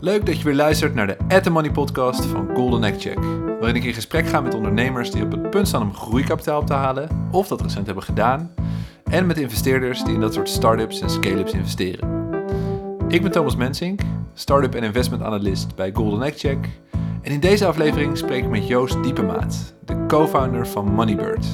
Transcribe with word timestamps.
Leuk 0.00 0.26
dat 0.26 0.38
je 0.38 0.44
weer 0.44 0.54
luistert 0.54 0.94
naar 0.94 1.06
de 1.06 1.16
At 1.28 1.42
The 1.42 1.50
Money 1.50 1.70
podcast 1.70 2.24
van 2.24 2.48
Golden 2.54 2.84
Egg 2.84 3.00
Check. 3.00 3.18
Waarin 3.46 3.76
ik 3.76 3.84
in 3.84 3.94
gesprek 3.94 4.26
ga 4.26 4.40
met 4.40 4.54
ondernemers 4.54 5.10
die 5.10 5.22
op 5.22 5.30
het 5.30 5.50
punt 5.50 5.68
staan 5.68 5.82
om 5.82 5.94
groeikapitaal 5.94 6.60
op 6.60 6.66
te 6.66 6.72
halen, 6.72 7.28
of 7.30 7.48
dat 7.48 7.60
recent 7.60 7.86
hebben 7.86 8.04
gedaan. 8.04 8.54
En 9.04 9.26
met 9.26 9.38
investeerders 9.38 10.04
die 10.04 10.14
in 10.14 10.20
dat 10.20 10.34
soort 10.34 10.48
start-ups 10.48 11.00
en 11.00 11.10
scale-ups 11.10 11.52
investeren. 11.52 12.08
Ik 13.08 13.22
ben 13.22 13.30
Thomas 13.30 13.56
Mensink, 13.56 14.00
start-up 14.34 14.74
en 14.74 14.82
investment 14.82 15.22
analyst 15.22 15.74
bij 15.74 15.92
Golden 15.92 16.22
Egg 16.22 16.38
Check. 16.38 16.68
En 17.22 17.32
in 17.32 17.40
deze 17.40 17.66
aflevering 17.66 18.18
spreek 18.18 18.44
ik 18.44 18.50
met 18.50 18.66
Joost 18.66 19.02
Diepemaat, 19.02 19.74
de 19.84 20.06
co-founder 20.06 20.66
van 20.66 20.92
Moneybird. 20.92 21.46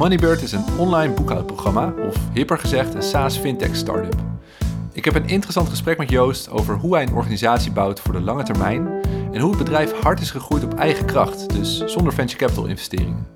Moneybird 0.00 0.42
is 0.42 0.52
een 0.52 0.64
online 0.78 1.14
boekhoudprogramma, 1.14 1.92
of 2.08 2.16
hipper 2.32 2.58
gezegd 2.58 2.94
een 2.94 3.02
SaaS 3.02 3.38
fintech 3.38 3.76
startup. 3.76 4.14
Ik 4.92 5.04
heb 5.04 5.14
een 5.14 5.28
interessant 5.28 5.68
gesprek 5.68 5.98
met 5.98 6.10
Joost 6.10 6.50
over 6.50 6.76
hoe 6.76 6.94
hij 6.94 7.02
een 7.02 7.14
organisatie 7.14 7.72
bouwt 7.72 8.00
voor 8.00 8.12
de 8.12 8.20
lange 8.20 8.42
termijn 8.42 8.88
en 9.32 9.40
hoe 9.40 9.50
het 9.50 9.58
bedrijf 9.58 9.92
hard 10.00 10.20
is 10.20 10.30
gegroeid 10.30 10.64
op 10.64 10.74
eigen 10.74 11.06
kracht, 11.06 11.54
dus 11.54 11.84
zonder 11.84 12.12
venture 12.12 12.38
capital 12.38 12.66
investeringen. 12.66 13.26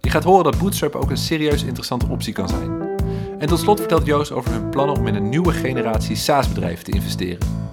Je 0.00 0.10
gaat 0.10 0.24
horen 0.24 0.44
dat 0.44 0.58
Bootstrap 0.58 0.94
ook 0.94 1.10
een 1.10 1.16
serieus 1.16 1.62
interessante 1.62 2.06
optie 2.08 2.32
kan 2.32 2.48
zijn. 2.48 2.98
En 3.38 3.48
tot 3.48 3.58
slot 3.58 3.78
vertelt 3.78 4.06
Joost 4.06 4.32
over 4.32 4.50
hun 4.50 4.68
plannen 4.68 4.96
om 4.96 5.06
in 5.06 5.14
een 5.14 5.28
nieuwe 5.28 5.52
generatie 5.52 6.16
SaaS-bedrijven 6.16 6.84
te 6.84 6.90
investeren. 6.90 7.67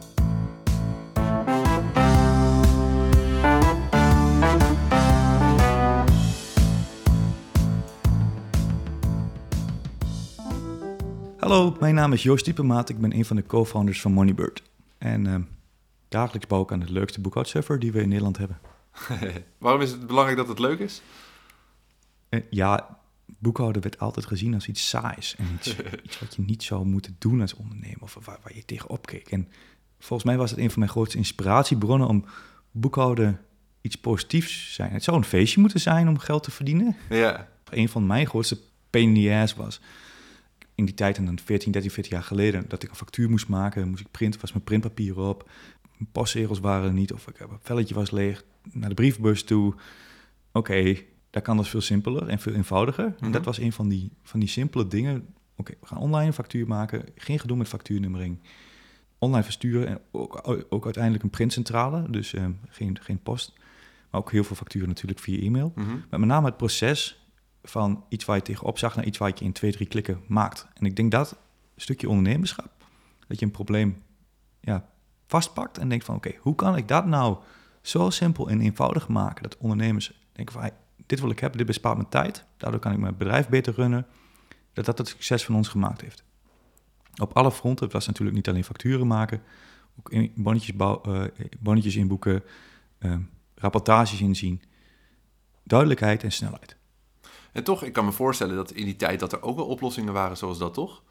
Hallo, 11.45 11.75
mijn 11.79 11.95
naam 11.95 12.13
is 12.13 12.23
Joost 12.23 12.45
Diepemaat. 12.45 12.89
Ik 12.89 12.99
ben 12.99 13.15
een 13.15 13.25
van 13.25 13.35
de 13.35 13.45
co-founders 13.45 14.01
van 14.01 14.11
Moneybird. 14.11 14.63
En 14.97 15.25
uh, 15.25 15.35
dagelijks 16.07 16.47
bouw 16.47 16.61
ik 16.61 16.71
aan 16.71 16.79
de 16.79 16.91
leukste 16.91 17.21
boekhoudserver 17.21 17.79
die 17.79 17.91
we 17.91 18.01
in 18.01 18.07
Nederland 18.07 18.37
hebben. 18.37 18.59
Waarom 19.57 19.81
is 19.81 19.91
het 19.91 20.07
belangrijk 20.07 20.37
dat 20.37 20.47
het 20.47 20.59
leuk 20.59 20.79
is? 20.79 21.01
Uh, 22.29 22.41
ja, 22.49 22.97
boekhouden 23.25 23.81
werd 23.81 23.99
altijd 23.99 24.25
gezien 24.25 24.53
als 24.53 24.67
iets 24.67 24.89
saais. 24.89 25.35
En 25.35 25.45
iets, 25.55 25.75
iets 26.05 26.19
wat 26.19 26.35
je 26.35 26.41
niet 26.41 26.63
zou 26.63 26.85
moeten 26.85 27.15
doen 27.19 27.41
als 27.41 27.53
ondernemer. 27.53 28.01
Of 28.01 28.17
waar, 28.23 28.39
waar 28.43 28.55
je 28.55 28.65
tegenop 28.65 29.05
keek. 29.05 29.31
En 29.31 29.47
volgens 29.99 30.29
mij 30.29 30.37
was 30.37 30.49
het 30.49 30.59
een 30.59 30.71
van 30.71 30.79
mijn 30.79 30.91
grootste 30.91 31.17
inspiratiebronnen 31.17 32.07
om 32.07 32.25
boekhouden 32.71 33.39
iets 33.81 33.95
positiefs 33.95 34.67
te 34.67 34.73
zijn. 34.73 34.91
Het 34.91 35.03
zou 35.03 35.17
een 35.17 35.23
feestje 35.23 35.59
moeten 35.59 35.79
zijn 35.79 36.07
om 36.07 36.17
geld 36.17 36.43
te 36.43 36.51
verdienen. 36.51 36.95
Ja. 37.09 37.49
Een 37.69 37.89
van 37.89 38.05
mijn 38.05 38.27
grootste 38.27 38.59
pain 38.89 39.15
in 39.15 39.23
the 39.23 39.33
ass 39.33 39.55
was 39.55 39.81
in 40.75 40.85
die 40.85 40.93
tijd, 40.93 41.17
en 41.17 41.25
dan 41.25 41.39
14, 41.39 41.71
13, 41.71 41.91
14 41.91 42.13
jaar 42.13 42.23
geleden, 42.23 42.65
dat 42.67 42.83
ik 42.83 42.89
een 42.89 42.95
factuur 42.95 43.29
moest 43.29 43.47
maken, 43.47 43.89
moest 43.89 44.01
ik 44.01 44.11
printen, 44.11 44.41
was 44.41 44.51
mijn 44.51 44.63
printpapier 44.63 45.19
op, 45.19 45.49
mijn 45.97 46.11
postzegels 46.11 46.59
waren 46.59 46.87
er 46.87 46.93
niet, 46.93 47.13
of 47.13 47.27
ik, 47.27 47.39
een 47.39 47.49
velletje 47.61 47.95
was 47.95 48.11
leeg, 48.11 48.43
naar 48.71 48.89
de 48.89 48.95
brievenbus 48.95 49.43
toe. 49.43 49.73
Oké, 50.51 50.95
daar 51.29 51.41
kan 51.41 51.57
dat 51.57 51.67
veel 51.67 51.81
simpeler 51.81 52.27
en 52.27 52.39
veel 52.39 52.53
eenvoudiger. 52.53 53.15
En 53.19 53.31
dat 53.31 53.45
was 53.45 53.57
een 53.57 53.71
van 53.71 53.87
die, 53.87 54.11
van 54.23 54.39
die 54.39 54.49
simpele 54.49 54.87
dingen. 54.87 55.27
Oké, 55.55 55.73
we 55.79 55.87
gaan 55.87 55.97
online 55.97 56.27
een 56.27 56.33
factuur 56.33 56.67
maken, 56.67 57.03
geen 57.15 57.39
gedoe 57.39 57.57
met 57.57 57.67
factuurnummering. 57.67 58.39
Online 59.17 59.43
versturen 59.43 59.87
en 59.87 59.99
ook, 60.11 60.41
ook 60.69 60.83
uiteindelijk 60.83 61.23
een 61.23 61.29
printcentrale, 61.29 62.09
dus 62.09 62.33
eh, 62.33 62.45
geen, 62.67 62.97
geen 63.01 63.19
post. 63.19 63.53
Maar 64.11 64.21
ook 64.21 64.31
heel 64.31 64.43
veel 64.43 64.55
facturen 64.55 64.87
natuurlijk 64.87 65.19
via 65.19 65.41
e-mail. 65.41 65.71
Maar 66.09 66.19
met 66.19 66.29
name 66.29 66.45
het 66.45 66.57
proces 66.57 67.24
van 67.65 68.03
iets 68.09 68.25
waar 68.25 68.35
je 68.35 68.41
tegenop 68.41 68.77
zag 68.77 68.95
naar 68.95 69.05
iets 69.05 69.17
waar 69.17 69.31
je 69.35 69.43
in 69.43 69.51
twee, 69.51 69.71
drie 69.71 69.87
klikken 69.87 70.21
maakt. 70.27 70.67
En 70.73 70.85
ik 70.85 70.95
denk 70.95 71.11
dat 71.11 71.37
stukje 71.75 72.09
ondernemerschap, 72.09 72.71
dat 73.27 73.39
je 73.39 73.45
een 73.45 73.51
probleem 73.51 74.03
ja, 74.59 74.89
vastpakt 75.27 75.77
en 75.77 75.89
denkt 75.89 76.05
van 76.05 76.15
oké, 76.15 76.31
hoe 76.39 76.55
kan 76.55 76.77
ik 76.77 76.87
dat 76.87 77.05
nou 77.05 77.37
zo 77.81 78.09
simpel 78.09 78.49
en 78.49 78.61
eenvoudig 78.61 79.07
maken 79.07 79.43
dat 79.43 79.57
ondernemers 79.57 80.21
denken 80.31 80.53
van 80.53 80.63
hey, 80.63 80.73
dit 81.05 81.19
wil 81.19 81.29
ik 81.29 81.39
hebben, 81.39 81.57
dit 81.57 81.67
bespaart 81.67 81.97
mijn 81.97 82.09
tijd, 82.09 82.45
daardoor 82.57 82.79
kan 82.79 82.91
ik 82.91 82.97
mijn 82.97 83.17
bedrijf 83.17 83.49
beter 83.49 83.73
runnen, 83.73 84.05
dat 84.73 84.85
dat 84.85 84.97
het 84.97 85.07
succes 85.07 85.45
van 85.45 85.55
ons 85.55 85.67
gemaakt 85.67 86.01
heeft. 86.01 86.23
Op 87.21 87.33
alle 87.33 87.51
fronten, 87.51 87.83
het 87.83 87.93
was 87.93 88.07
natuurlijk 88.07 88.35
niet 88.35 88.49
alleen 88.49 88.63
facturen 88.63 89.07
maken, 89.07 89.41
ook 89.99 90.33
bonnetjes, 90.35 90.75
bouw, 90.75 91.01
uh, 91.07 91.23
bonnetjes 91.59 91.95
inboeken, 91.95 92.43
uh, 92.99 93.15
rapportages 93.55 94.21
inzien, 94.21 94.61
duidelijkheid 95.63 96.23
en 96.23 96.31
snelheid. 96.31 96.77
En 97.55 97.63
toch, 97.63 97.83
ik 97.83 97.93
kan 97.93 98.05
me 98.05 98.11
voorstellen 98.11 98.55
dat 98.55 98.71
in 98.71 98.85
die 98.85 98.95
tijd 98.95 99.19
dat 99.19 99.31
er 99.31 99.41
ook 99.41 99.55
wel 99.55 99.65
oplossingen 99.65 100.13
waren 100.13 100.37
zoals 100.37 100.57
dat, 100.57 100.73
toch? 100.73 101.03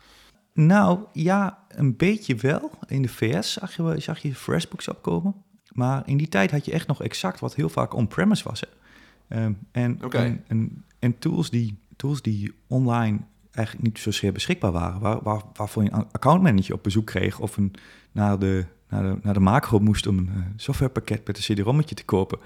Nou, 0.53 0.99
ja, 1.13 1.65
een 1.69 1.97
beetje 1.97 2.35
wel. 2.35 2.71
In 2.87 3.03
de 3.03 3.09
VS 3.09 3.53
zag 3.53 3.77
je, 3.77 3.95
zag 3.99 4.19
je 4.19 4.35
FreshBooks 4.35 4.89
opkomen. 4.89 5.35
Maar 5.73 6.03
in 6.07 6.17
die 6.17 6.29
tijd 6.29 6.51
had 6.51 6.65
je 6.65 6.73
echt 6.73 6.87
nog 6.87 7.03
exact 7.03 7.41
wat 7.41 7.55
heel 7.55 7.69
vaak 7.69 7.95
on-premise 7.95 8.45
was. 8.49 8.61
Hè. 8.61 9.45
Um, 9.45 9.59
en, 9.73 10.01
en, 10.11 10.45
en, 10.47 10.85
en, 10.99 11.19
tools, 11.19 11.51
die, 11.51 11.79
tools 11.97 12.23
die 12.23 12.55
online 12.67 13.19
eigenlijk 13.51 13.87
niet 13.87 13.99
zozeer 13.99 14.33
beschikbaar 14.33 14.73
waren. 14.73 15.01
Waar, 15.01 15.23
waar, 15.23 15.43
waarvoor 15.55 15.83
je 15.83 15.93
een 15.93 16.07
accountmanager 16.13 16.75
op 16.75 16.83
bezoek 16.83 17.07
kreeg 17.07 17.41
of 17.41 17.57
een, 17.57 17.73
naar, 18.13 18.39
de, 18.39 18.65
naar, 18.89 19.03
de, 19.03 19.19
naar 19.23 19.35
de 19.35 19.41
macro 19.41 19.79
moest 19.79 20.07
om 20.07 20.19
een 20.19 20.31
uh, 20.37 20.45
softwarepakket 20.57 21.27
met 21.27 21.37
een 21.37 21.55
CD-rommetje 21.55 21.95
te 21.95 22.05
kopen. 22.05 22.39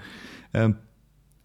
Um, 0.51 0.77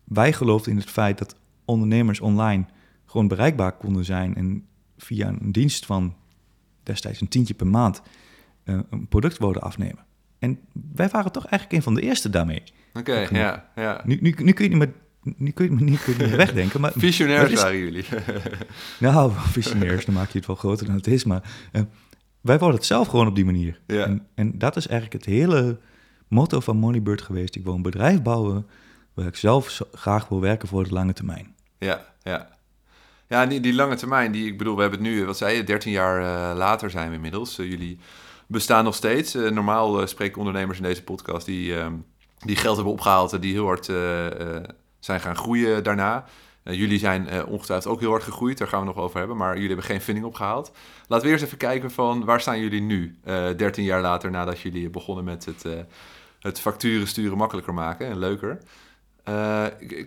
wij 0.04 0.32
geloofden 0.32 0.72
in 0.72 0.78
het 0.78 0.90
feit 0.90 1.18
dat 1.18 1.36
ondernemers 1.64 2.20
online 2.20 2.66
gewoon 3.04 3.28
bereikbaar 3.28 3.72
konden 3.72 4.04
zijn 4.04 4.34
en 4.34 4.66
via 4.96 5.28
een 5.28 5.52
dienst 5.52 5.86
van 5.86 6.14
destijds 6.82 7.20
een 7.20 7.28
tientje 7.28 7.54
per 7.54 7.66
maand 7.66 8.02
uh, 8.64 8.78
een 8.90 9.08
product 9.08 9.38
worden 9.38 9.62
afnemen. 9.62 10.04
En 10.38 10.58
wij 10.94 11.08
waren 11.08 11.32
toch 11.32 11.46
eigenlijk 11.46 11.72
een 11.72 11.82
van 11.82 11.94
de 11.94 12.00
eerste 12.00 12.30
daarmee. 12.30 12.62
Oké, 12.92 13.28
ja, 13.30 13.70
ja. 13.74 14.02
Nu, 14.04 14.18
nu, 14.20 14.34
nu 14.38 14.52
kun 14.52 14.64
je 14.64 14.70
niet 14.70 14.78
meer 14.78 14.92
nu 15.36 15.50
kun 15.50 15.64
je 15.64 15.70
het 15.70 15.80
niet, 15.80 16.02
kun 16.04 16.16
je 16.16 16.24
niet 16.24 16.36
wegdenken. 16.36 16.80
Maar 16.80 16.92
visionairs 16.96 17.50
is, 17.50 17.62
waren 17.62 17.78
jullie. 17.78 18.04
nou, 18.98 19.32
visionairs, 19.34 20.04
dan 20.04 20.14
maak 20.14 20.30
je 20.30 20.38
het 20.38 20.46
wel 20.46 20.56
groter 20.56 20.86
dan 20.86 20.94
het 20.94 21.06
is. 21.06 21.24
Maar 21.24 21.68
uh, 21.72 21.82
wij 22.40 22.58
worden 22.58 22.76
het 22.76 22.86
zelf 22.86 23.08
gewoon 23.08 23.26
op 23.26 23.34
die 23.34 23.44
manier. 23.44 23.80
Ja. 23.86 24.04
En, 24.04 24.26
en, 24.34 24.58
dat 24.58 24.76
is 24.76 24.86
eigenlijk 24.86 25.24
het 25.24 25.34
hele 25.34 25.78
motto 26.28 26.60
van 26.60 26.76
Moneybird 26.76 27.22
geweest. 27.22 27.54
Ik 27.54 27.64
wil 27.64 27.74
een 27.74 27.82
bedrijf 27.82 28.22
bouwen 28.22 28.66
waar 29.14 29.26
ik 29.26 29.36
zelf 29.36 29.80
graag 29.92 30.28
wil 30.28 30.40
werken 30.40 30.68
voor 30.68 30.84
de 30.84 30.92
lange 30.92 31.12
termijn. 31.12 31.53
Ja, 31.84 32.04
ja. 32.22 32.48
Ja, 33.28 33.46
die, 33.46 33.60
die 33.60 33.74
lange 33.74 33.96
termijn, 33.96 34.32
die, 34.32 34.46
ik 34.46 34.58
bedoel, 34.58 34.74
we 34.74 34.80
hebben 34.80 35.00
het 35.00 35.08
nu, 35.08 35.24
wat 35.24 35.36
zei 35.36 35.56
je, 35.56 35.64
13 35.64 35.92
jaar 35.92 36.20
uh, 36.20 36.56
later 36.56 36.90
zijn 36.90 37.08
we 37.08 37.14
inmiddels. 37.14 37.58
Uh, 37.58 37.70
jullie 37.70 37.98
bestaan 38.46 38.84
nog 38.84 38.94
steeds. 38.94 39.34
Uh, 39.34 39.50
normaal 39.50 40.06
spreken 40.06 40.38
ondernemers 40.38 40.78
in 40.78 40.84
deze 40.84 41.02
podcast 41.02 41.46
die, 41.46 41.74
die 42.38 42.56
geld 42.56 42.74
hebben 42.74 42.92
opgehaald 42.92 43.32
en 43.32 43.40
die 43.40 43.52
heel 43.52 43.66
hard 43.66 43.86
zijn 44.98 45.20
gaan 45.20 45.36
groeien 45.36 45.84
daarna. 45.84 46.24
jullie 46.62 46.98
zijn 46.98 47.46
ongetwijfeld 47.46 47.94
ook 47.94 48.00
heel 48.00 48.10
hard 48.10 48.22
gegroeid, 48.22 48.58
daar 48.58 48.68
gaan 48.68 48.80
we 48.80 48.86
nog 48.86 48.96
over 48.96 49.18
hebben, 49.18 49.36
maar 49.36 49.52
jullie 49.52 49.66
hebben 49.66 49.86
geen 49.86 50.00
funding 50.00 50.26
opgehaald. 50.26 50.72
Laten 51.06 51.26
we 51.26 51.32
eerst 51.32 51.44
even 51.44 51.58
kijken 51.58 51.90
van 51.90 52.24
waar 52.24 52.40
staan 52.40 52.60
jullie 52.60 52.80
nu, 52.80 53.18
13 53.24 53.84
jaar 53.84 54.00
later 54.00 54.30
nadat 54.30 54.60
jullie 54.60 54.90
begonnen 54.90 55.24
met 55.24 55.44
het, 55.44 55.64
het 56.40 56.60
facturen 56.60 57.06
sturen 57.06 57.38
makkelijker 57.38 57.74
maken 57.74 58.06
en 58.06 58.18
leuker. 58.18 58.58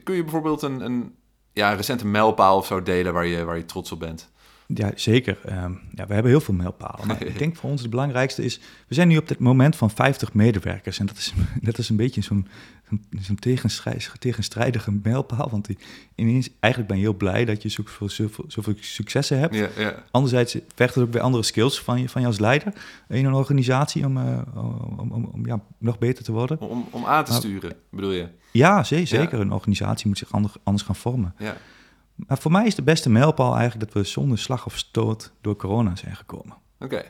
kun 0.03 0.15
je 0.15 0.23
bijvoorbeeld 0.23 0.61
een, 0.61 0.81
een 0.81 1.15
ja, 1.57 1.72
een 1.72 1.78
recente 1.78 2.06
mijlpaal 2.06 2.57
of 2.57 2.66
zo 2.66 2.84
delen 2.84 3.13
waar 3.13 3.25
je, 3.25 3.44
waar 3.44 3.57
je 3.57 3.66
trots 3.66 3.91
op 3.91 4.00
bent? 4.00 4.29
Ja, 4.68 4.91
zeker. 4.95 5.38
Um, 5.45 5.81
ja, 5.95 6.07
we 6.07 6.13
hebben 6.13 6.31
heel 6.31 6.41
veel 6.41 6.53
mijlpalen. 6.53 7.07
Maar 7.07 7.23
ik 7.31 7.38
denk 7.38 7.56
voor 7.56 7.69
ons 7.69 7.81
het 7.81 7.90
belangrijkste 7.90 8.44
is... 8.44 8.59
We 8.88 8.94
zijn 8.95 9.07
nu 9.07 9.18
op 9.18 9.28
dit 9.28 9.40
moment 9.40 9.75
van 9.75 9.90
50 9.90 10.33
medewerkers. 10.33 11.00
En 11.00 11.06
dat 11.06 11.18
is, 11.18 11.33
dat 11.62 11.77
is 11.77 11.89
een 11.89 11.95
beetje 11.95 12.21
zo'n 12.21 12.48
zo'n 13.19 13.39
tegenstrijdige 14.19 14.92
mijlpaal. 15.04 15.50
Want 15.50 15.65
die, 15.65 15.77
ineens, 16.15 16.50
eigenlijk 16.59 16.94
ben 16.94 17.01
je 17.01 17.07
heel 17.07 17.18
blij 17.18 17.45
dat 17.45 17.62
je 17.62 17.69
zoveel, 17.69 18.09
zoveel, 18.09 18.45
zoveel 18.48 18.74
successen 18.80 19.39
hebt. 19.39 19.56
Ja. 19.56 20.04
Anderzijds 20.12 20.57
vergt 20.75 20.95
het 20.95 21.04
ook 21.04 21.13
weer 21.13 21.21
andere 21.21 21.44
skills 21.44 21.81
van 21.81 22.01
je, 22.01 22.09
van 22.09 22.21
je 22.21 22.27
als 22.27 22.39
leider 22.39 22.74
in 23.09 23.25
een 23.25 23.33
organisatie 23.33 24.06
om, 24.06 24.18
uh, 24.18 24.42
om, 24.98 25.12
om, 25.12 25.30
om, 25.33 25.45
ja, 25.45 25.62
nog 25.77 25.98
beter 25.98 26.24
te 26.24 26.31
worden. 26.31 26.59
Om, 26.62 26.88
om 26.92 27.06
aan 27.06 27.25
te 27.25 27.33
sturen, 27.33 27.75
bedoel 27.89 28.12
je? 28.12 28.27
Ja, 28.57 28.83
zeker. 28.83 29.39
Een 29.39 29.51
organisatie 29.51 30.07
moet 30.07 30.18
zich 30.18 30.31
anders, 30.63 30.83
gaan 30.83 30.95
vormen. 30.95 31.36
Ja. 31.38 31.56
Maar 32.15 32.38
voor 32.38 32.51
mij 32.51 32.65
is 32.65 32.75
de 32.75 32.81
beste 32.81 33.09
mijlpaal 33.09 33.56
eigenlijk 33.56 33.92
dat 33.92 34.04
we 34.04 34.09
zonder 34.09 34.38
slag 34.38 34.65
of 34.65 34.77
stoot 34.77 35.31
door 35.42 35.56
corona 35.56 35.95
zijn 35.95 36.15
gekomen. 36.15 36.57
Oké. 36.80 37.04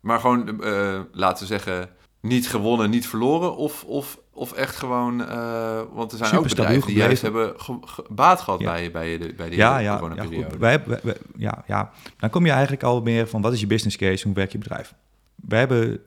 Maar 0.00 0.20
gewoon, 0.20 0.60
uh, 0.60 1.00
laten 1.12 1.42
we 1.42 1.46
zeggen, 1.46 1.88
niet 2.20 2.48
gewonnen, 2.48 2.90
niet 2.90 3.06
verloren? 3.06 3.56
Of, 3.56 3.84
of, 3.84 4.18
of 4.30 4.52
echt 4.52 4.76
gewoon, 4.76 5.20
uh, 5.20 5.80
want 5.92 6.12
er 6.12 6.18
zijn 6.18 6.30
Super 6.30 6.44
ook 6.44 6.48
bedrijven 6.48 6.86
die 6.86 6.96
juist 6.96 7.22
hebben 7.22 7.60
ge, 7.60 7.78
ge, 7.80 8.04
baat 8.08 8.40
gehad 8.40 8.60
ja. 8.60 8.72
bij, 8.72 8.90
bij, 8.90 9.18
de, 9.18 9.34
bij 9.36 9.48
die 9.48 9.58
ja, 9.58 9.78
ja, 9.78 9.98
coronaperiode. 9.98 10.52
Ja, 10.52 10.58
wij, 10.58 10.84
wij, 10.86 11.00
wij, 11.02 11.16
ja, 11.36 11.64
ja, 11.66 11.90
dan 12.16 12.30
kom 12.30 12.44
je 12.44 12.50
eigenlijk 12.52 12.82
al 12.82 13.02
meer 13.02 13.28
van, 13.28 13.42
wat 13.42 13.52
is 13.52 13.60
je 13.60 13.66
business 13.66 13.96
case, 13.96 14.24
hoe 14.24 14.34
werkt 14.34 14.52
je 14.52 14.58
bedrijf? 14.58 14.94
Wij 15.34 15.58
hebben 15.58 16.00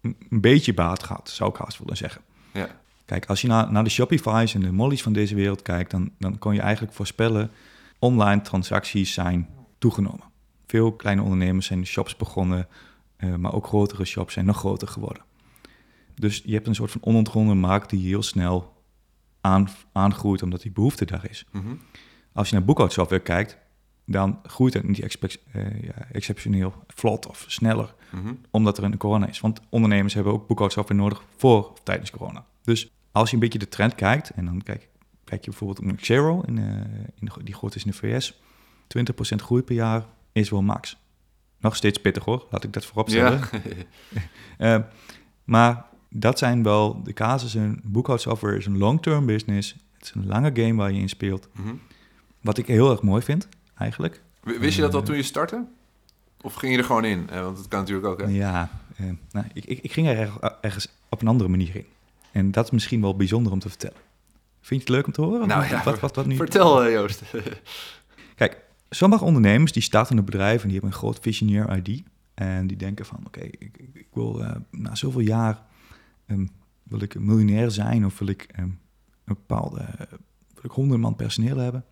een 0.00 0.40
beetje 0.40 0.74
baat 0.74 1.02
gehad, 1.02 1.30
zou 1.30 1.50
ik 1.50 1.56
haast 1.56 1.78
willen 1.78 1.96
zeggen. 1.96 2.22
Ja. 2.52 2.80
Kijk, 3.12 3.26
als 3.26 3.40
je 3.40 3.48
naar, 3.48 3.72
naar 3.72 3.84
de 3.84 3.90
Shopify's 3.90 4.54
en 4.54 4.60
de 4.60 4.72
Molly's 4.72 5.02
van 5.02 5.12
deze 5.12 5.34
wereld 5.34 5.62
kijkt, 5.62 5.90
dan, 5.90 6.10
dan 6.18 6.38
kon 6.38 6.54
je 6.54 6.60
eigenlijk 6.60 6.94
voorspellen, 6.94 7.50
online 7.98 8.40
transacties 8.40 9.12
zijn 9.12 9.48
toegenomen. 9.78 10.24
Veel 10.66 10.92
kleine 10.92 11.22
ondernemers 11.22 11.66
zijn 11.66 11.86
shops 11.86 12.16
begonnen, 12.16 12.68
uh, 13.18 13.34
maar 13.34 13.52
ook 13.52 13.66
grotere 13.66 14.04
shops 14.04 14.32
zijn 14.32 14.46
nog 14.46 14.56
groter 14.56 14.88
geworden. 14.88 15.22
Dus 16.14 16.42
je 16.44 16.52
hebt 16.52 16.66
een 16.66 16.74
soort 16.74 16.90
van 16.90 17.02
onontgonnen 17.04 17.58
markt 17.58 17.90
die 17.90 18.06
heel 18.06 18.22
snel 18.22 18.82
aan, 19.40 19.68
aangroeit 19.92 20.42
omdat 20.42 20.62
die 20.62 20.72
behoefte 20.72 21.04
daar 21.04 21.26
is. 21.30 21.44
Mhm. 21.50 21.74
Als 22.32 22.48
je 22.48 22.54
naar 22.54 22.64
boekhoudsoftware 22.64 23.22
kijkt, 23.22 23.56
dan 24.04 24.38
groeit 24.42 24.74
het 24.74 24.88
niet 24.88 25.18
eh, 25.52 25.82
ja, 25.82 25.94
exceptioneel 26.12 26.74
vlot 26.86 27.26
of 27.26 27.44
sneller, 27.48 27.94
Mhm. 28.10 28.34
omdat 28.50 28.78
er 28.78 28.84
een 28.84 28.96
corona 28.96 29.26
is. 29.26 29.40
Want 29.40 29.60
ondernemers 29.68 30.14
hebben 30.14 30.32
ook 30.32 30.46
boekhoudsoftware 30.46 31.00
nodig 31.00 31.22
voor 31.36 31.70
of 31.70 31.80
tijdens 31.82 32.10
corona. 32.10 32.44
Dus 32.62 32.90
als 33.12 33.28
je 33.28 33.34
een 33.34 33.42
beetje 33.42 33.58
de 33.58 33.68
trend 33.68 33.94
kijkt, 33.94 34.30
en 34.30 34.44
dan 34.44 34.62
kijk, 34.62 34.88
kijk 35.24 35.44
je 35.44 35.50
bijvoorbeeld 35.50 35.86
naar 35.86 35.94
Xero, 35.94 36.40
in, 36.46 36.58
eh, 36.58 36.64
in 37.14 37.30
de, 37.34 37.42
die 37.44 37.54
groot 37.54 37.74
is 37.74 37.84
in 37.84 37.90
de 37.90 37.96
VS, 37.96 38.40
20% 39.32 39.42
groei 39.42 39.62
per 39.62 39.74
jaar 39.74 40.04
is 40.32 40.50
wel 40.50 40.62
max. 40.62 40.96
Nog 41.58 41.76
steeds 41.76 41.98
pittig 42.00 42.24
hoor, 42.24 42.46
laat 42.50 42.64
ik 42.64 42.72
dat 42.72 42.84
voorop 42.84 43.08
stellen. 43.08 43.40
Ja. 43.52 43.60
Eh, 44.58 44.78
maar 45.44 45.84
dat 46.10 46.38
zijn 46.38 46.62
wel 46.62 47.02
de 47.02 47.12
casussen. 47.12 47.80
Boekhoudsoftware 47.84 48.56
is 48.56 48.66
een 48.66 48.78
long-term 48.78 49.26
business. 49.26 49.76
Het 49.92 50.02
is 50.04 50.12
een 50.14 50.26
lange 50.26 50.50
game 50.54 50.74
waar 50.74 50.92
je 50.92 51.00
in 51.00 51.08
speelt. 51.08 51.48
Mhm. 51.52 51.74
Wat 52.40 52.58
ik 52.58 52.66
heel 52.66 52.90
erg 52.90 53.02
mooi 53.02 53.22
vind, 53.22 53.48
eigenlijk. 53.74 54.22
W- 54.40 54.56
Wist 54.58 54.76
je 54.76 54.82
dat 54.82 54.94
al 54.94 55.02
toen 55.02 55.16
je 55.16 55.22
startte? 55.22 55.64
Of 56.40 56.54
ging 56.54 56.72
je 56.72 56.78
er 56.78 56.84
gewoon 56.84 57.04
in? 57.04 57.30
Eh, 57.30 57.42
want 57.42 57.56
dat 57.56 57.68
kan 57.68 57.78
natuurlijk 57.80 58.06
ook, 58.06 58.20
hè? 58.20 58.26
Ja, 58.26 58.70
eh, 58.96 59.06
nou, 59.30 59.46
ik, 59.52 59.64
ik, 59.64 59.78
ik 59.82 59.92
ging 59.92 60.06
er 60.08 60.18
erg- 60.18 60.38
ergens 60.60 60.88
op 61.08 61.20
een 61.22 61.28
andere 61.28 61.48
manier 61.50 61.76
in. 61.76 61.86
En 62.32 62.50
dat 62.50 62.64
is 62.64 62.70
misschien 62.70 63.00
wel 63.00 63.16
bijzonder 63.16 63.52
om 63.52 63.58
te 63.58 63.68
vertellen. 63.68 64.00
Vind 64.60 64.80
je 64.80 64.86
het 64.86 64.88
leuk 64.88 65.06
om 65.06 65.12
te 65.12 65.22
horen? 65.22 65.48
Nou 65.48 65.66
ja, 65.66 65.82
wat, 65.84 66.00
wat, 66.00 66.16
wat 66.16 66.26
nu? 66.26 66.36
Vertel, 66.36 66.84
eh, 66.84 66.92
Joost. 66.92 67.22
Kijk, 68.34 68.64
sommige 68.90 69.24
ondernemers 69.24 69.72
die 69.72 69.82
starten 69.82 70.18
een 70.18 70.24
bedrijf 70.24 70.62
en 70.62 70.68
die 70.68 70.72
hebben 70.72 70.90
een 70.90 70.98
groot 70.98 71.18
visionair 71.20 71.76
ID. 71.76 72.02
En 72.34 72.66
die 72.66 72.76
denken 72.76 73.06
van, 73.06 73.22
oké, 73.26 73.40
ik, 73.40 73.60
ik, 73.60 73.90
ik 73.92 74.08
wil 74.12 74.44
eh, 74.44 74.56
na 74.70 74.94
zoveel 74.94 75.20
jaar 75.20 75.62
ehm, 76.26 76.46
wil 76.82 77.02
ik 77.02 77.14
een 77.14 77.24
miljonair 77.24 77.70
zijn 77.70 78.04
of 78.04 78.18
wil 78.18 78.28
ik 78.28 78.42
ehm, 78.42 78.62
een 78.62 78.76
bepaalde, 79.24 79.80
eh, 79.80 80.06
wil 80.54 80.64
ik 80.64 80.70
honderd 80.70 81.00
man 81.00 81.16
personeel 81.16 81.56
hebben. 81.56 81.84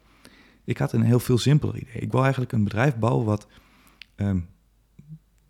Ik 0.64 0.78
had 0.78 0.92
een 0.92 1.02
heel 1.02 1.20
veel 1.20 1.38
simpeler 1.38 1.76
idee. 1.76 2.02
Ik 2.02 2.12
wil 2.12 2.22
eigenlijk 2.22 2.52
een 2.52 2.64
bedrijf 2.64 2.96
bouwen 2.96 3.26
wat, 3.26 3.46
ehm, 4.14 4.40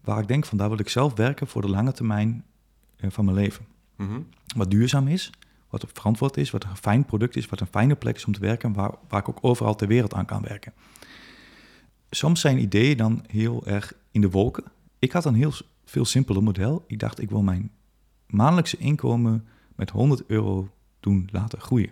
waar 0.01 0.21
ik 0.21 0.29
denk 0.29 0.45
van, 0.45 0.59
daar 0.59 0.69
wil 0.69 0.79
ik 0.79 0.89
zelf 0.89 1.15
werken 1.15 1.47
voor 1.47 1.63
de 1.63 1.69
lange 1.69 1.93
termijn 1.93 2.45
eh, 2.97 3.11
van 3.11 3.25
mijn 3.25 3.37
leven. 3.37 3.67
Mhm. 3.97 4.21
Wat 4.56 4.70
duurzaam 4.70 5.08
is, 5.08 5.31
wat 5.69 5.85
verantwoord 5.93 6.37
is, 6.37 6.50
wat 6.50 6.64
een 6.64 6.76
fijn 6.76 7.05
product 7.05 7.37
is, 7.37 7.47
wat 7.47 7.61
een 7.61 7.67
fijne 7.67 7.94
plek 7.94 8.17
is 8.17 8.25
om 8.25 8.32
te 8.32 8.41
werken, 8.41 8.73
waar, 8.73 8.94
waar 9.08 9.20
ik 9.20 9.29
ook 9.29 9.38
overal 9.41 9.75
ter 9.75 9.88
wereld 9.88 10.14
aan 10.14 10.25
kan 10.26 10.43
werken. 10.43 10.73
Soms 12.11 12.41
zijn 12.41 12.58
ideeën 12.58 12.97
dan 12.97 13.25
heel 13.26 13.67
erg 13.67 13.93
in 14.11 14.20
de 14.20 14.31
wolken. 14.31 14.64
Ik 14.99 15.12
had 15.12 15.25
een 15.25 15.35
heel 15.35 15.52
veel 15.85 16.05
simpeler 16.05 16.43
model. 16.43 16.85
Ik 16.87 16.99
dacht, 16.99 17.20
ik 17.20 17.31
wil 17.31 17.43
mijn 17.43 17.70
maandelijkse 18.26 18.76
inkomen 18.76 19.49
met 19.76 19.91
100 19.91 20.23
euro 20.26 20.69
doen 21.00 21.29
laten 21.32 21.61
groeien. 21.61 21.91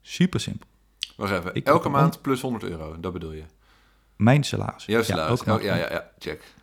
Super 0.00 0.40
simpel. 0.40 0.68
Wacht 1.16 1.32
even. 1.32 1.54
Ik- 1.54 1.66
Elke 1.66 1.88
maand 1.88 2.22
plus 2.22 2.40
100 2.40 2.62
euro, 2.64 3.00
dat 3.00 3.12
bedoel 3.12 3.32
je? 3.32 3.44
Mijn 4.16 4.44
salaris. 4.44 4.82
Salaris. 4.82 5.08
elke 5.08 5.44
maand. 5.48 5.58
Oh, 5.60 5.64
ja, 5.66 5.74
ja, 5.76 5.90
ja, 5.92 6.10
check. 6.18 6.54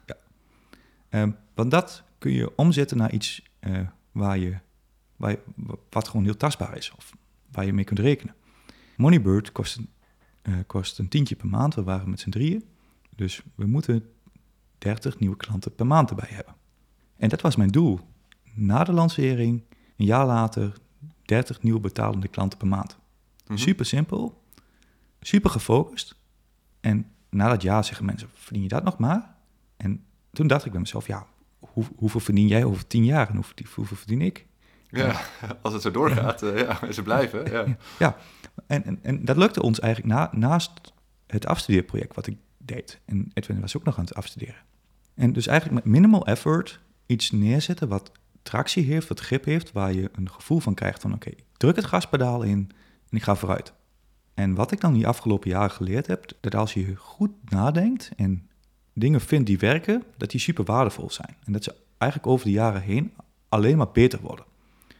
Ehm, 1.09 1.31
want 1.53 1.71
dat 1.71 2.03
kun 2.17 2.31
je 2.31 2.55
omzetten 2.55 2.97
naar 2.97 3.11
iets 3.11 3.41
eh, 3.59 3.79
waar 4.11 4.37
je, 4.37 4.57
waar 5.15 5.31
je, 5.31 5.39
wat 5.89 6.07
gewoon 6.07 6.23
heel 6.23 6.37
tastbaar 6.37 6.77
is. 6.77 6.91
Of 6.97 7.15
waar 7.51 7.65
je 7.65 7.73
mee 7.73 7.83
kunt 7.85 7.99
rekenen. 7.99 8.35
Moneybird 8.97 9.51
kost, 9.51 9.77
een- 9.77 9.89
eh, 10.41 10.53
kost 10.67 10.99
een 10.99 11.07
tientje 11.07 11.35
per 11.35 11.47
maand. 11.47 11.75
We 11.75 11.83
waren 11.83 12.09
met 12.09 12.19
z'n 12.19 12.29
drieën. 12.29 12.63
Dus 13.15 13.41
we 13.55 13.65
moeten 13.65 14.09
30 14.77 15.19
nieuwe 15.19 15.37
klanten 15.37 15.75
per 15.75 15.87
maand 15.87 16.09
erbij 16.09 16.29
hebben. 16.29 16.55
En 17.17 17.29
dat 17.29 17.41
was 17.41 17.55
mijn 17.55 17.69
doel. 17.69 17.99
Na 18.53 18.83
de 18.83 18.91
lancering, 18.93 19.63
een 19.97 20.05
jaar 20.05 20.25
later, 20.25 20.73
30 21.25 21.61
nieuwe 21.61 21.79
betalende 21.79 22.27
klanten 22.27 22.57
per 22.57 22.67
maand. 22.67 22.97
Mhm. 23.47 23.57
Super 23.57 23.85
simpel, 23.85 24.43
super 25.21 25.49
gefocust. 25.49 26.15
En 26.79 27.11
na 27.29 27.47
dat 27.49 27.61
jaar 27.61 27.83
zeggen 27.85 28.05
mensen, 28.05 28.29
verdien 28.33 28.61
je 28.63 28.67
dat 28.69 28.83
nog 28.83 28.97
maar? 28.97 29.35
En 29.77 30.03
toen 30.31 30.47
dacht 30.47 30.65
ik 30.65 30.71
bij 30.71 30.79
mezelf, 30.81 31.07
ja, 31.07 31.27
hoe, 31.73 31.85
hoeveel 31.95 32.19
verdien 32.19 32.47
jij 32.47 32.63
over 32.63 32.87
tien 32.87 33.05
jaar 33.05 33.29
en 33.29 33.35
hoeveel, 33.35 33.65
hoeveel 33.75 33.97
verdien 33.97 34.21
ik? 34.21 34.47
Ja, 34.89 35.21
als 35.61 35.73
het 35.73 35.81
zo 35.81 35.91
doorgaat, 35.91 36.41
eh, 36.41 36.59
ja, 36.59 36.81
en 36.81 36.93
ze 36.93 37.01
blijven. 37.01 37.51
Ja. 37.51 37.77
Ja, 37.99 38.17
en, 38.67 38.83
en, 38.83 38.99
en 39.01 39.25
dat 39.25 39.37
lukte 39.37 39.61
ons 39.61 39.79
eigenlijk 39.79 40.13
na, 40.13 40.29
naast 40.31 40.93
het 41.27 41.45
afstudeerproject 41.45 42.15
wat 42.15 42.27
ik 42.27 42.37
deed. 42.57 42.99
En 43.05 43.31
Edwin 43.33 43.61
was 43.61 43.77
ook 43.77 43.83
nog 43.83 43.97
aan 43.97 44.05
het 44.05 44.15
afstuderen. 44.15 44.63
En 45.15 45.33
dus 45.33 45.47
eigenlijk 45.47 45.83
met 45.83 45.93
minimal 45.93 46.25
effort 46.25 46.79
iets 47.05 47.31
neerzetten 47.31 47.87
wat 47.87 48.11
tractie 48.43 48.85
heeft, 48.85 49.07
wat 49.07 49.19
grip 49.19 49.45
heeft, 49.45 49.71
waar 49.71 49.93
je 49.93 50.09
een 50.13 50.31
gevoel 50.31 50.59
van 50.59 50.73
krijgt 50.73 51.01
van 51.01 51.13
oké, 51.13 51.29
ik 51.29 51.43
druk 51.57 51.75
het 51.75 51.85
gaspedaal 51.85 52.43
in 52.43 52.71
en 53.09 53.17
ik 53.17 53.23
ga 53.23 53.35
vooruit. 53.35 53.73
En 54.33 54.55
wat 54.55 54.71
ik 54.71 54.81
dan 54.81 54.93
die 54.93 55.07
afgelopen 55.07 55.49
jaren 55.49 55.71
geleerd 55.71 56.07
heb, 56.07 56.31
dat 56.39 56.55
als 56.55 56.73
je 56.73 56.95
goed 56.95 57.31
nadenkt 57.51 58.11
en 58.15 58.49
dingen 58.93 59.21
vindt 59.21 59.47
die 59.47 59.57
werken, 59.57 60.03
dat 60.17 60.31
die 60.31 60.39
super 60.39 60.63
waardevol 60.65 61.09
zijn. 61.09 61.35
En 61.43 61.53
dat 61.53 61.63
ze 61.63 61.75
eigenlijk 61.97 62.31
over 62.31 62.45
de 62.45 62.51
jaren 62.51 62.81
heen 62.81 63.13
alleen 63.49 63.77
maar 63.77 63.91
beter 63.91 64.21
worden. 64.21 64.45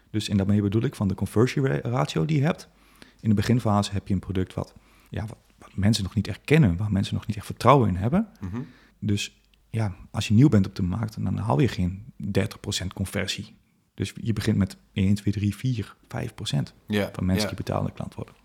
Dus 0.10 0.30
en 0.30 0.38
daarmee 0.38 0.62
bedoel 0.62 0.84
ik 0.84 0.96
van 0.96 1.08
de 1.08 1.14
conversion 1.16 1.66
ra- 1.66 1.80
ratio 1.90 2.26
die 2.26 2.38
je 2.38 2.44
hebt. 2.44 2.70
In 3.20 3.30
de 3.30 3.36
beginfase 3.36 3.92
heb 3.92 4.08
je 4.08 4.14
een 4.14 4.20
product 4.20 4.54
wat, 4.54 4.74
ja, 5.10 5.26
wat, 5.26 5.38
wat 5.58 5.76
mensen 5.76 6.04
nog 6.04 6.16
niet 6.16 6.28
echt 6.28 6.42
kennen, 6.46 6.78
waar 6.78 6.92
mensen 6.92 7.14
nog 7.16 7.28
niet 7.28 7.36
echt 7.38 7.46
vertrouwen 7.46 7.90
in 7.90 7.96
hebben. 7.96 8.28
Mhm. 8.40 8.62
Dus 9.00 9.42
ja, 9.70 9.96
als 10.12 10.28
je 10.28 10.34
nieuw 10.34 10.50
bent 10.50 10.68
op 10.68 10.76
de 10.76 10.82
markt, 10.84 11.24
dan 11.24 11.38
haal 11.38 11.60
je 11.60 11.68
geen 11.68 12.14
30% 12.84 12.88
conversie. 12.94 13.56
Dus 13.94 14.14
je 14.22 14.34
begint 14.34 14.58
met 14.58 14.78
1, 14.94 15.14
2, 15.16 15.34
3, 15.34 15.56
4, 15.56 15.96
5% 16.08 16.74
Ja, 16.88 17.10
van 17.14 17.26
mensen 17.26 17.48
die 17.48 17.58
betalende 17.58 17.92
klant 17.92 18.16
worden. 18.16 18.36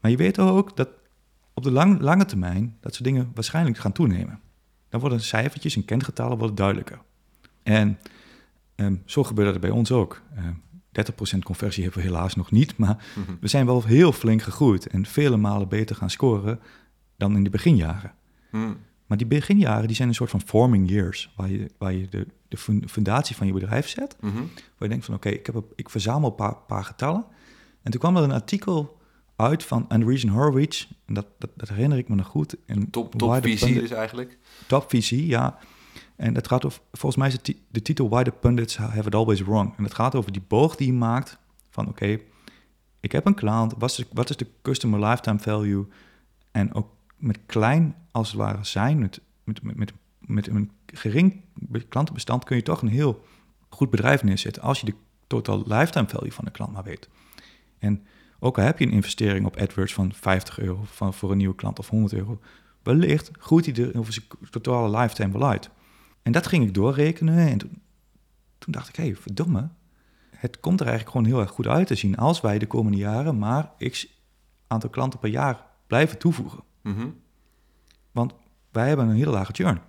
Maar 0.00 0.10
je 0.10 0.16
weet 0.16 0.38
ook 0.38 0.76
dat 0.76 0.88
op 1.56 1.62
de 1.62 1.70
lang, 1.70 2.00
lange 2.00 2.24
termijn 2.24 2.76
dat 2.80 2.92
soort 2.92 3.04
dingen 3.04 3.30
waarschijnlijk 3.34 3.78
gaan 3.78 3.92
toenemen. 3.92 4.40
Dan 4.88 5.00
worden 5.00 5.20
cijfertjes 5.20 5.76
en 5.76 5.84
kentgetallen 5.84 6.38
worden 6.38 6.56
duidelijker. 6.56 6.98
En 7.62 7.98
ehm, 8.74 8.94
zo 9.04 9.24
gebeurde 9.24 9.52
dat 9.52 9.60
bij 9.60 9.70
ons 9.70 9.92
ook. 9.92 10.22
Ehm 10.36 10.52
30% 11.36 11.38
conversie 11.44 11.82
hebben 11.84 12.02
we 12.02 12.08
helaas 12.08 12.34
nog 12.34 12.50
niet, 12.50 12.76
maar 12.76 13.04
Mhm. 13.16 13.32
we 13.40 13.48
zijn 13.48 13.66
wel 13.66 13.84
heel 13.84 14.12
flink 14.12 14.42
gegroeid 14.42 14.86
en 14.86 15.06
vele 15.06 15.36
malen 15.36 15.68
beter 15.68 15.96
gaan 15.96 16.10
scoren 16.10 16.60
dan 17.16 17.36
in 17.36 17.44
de 17.44 17.50
beginjaren. 17.50 18.12
Mhm. 18.50 18.72
Maar 19.06 19.18
die 19.18 19.26
beginjaren 19.26 19.86
die 19.86 19.96
zijn 19.96 20.08
een 20.08 20.14
soort 20.14 20.30
van 20.30 20.40
forming 20.40 20.88
years, 20.90 21.32
waar 21.36 21.50
je, 21.50 21.70
waar 21.78 21.92
je 21.92 22.08
de, 22.08 22.26
de 22.48 22.56
fun- 22.56 22.88
fundatie 22.88 23.36
van 23.36 23.46
je 23.46 23.52
bedrijf 23.52 23.88
zet. 23.88 24.16
Mhm. 24.20 24.34
Waar 24.36 24.46
je 24.78 24.88
denkt 24.88 25.04
van 25.04 25.14
oké, 25.14 25.28
ik 25.28 25.48
ik, 25.48 25.54
ik 25.74 25.90
verzamel 25.90 26.28
een 26.28 26.34
paar, 26.34 26.56
paar 26.56 26.84
getallen. 26.84 27.24
En 27.82 27.90
toen 27.90 28.00
kwam 28.00 28.16
er 28.16 28.22
een 28.22 28.32
artikel 28.32 28.95
uit 29.36 29.64
van 29.64 29.84
Andreessen 29.88 30.28
Horowitz. 30.28 30.86
En 31.04 31.14
dat, 31.14 31.26
dat, 31.38 31.50
dat 31.54 31.68
herinner 31.68 31.98
ik 31.98 32.08
me 32.08 32.14
nog 32.14 32.26
goed. 32.26 32.56
En 32.66 32.90
Top, 32.90 33.14
top 33.14 33.40
Pundit- 33.40 33.80
dus 33.80 33.90
eigenlijk. 33.90 34.38
Top 34.66 34.90
visie, 34.90 35.26
ja. 35.26 35.58
En 36.16 36.34
dat 36.34 36.48
gaat 36.48 36.64
over, 36.64 36.80
volgens 36.92 37.16
mij 37.16 37.28
is 37.28 37.32
het 37.32 37.56
de 37.70 37.82
titel 37.82 38.08
Why 38.08 38.22
the 38.22 38.30
Pundits 38.30 38.76
Have 38.76 39.06
It 39.06 39.14
Always 39.14 39.40
Wrong. 39.40 39.76
En 39.76 39.84
het 39.84 39.94
gaat 39.94 40.14
over 40.14 40.32
die 40.32 40.42
boog 40.48 40.76
die 40.76 40.86
je 40.86 40.92
maakt 40.92 41.38
van 41.70 41.88
oké, 41.88 42.18
ik 43.00 43.12
heb 43.12 43.26
een 43.26 43.34
klant, 43.34 43.74
wat 43.78 43.90
is, 43.90 44.04
wat 44.12 44.30
is 44.30 44.36
de 44.36 44.46
customer 44.62 45.00
lifetime 45.08 45.38
value? 45.38 45.86
En 46.50 46.74
ook 46.74 46.88
met 47.16 47.38
klein 47.46 47.94
als 48.10 48.28
het 48.28 48.36
ware 48.36 48.64
zijn, 48.64 48.98
met, 48.98 49.20
met, 49.44 49.76
met, 49.76 49.92
met, 50.20 50.46
een 50.48 50.70
gering 50.86 51.40
be- 51.54 51.86
klantenbestand 51.86 52.44
kun 52.44 52.56
je 52.56 52.62
toch 52.62 52.82
een 52.82 52.88
heel 52.88 53.24
goed 53.68 53.90
bedrijf 53.90 54.22
neerzetten 54.22 54.62
als 54.62 54.80
je 54.80 54.86
de 54.86 54.94
total 55.26 55.62
lifetime 55.66 56.08
value 56.08 56.32
van 56.32 56.44
de 56.44 56.50
klant 56.50 56.72
maar 56.72 56.82
weet. 56.84 57.08
En 57.78 58.06
ook 58.38 58.58
al 58.58 58.64
heb 58.64 58.78
je 58.78 58.86
een 58.86 58.92
investering 58.92 59.46
op 59.46 59.56
AdWords 59.56 59.94
van 59.94 60.12
50 60.12 60.58
euro 60.58 60.80
van, 60.84 61.14
voor 61.14 61.30
een 61.30 61.36
nieuwe 61.36 61.54
klant 61.54 61.78
of 61.78 61.88
100 61.88 62.12
euro, 62.12 62.40
wellicht 62.82 63.30
groeit 63.38 63.66
hij 63.66 63.84
er 63.84 63.98
over 63.98 64.12
zijn 64.12 64.26
totale 64.50 64.98
lifetime 64.98 65.32
wel 65.38 65.48
uit. 65.48 65.70
En 66.22 66.32
dat 66.32 66.46
ging 66.46 66.64
ik 66.64 66.74
doorrekenen 66.74 67.48
en 67.48 67.58
toen, 67.58 67.82
toen 68.58 68.72
dacht 68.72 68.88
ik, 68.88 68.96
hé, 68.96 69.04
hey, 69.04 69.16
verdomme, 69.16 69.68
het 70.30 70.60
komt 70.60 70.80
er 70.80 70.86
eigenlijk 70.86 71.16
gewoon 71.16 71.32
heel 71.32 71.40
erg 71.40 71.50
goed 71.50 71.66
uit 71.66 71.86
te 71.86 71.94
zien 71.94 72.16
als 72.16 72.40
wij 72.40 72.58
de 72.58 72.66
komende 72.66 72.98
jaren 72.98 73.38
maar 73.38 73.72
x 73.78 74.06
aantal 74.66 74.90
klanten 74.90 75.18
per 75.18 75.30
jaar 75.30 75.64
blijven 75.86 76.18
toevoegen. 76.18 76.62
Mhm. 76.82 77.08
Want 78.12 78.34
wij 78.70 78.88
hebben 78.88 79.08
een 79.08 79.16
hele 79.16 79.30
lage 79.30 79.52
churn. 79.52 79.80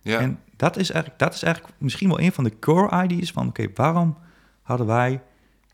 Ja. 0.00 0.18
En 0.18 0.38
dat 0.56 0.76
is, 0.76 0.90
eigenlijk, 0.90 1.20
dat 1.20 1.34
is 1.34 1.42
eigenlijk 1.42 1.74
misschien 1.78 2.08
wel 2.08 2.20
een 2.20 2.32
van 2.32 2.44
de 2.44 2.58
core 2.58 3.04
ideas 3.04 3.32
van... 3.32 3.48
oké, 3.48 3.66
waarom 3.74 4.16
hadden 4.62 4.86
wij 4.86 5.22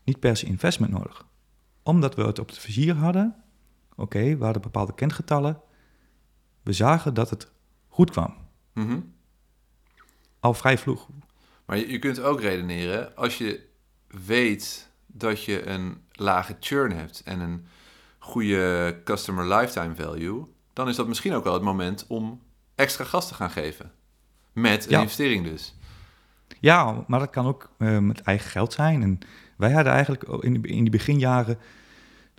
niet 0.03 0.19
per 0.19 0.37
se 0.37 0.45
investment 0.45 0.91
nodig? 0.91 1.25
Omdat 1.89 2.15
we 2.15 2.23
het 2.23 2.39
op 2.39 2.47
het 2.47 2.57
vizier 2.57 2.95
hadden. 2.95 3.35
Oké, 3.95 4.37
we 4.37 4.43
hadden 4.43 4.61
bepaalde 4.61 4.93
kentgetallen. 4.95 5.61
We 6.63 6.73
zagen 6.73 7.13
dat 7.13 7.29
het 7.29 7.51
goed 7.87 8.11
kwam. 8.11 8.35
Mhm. 8.73 8.99
Al 10.39 10.53
vrij 10.53 10.77
vroeg. 10.77 11.07
Maar 11.65 11.77
je, 11.77 11.91
je 11.91 11.99
kunt 11.99 12.19
ook 12.21 12.41
redeneren, 12.41 13.15
als 13.15 13.37
je 13.37 13.65
weet 14.07 14.89
dat 15.05 15.43
je 15.43 15.67
een 15.67 15.97
lage 16.11 16.55
churn 16.59 16.91
hebt 16.91 17.21
en 17.25 17.39
een 17.39 17.65
goede 18.19 18.95
customer 19.03 19.47
lifetime 19.55 19.95
value, 19.95 20.45
dan 20.73 20.87
is 20.89 20.95
dat 20.95 21.07
misschien 21.07 21.33
ook 21.33 21.43
wel 21.43 21.53
het 21.53 21.63
moment 21.63 22.05
om 22.07 22.41
extra 22.75 23.03
gas 23.03 23.27
te 23.27 23.33
gaan 23.33 23.49
geven. 23.51 23.91
Met 24.53 24.85
een 24.85 24.91
Ja. 24.91 25.01
investering 25.01 25.43
dus. 25.43 25.75
Ja, 26.59 27.03
maar 27.07 27.19
dat 27.19 27.29
kan 27.29 27.45
ook 27.45 27.69
eh, 27.77 27.97
met 27.97 28.21
eigen 28.21 28.49
geld 28.49 28.73
zijn. 28.73 29.01
En 29.01 29.19
wij 29.57 29.71
hadden 29.71 29.93
eigenlijk 29.93 30.23
in 30.23 30.61
de, 30.61 30.67
in 30.67 30.81
die 30.81 30.89
beginjaren 30.89 31.57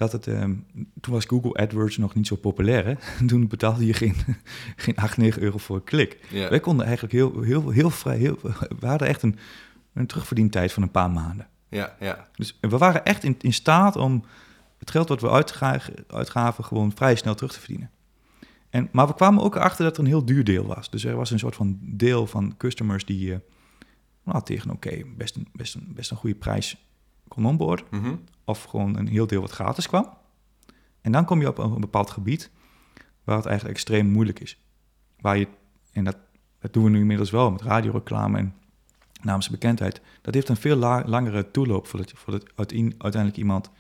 dat 0.01 0.13
het... 0.13 0.27
ehm, 0.27 0.55
toen 1.01 1.15
was 1.15 1.25
Google 1.25 1.55
AdWords 1.55 1.97
nog 1.97 2.15
niet 2.15 2.27
zo 2.27 2.37
populair, 2.37 2.87
hè? 2.87 2.95
Toen 3.27 3.49
betaalde 3.49 3.87
je 3.87 3.93
geen, 3.93 4.15
geen 4.77 4.97
8, 4.97 5.17
9 5.17 5.43
euro 5.43 5.59
voor 5.59 5.77
een 5.77 5.85
klik. 5.85 6.19
Ja. 6.31 6.49
Wij 6.49 6.61
konden 6.61 6.85
eigenlijk 6.87 7.15
heel, 7.15 7.41
heel, 7.41 7.71
heel 7.71 7.91
vrij... 7.91 8.19
Heel, 8.19 8.39
we 8.81 8.87
hadden 8.87 9.09
echt 9.09 9.23
een, 9.23 9.39
een 9.93 10.07
terugverdientijd 10.07 10.73
van 10.73 10.83
een 10.83 10.91
paar 10.91 11.11
maanden. 11.11 11.47
Ja, 11.69 11.97
ja. 12.01 12.29
Dus 12.35 12.59
we 12.61 12.79
waren 12.79 13.05
echt 13.05 13.25
in, 13.25 13.37
in 13.41 13.53
staat 13.53 13.97
om 13.97 14.25
het 14.79 14.91
geld 14.91 15.09
wat 15.09 15.21
we 15.21 15.31
uitga- 15.31 15.81
uitgaven 16.07 16.65
gewoon 16.65 16.93
vrij 16.93 17.15
snel 17.15 17.35
terug 17.35 17.53
te 17.53 17.59
verdienen. 17.59 17.91
En, 18.71 18.89
maar 18.93 19.07
we 19.07 19.15
kwamen 19.15 19.43
ook 19.43 19.55
erachter 19.57 19.85
dat 19.85 19.95
er 19.97 20.03
een 20.03 20.09
heel 20.09 20.25
duur 20.25 20.45
deel 20.45 20.67
was. 20.67 20.91
Dus 20.91 21.05
er 21.05 21.17
was 21.17 21.31
een 21.31 21.39
soort 21.39 21.55
van 21.55 21.79
deel 21.81 22.27
van 22.27 22.55
customers 22.57 23.05
die 23.05 23.33
eh, 23.33 23.39
nou, 24.25 24.43
tegen 24.43 24.71
oké, 24.71 25.03
best, 25.17 25.37
een, 25.37 25.49
best, 25.53 25.75
een, 25.75 25.93
best 25.95 26.11
een 26.11 26.17
goede 26.17 26.37
prijs 26.37 26.77
kon 27.29 27.47
onboarden. 27.47 27.87
Mhm. 27.91 28.15
Of 28.51 28.65
gewoon 28.65 28.97
een 28.97 29.09
heel 29.09 29.27
deel 29.27 29.41
wat 29.41 29.51
gratis 29.51 29.87
kwam. 29.89 30.09
En 31.01 31.13
dan 31.13 31.25
kom 31.25 31.41
je 31.41 31.49
op 31.49 31.59
een, 31.59 31.81
bepaald 31.81 32.11
gebied 32.11 32.51
waar 33.25 33.37
het 33.37 33.47
eigenlijk 33.47 33.77
extreem 33.77 34.07
moeilijk 34.07 34.41
is. 34.41 34.61
Waar 35.21 35.39
je, 35.39 35.49
en 35.93 36.05
dat, 36.05 36.17
dat 36.59 36.73
doen 36.73 36.85
we 36.85 36.91
nu 36.91 36.99
inmiddels 37.01 37.31
wel 37.31 37.51
met 37.51 37.63
radioreclame 37.63 38.39
en 38.39 38.55
namens 39.23 39.49
bekendheid. 39.51 40.01
Dat 40.23 40.35
heeft 40.35 40.49
een 40.49 40.57
veel 40.57 40.77
la- 40.77 41.03
langere 41.07 41.51
toeloop 41.51 41.87
voordat, 41.87 42.13
voordat 42.17 42.53
uiteindelijk 42.99 43.37
iemand 43.37 43.71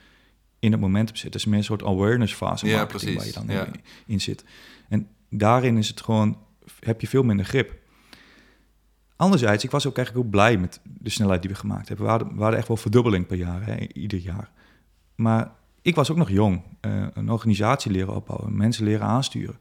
in 0.58 0.72
het 0.72 0.80
momentum 0.80 1.16
zit. 1.16 1.34
Is 1.34 1.44
meer 1.44 1.58
een 1.58 1.64
soort 1.64 1.82
awareness 1.84 2.34
fase 2.34 2.66
Ja, 2.66 2.84
precies. 2.86 3.14
waar 3.16 3.26
je 3.26 3.32
dan 3.32 3.46
Ja. 3.48 3.66
in, 3.66 3.80
in 4.06 4.20
zit. 4.20 4.44
En 4.88 5.08
daarin 5.30 5.76
is 5.76 5.88
het 5.88 6.00
gewoon, 6.00 6.38
heb 6.80 7.00
je 7.00 7.08
veel 7.08 7.22
minder 7.22 7.46
grip. 7.46 7.78
Anderzijds, 9.16 9.64
ik 9.64 9.70
was 9.70 9.86
ook 9.86 9.96
eigenlijk 9.96 10.26
ook 10.26 10.32
blij 10.32 10.56
met 10.58 10.80
de 10.84 11.10
snelheid 11.10 11.40
die 11.42 11.50
we 11.50 11.56
gemaakt 11.56 11.88
hebben. 11.88 12.04
We 12.06 12.10
hadden, 12.10 12.34
we 12.34 12.40
hadden 12.40 12.58
echt 12.58 12.68
wel 12.68 12.76
verdubbeling 12.76 13.26
per 13.26 13.36
jaar, 13.36 13.66
hè, 13.66 13.76
ieder 13.92 14.18
jaar. 14.18 14.50
Maar 15.20 15.52
ik 15.82 15.94
was 15.94 16.10
ook 16.10 16.16
nog 16.16 16.30
jong. 16.30 16.62
Eh, 16.80 17.06
een 17.14 17.30
organisatie 17.30 17.90
leren 17.90 18.14
opbouwen, 18.14 18.56
mensen 18.56 18.84
leren 18.84 19.06
aansturen. 19.06 19.58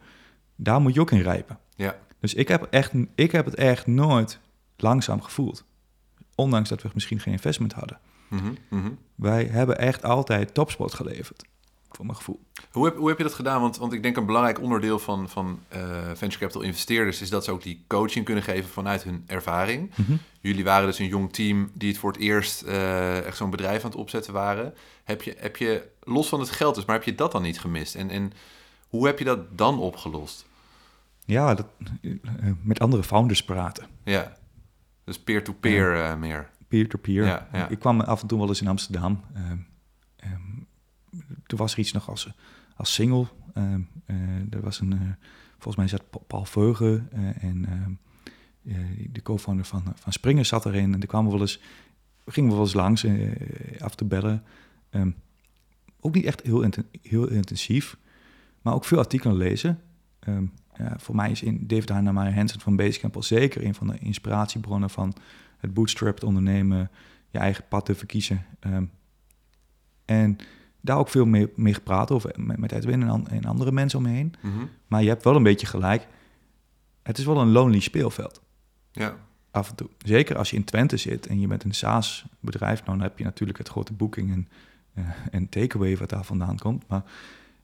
Daar 0.56 0.82
moet 0.82 0.94
je 0.94 1.02
ook 1.02 1.12
in 1.12 1.22
rijpen. 1.22 1.60
Ja. 1.76 1.96
Dus 2.20 2.34
ik 2.34 2.48
heb, 2.48 2.68
echt, 2.70 2.92
ik 3.16 3.32
heb 3.32 3.46
het 3.46 3.56
echt 3.56 3.88
nooit 3.88 4.40
langzaam 4.78 5.22
gevoeld. 5.22 5.66
Ondanks 6.36 6.70
dat 6.70 6.82
we 6.82 6.90
misschien 6.94 7.20
geen 7.20 7.34
investment 7.34 7.74
hadden. 7.74 8.00
Mhm, 8.30 8.54
mhm. 8.70 8.92
Wij 9.16 9.46
hebben 9.46 9.78
echt 9.78 10.04
altijd 10.04 10.54
topsport 10.54 10.94
geleverd, 10.94 11.46
voor 11.92 12.06
mijn 12.06 12.18
gevoel. 12.18 12.40
Hoe, 12.72 12.86
heb, 12.86 12.98
hoe 12.98 13.08
heb 13.08 13.18
je 13.18 13.24
dat 13.24 13.34
gedaan? 13.34 13.62
Want, 13.62 13.78
want 13.78 13.94
ik 13.94 14.04
denk 14.04 14.18
een 14.18 14.26
belangrijk 14.26 14.62
onderdeel 14.62 15.00
van, 15.00 15.30
van 15.30 15.60
eh, 15.68 15.80
venture 16.14 16.40
capital 16.40 16.62
investeerders 16.62 17.22
is 17.22 17.30
dat 17.30 17.44
ze 17.44 17.52
ook 17.52 17.64
die 17.64 17.84
coaching 17.88 18.26
kunnen 18.26 18.44
geven 18.44 18.70
vanuit 18.70 19.04
hun 19.04 19.24
ervaring. 19.28 19.92
Jullie 20.42 20.64
waren 20.64 20.88
dus 20.88 21.00
een 21.00 21.08
jong 21.08 21.34
team 21.34 21.72
die 21.74 21.90
het 21.90 21.98
voor 21.98 22.12
het 22.12 22.22
eerst 22.22 22.62
eh, 22.62 23.26
echt 23.26 23.38
zo'n 23.38 23.50
bedrijf 23.50 23.84
aan 23.84 23.90
het 23.90 24.00
opzetten 24.00 24.34
waren. 24.34 24.74
Heb 25.04 25.22
je, 25.22 25.36
heb 25.38 25.58
je, 25.58 25.88
los 26.04 26.30
van 26.30 26.40
het 26.40 26.50
geld 26.50 26.76
dus, 26.76 26.86
maar 26.86 26.96
heb 26.96 27.06
je 27.06 27.16
dat 27.16 27.32
dan 27.32 27.42
niet 27.42 27.60
gemist? 27.60 27.96
En, 27.96 28.10
en 28.10 28.32
hoe 28.88 29.06
heb 29.06 29.20
je 29.20 29.26
dat 29.26 29.58
dan 29.58 29.80
opgelost? 29.80 30.46
Ja, 31.26 31.56
dat, 31.56 31.68
eh, 32.02 32.12
met 32.62 32.80
andere 32.80 33.04
founders 33.04 33.44
praten. 33.44 33.88
Ja, 34.04 34.38
dus 35.04 35.20
peer-to-peer 35.20 36.18
meer. 36.18 36.50
Peer-to-peer. 36.68 37.26
Ja, 37.26 37.48
ja. 37.54 37.68
Ik 37.68 37.80
kwam 37.80 38.02
af 38.02 38.22
en 38.22 38.28
toe 38.28 38.40
wel 38.40 38.48
eens 38.48 38.62
in 38.62 38.68
Amsterdam. 38.68 39.24
Ehm, 39.34 39.58
toen 41.50 41.60
was 41.60 41.74
er 41.74 41.80
iets 41.80 41.92
nog 41.92 42.10
als, 42.10 42.30
als 42.76 42.94
single. 42.94 43.26
Ehm, 43.54 43.82
eh, 44.06 44.16
er 44.54 44.62
was 44.62 44.80
een, 44.80 44.94
eh, 44.94 45.00
volgens 45.52 45.76
mij 45.76 45.88
zat 45.88 46.10
Pa- 46.10 46.20
Paul 46.28 46.46
Veugen 46.46 47.08
eh, 47.12 47.44
en 47.44 47.66
eh, 48.64 48.76
de 49.12 49.22
co-founder 49.22 49.66
van, 49.66 49.84
van 49.96 50.14
Springer 50.14 50.46
zat 50.46 50.66
erin. 50.66 50.94
En 50.94 51.02
er 51.02 51.08
kwamen 51.08 51.32
we 51.32 51.38
wel 51.38 51.48
eens, 51.48 51.62
gingen 52.26 52.50
we 52.50 52.56
wel 52.56 52.66
eens 52.66 52.74
langs 52.74 53.04
eh, 53.04 53.32
af 53.82 53.96
te 53.96 54.06
bellen. 54.06 54.44
Ehm, 54.90 55.12
ook 56.00 56.16
niet 56.16 56.26
echt 56.26 56.42
heel, 56.42 56.70
heel 57.02 57.28
intensief, 57.28 57.98
maar 58.62 58.74
ook 58.74 58.86
veel 58.86 58.98
artikelen 58.98 59.38
lezen. 59.38 59.80
Ehm, 60.20 60.46
voor 60.98 61.16
mij 61.16 61.32
is 61.32 61.44
in 61.44 61.68
David 61.68 61.90
Hannemeyer 61.90 62.34
Hansen 62.36 62.60
van 62.60 62.76
Basecamp 62.76 63.16
al 63.16 63.24
zeker 63.24 63.66
een 63.66 63.74
van 63.76 63.88
de 63.88 63.98
inspiratiebronnen 64.00 64.90
van 64.90 65.14
het 65.58 65.74
bootstrapped 65.74 66.24
ondernemen, 66.24 66.92
je 67.30 67.38
eigen 67.38 67.64
pad 67.70 67.86
te 67.86 67.96
verkiezen. 67.96 68.46
En 70.06 70.38
daar 70.82 70.98
ook 70.98 71.10
veel 71.10 71.26
mee, 71.26 71.52
mee 71.56 71.74
gepraat 71.74 72.12
over 72.12 72.32
met, 72.36 72.72
Edwin 72.72 73.02
en, 73.02 73.10
an- 73.10 73.28
en 73.28 73.46
andere 73.46 73.72
mensen 73.72 74.00
om 74.00 74.06
me 74.06 74.12
heen. 74.12 74.34
Mhm. 74.42 74.66
Maar 74.88 75.02
je 75.04 75.10
hebt 75.10 75.24
wel 75.24 75.36
een 75.36 75.44
beetje 75.44 75.68
gelijk. 75.68 76.08
Het 77.04 77.18
is 77.18 77.26
wel 77.26 77.38
een 77.42 77.52
lonely 77.52 77.80
speelveld 77.80 78.42
Ja, 78.92 79.16
af 79.52 79.70
en 79.70 79.76
toe. 79.76 79.90
Zeker 79.98 80.38
als 80.38 80.50
je 80.50 80.56
in 80.56 80.64
Twente 80.64 80.98
zit 80.98 81.28
en 81.28 81.40
je 81.40 81.48
bent 81.48 81.64
een 81.64 81.74
SaaS-bedrijf. 81.76 82.80
Nou, 82.86 82.98
dan 82.98 83.08
heb 83.08 83.18
je 83.18 83.24
natuurlijk 83.24 83.58
het 83.58 83.70
grote 83.70 83.94
boeking 83.94 84.32
en, 84.32 84.48
eh, 84.94 85.04
en 85.32 85.50
takeaway 85.50 85.98
wat 85.98 86.10
daar 86.10 86.24
vandaan 86.24 86.58
komt. 86.58 86.88
Maar 86.88 87.04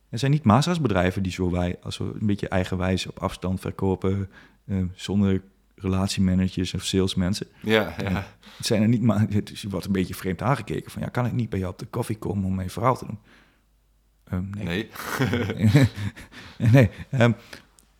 er 0.10 0.19
zijn 0.19 0.31
niet 0.31 0.43
massa's 0.43 0.81
bedrijven 0.81 1.24
die 1.24 1.31
zo 1.31 1.51
wij, 1.51 1.77
als 1.84 1.98
we 1.98 2.03
een 2.19 2.27
beetje 2.27 2.48
eigenwijs 2.48 3.07
op 3.07 3.19
afstand 3.19 3.60
verkopen, 3.60 4.29
eh, 4.65 4.77
zonder 4.93 5.41
relatiemanagers 5.89 6.74
of 6.74 6.84
salesmensen. 6.84 7.48
ja, 7.62 7.96
ja. 8.01 8.27
Het 8.58 8.65
zijn 8.65 8.82
er 8.82 8.88
niet 8.88 9.01
maar. 9.01 9.25
Je 9.30 9.70
wordt 9.70 9.86
een 9.86 9.92
beetje 9.92 10.15
vreemd 10.15 10.42
aangekeken 10.42 10.92
van 10.92 11.01
ja, 11.01 11.08
kan 11.08 11.25
ik 11.25 11.32
niet 11.32 11.50
bij 11.50 11.60
jou 11.60 11.72
op 11.72 11.80
de 11.80 11.86
koffie 11.86 12.18
komen 12.18 12.46
om 12.46 12.56
mijn 12.56 12.70
verhaal 12.70 12.98
te 12.98 13.06
doen? 13.06 13.20
Ehm, 14.24 14.50
nee. 14.50 14.65
Nee. 14.65 15.89
nee. 16.72 16.89
ehm, 17.10 17.32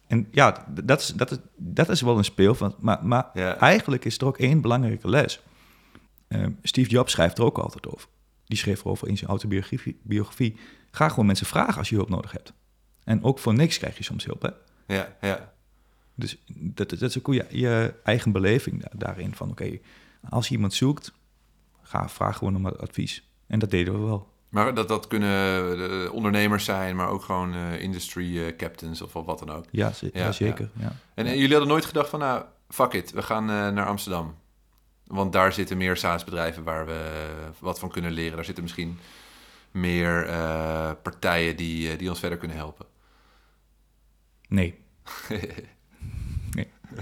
en 0.08 0.28
ja, 0.32 0.66
dat 0.84 1.02
is, 1.02 1.08
dat 1.08 1.32
is, 1.32 1.38
dat 1.56 1.90
is 1.90 2.02
wel 2.02 2.18
een 2.18 2.24
speelveld. 2.24 2.82
Maar, 2.82 3.06
maar 3.06 3.30
Ja. 3.34 3.58
eigenlijk 3.58 4.06
is 4.06 4.18
er 4.18 4.26
ook 4.26 4.38
één 4.38 4.62
belangrijke 4.62 5.10
les. 5.10 5.42
Ehm, 6.28 6.52
Steve 6.64 6.90
Jobs 6.90 7.12
schrijft 7.12 7.38
er 7.38 7.44
ook 7.44 7.58
altijd 7.58 7.88
over. 7.88 8.08
Die 8.46 8.58
schreef 8.58 8.80
erover 8.80 9.08
in 9.08 9.18
zijn 9.18 9.30
autobiografie. 9.30 10.00
Biografie. 10.04 10.56
Ga 10.92 11.10
gewoon 11.10 11.26
mensen 11.26 11.46
vragen 11.46 11.78
als 11.78 11.90
je 11.90 11.96
hulp 11.96 12.10
nodig 12.10 12.32
hebt. 12.32 12.54
En 13.04 13.24
ook 13.24 13.40
voor 13.40 13.54
niks 13.54 13.78
krijg 13.78 13.98
je 13.98 14.04
soms 14.04 14.26
hulp. 14.26 14.42
Hè? 14.42 14.50
Ja, 14.96 15.16
ja. 15.22 15.54
Dus 16.16 16.38
dat, 16.48 16.90
dat 16.90 17.02
is 17.02 17.18
ook 17.18 17.34
je, 17.34 17.46
je 17.50 17.94
eigen 18.04 18.32
beleving 18.32 18.82
da- 18.82 18.92
daarin. 18.98 19.36
Van 19.36 19.50
oké, 19.50 19.80
als 20.30 20.48
je 20.48 20.54
iemand 20.56 20.74
zoekt, 20.74 21.14
ga 21.82 22.10
vraag 22.10 22.38
gewoon 22.38 22.56
om 22.56 22.66
advies. 22.68 23.28
En 23.48 23.60
dat 23.60 23.70
deden 23.72 23.94
we 23.94 24.06
wel. 24.06 24.34
Maar 24.50 24.74
dat, 24.76 24.88
dat 24.88 25.08
kunnen 25.08 26.04
eh, 26.06 26.14
ondernemers 26.14 26.66
zijn, 26.66 26.96
maar 26.96 27.08
ook 27.10 27.22
gewoon 27.24 27.54
eh, 27.54 27.82
industry 27.82 28.40
eh, 28.46 28.56
captains 28.56 29.02
of 29.02 29.14
wat 29.14 29.40
dan 29.40 29.50
ook. 29.50 29.66
Ja, 29.72 29.92
ze- 29.92 30.10
Ja, 30.14 30.24
ja, 30.26 30.32
zeker. 30.32 30.70
Ja. 30.80 30.96
En, 31.14 31.26
en 31.26 31.34
jullie 31.38 31.50
hadden 31.52 31.68
nooit 31.68 31.86
gedacht 31.86 32.10
van, 32.10 32.20
nou, 32.20 32.44
fuck 32.70 32.94
it, 32.94 33.12
we 33.12 33.22
gaan 33.22 33.46
naar 33.46 33.86
Amsterdam. 33.86 34.36
Want 35.06 35.34
daar 35.34 35.54
zitten 35.54 35.78
meer 35.78 35.98
SaaS-bedrijven 35.98 36.64
waar 36.64 36.86
we 36.86 37.26
wat 37.60 37.80
van 37.80 37.90
kunnen 37.90 38.12
leren. 38.12 38.36
Daar 38.36 38.46
zitten 38.46 38.64
misschien 38.64 38.98
meer 39.72 40.26
partijen 41.04 41.56
die, 41.56 41.96
die 41.96 42.10
ons 42.10 42.20
verder 42.20 42.38
kunnen 42.38 42.58
helpen. 42.58 42.86
Nee. 44.48 44.76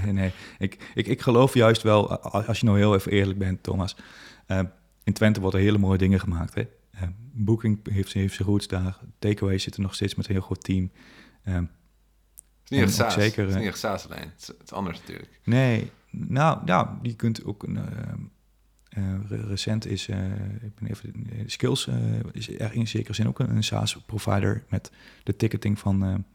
nee. 0.04 0.14
nee. 0.22 0.32
Ik, 0.60 0.92
ik, 0.94 1.08
ik 1.08 1.22
geloof 1.22 1.54
juist 1.54 1.82
wel, 1.82 2.20
als 2.20 2.60
je 2.60 2.66
nou 2.66 2.78
heel 2.78 2.96
even 2.96 3.12
eerlijk 3.12 3.40
bent, 3.40 3.64
Thomas. 3.64 3.96
eh, 4.46 4.60
in 5.04 5.14
Twente 5.14 5.40
worden 5.42 5.60
hele 5.60 5.78
mooie 5.78 5.98
dingen 5.98 6.20
gemaakt. 6.20 6.54
Hè? 6.56 6.62
Eh, 6.92 7.02
Booking 7.32 7.80
heeft, 7.90 8.14
heeft 8.14 8.36
zijn 8.36 8.48
roots 8.48 8.68
daar. 8.68 8.98
Takeaway 9.20 9.58
zit 9.58 9.76
er 9.76 9.82
nog 9.82 9.96
steeds 9.96 10.16
met 10.16 10.28
een 10.28 10.34
heel 10.34 10.42
goed 10.44 10.64
team. 10.64 10.92
Het 11.44 11.62
is 12.64 12.70
niet 12.70 12.82
echt 12.82 12.94
SaaS. 12.94 13.14
zeker, 13.14 13.42
het 13.44 13.50
is 13.50 13.56
niet 13.60 13.68
echt 13.68 13.78
SaaS 13.80 14.06
alleen. 14.10 14.20
Het 14.30 14.40
is, 14.42 14.48
het 14.48 14.62
is 14.64 14.72
anders 14.74 15.00
natuurlijk. 15.00 15.40
nee, 15.44 15.92
nou, 16.10 16.60
nou, 16.66 16.88
je 17.02 17.14
kunt 17.16 17.44
ook 17.46 17.64
een... 17.64 17.80
re- 19.30 19.48
recent 19.48 19.86
is, 19.86 20.08
eh, 20.08 20.32
ik 20.62 20.76
ben 20.80 20.90
even, 20.90 21.28
Skills 21.46 21.90
is 22.32 22.60
er 22.60 22.74
in 22.74 22.88
zekere 22.88 23.14
zin 23.14 23.28
ook 23.28 23.40
een, 23.40 23.50
een 23.56 23.64
SaaS-provider 23.64 24.64
met 24.70 24.92
de 25.24 25.36
ticketing 25.36 25.80
van, 25.80 26.26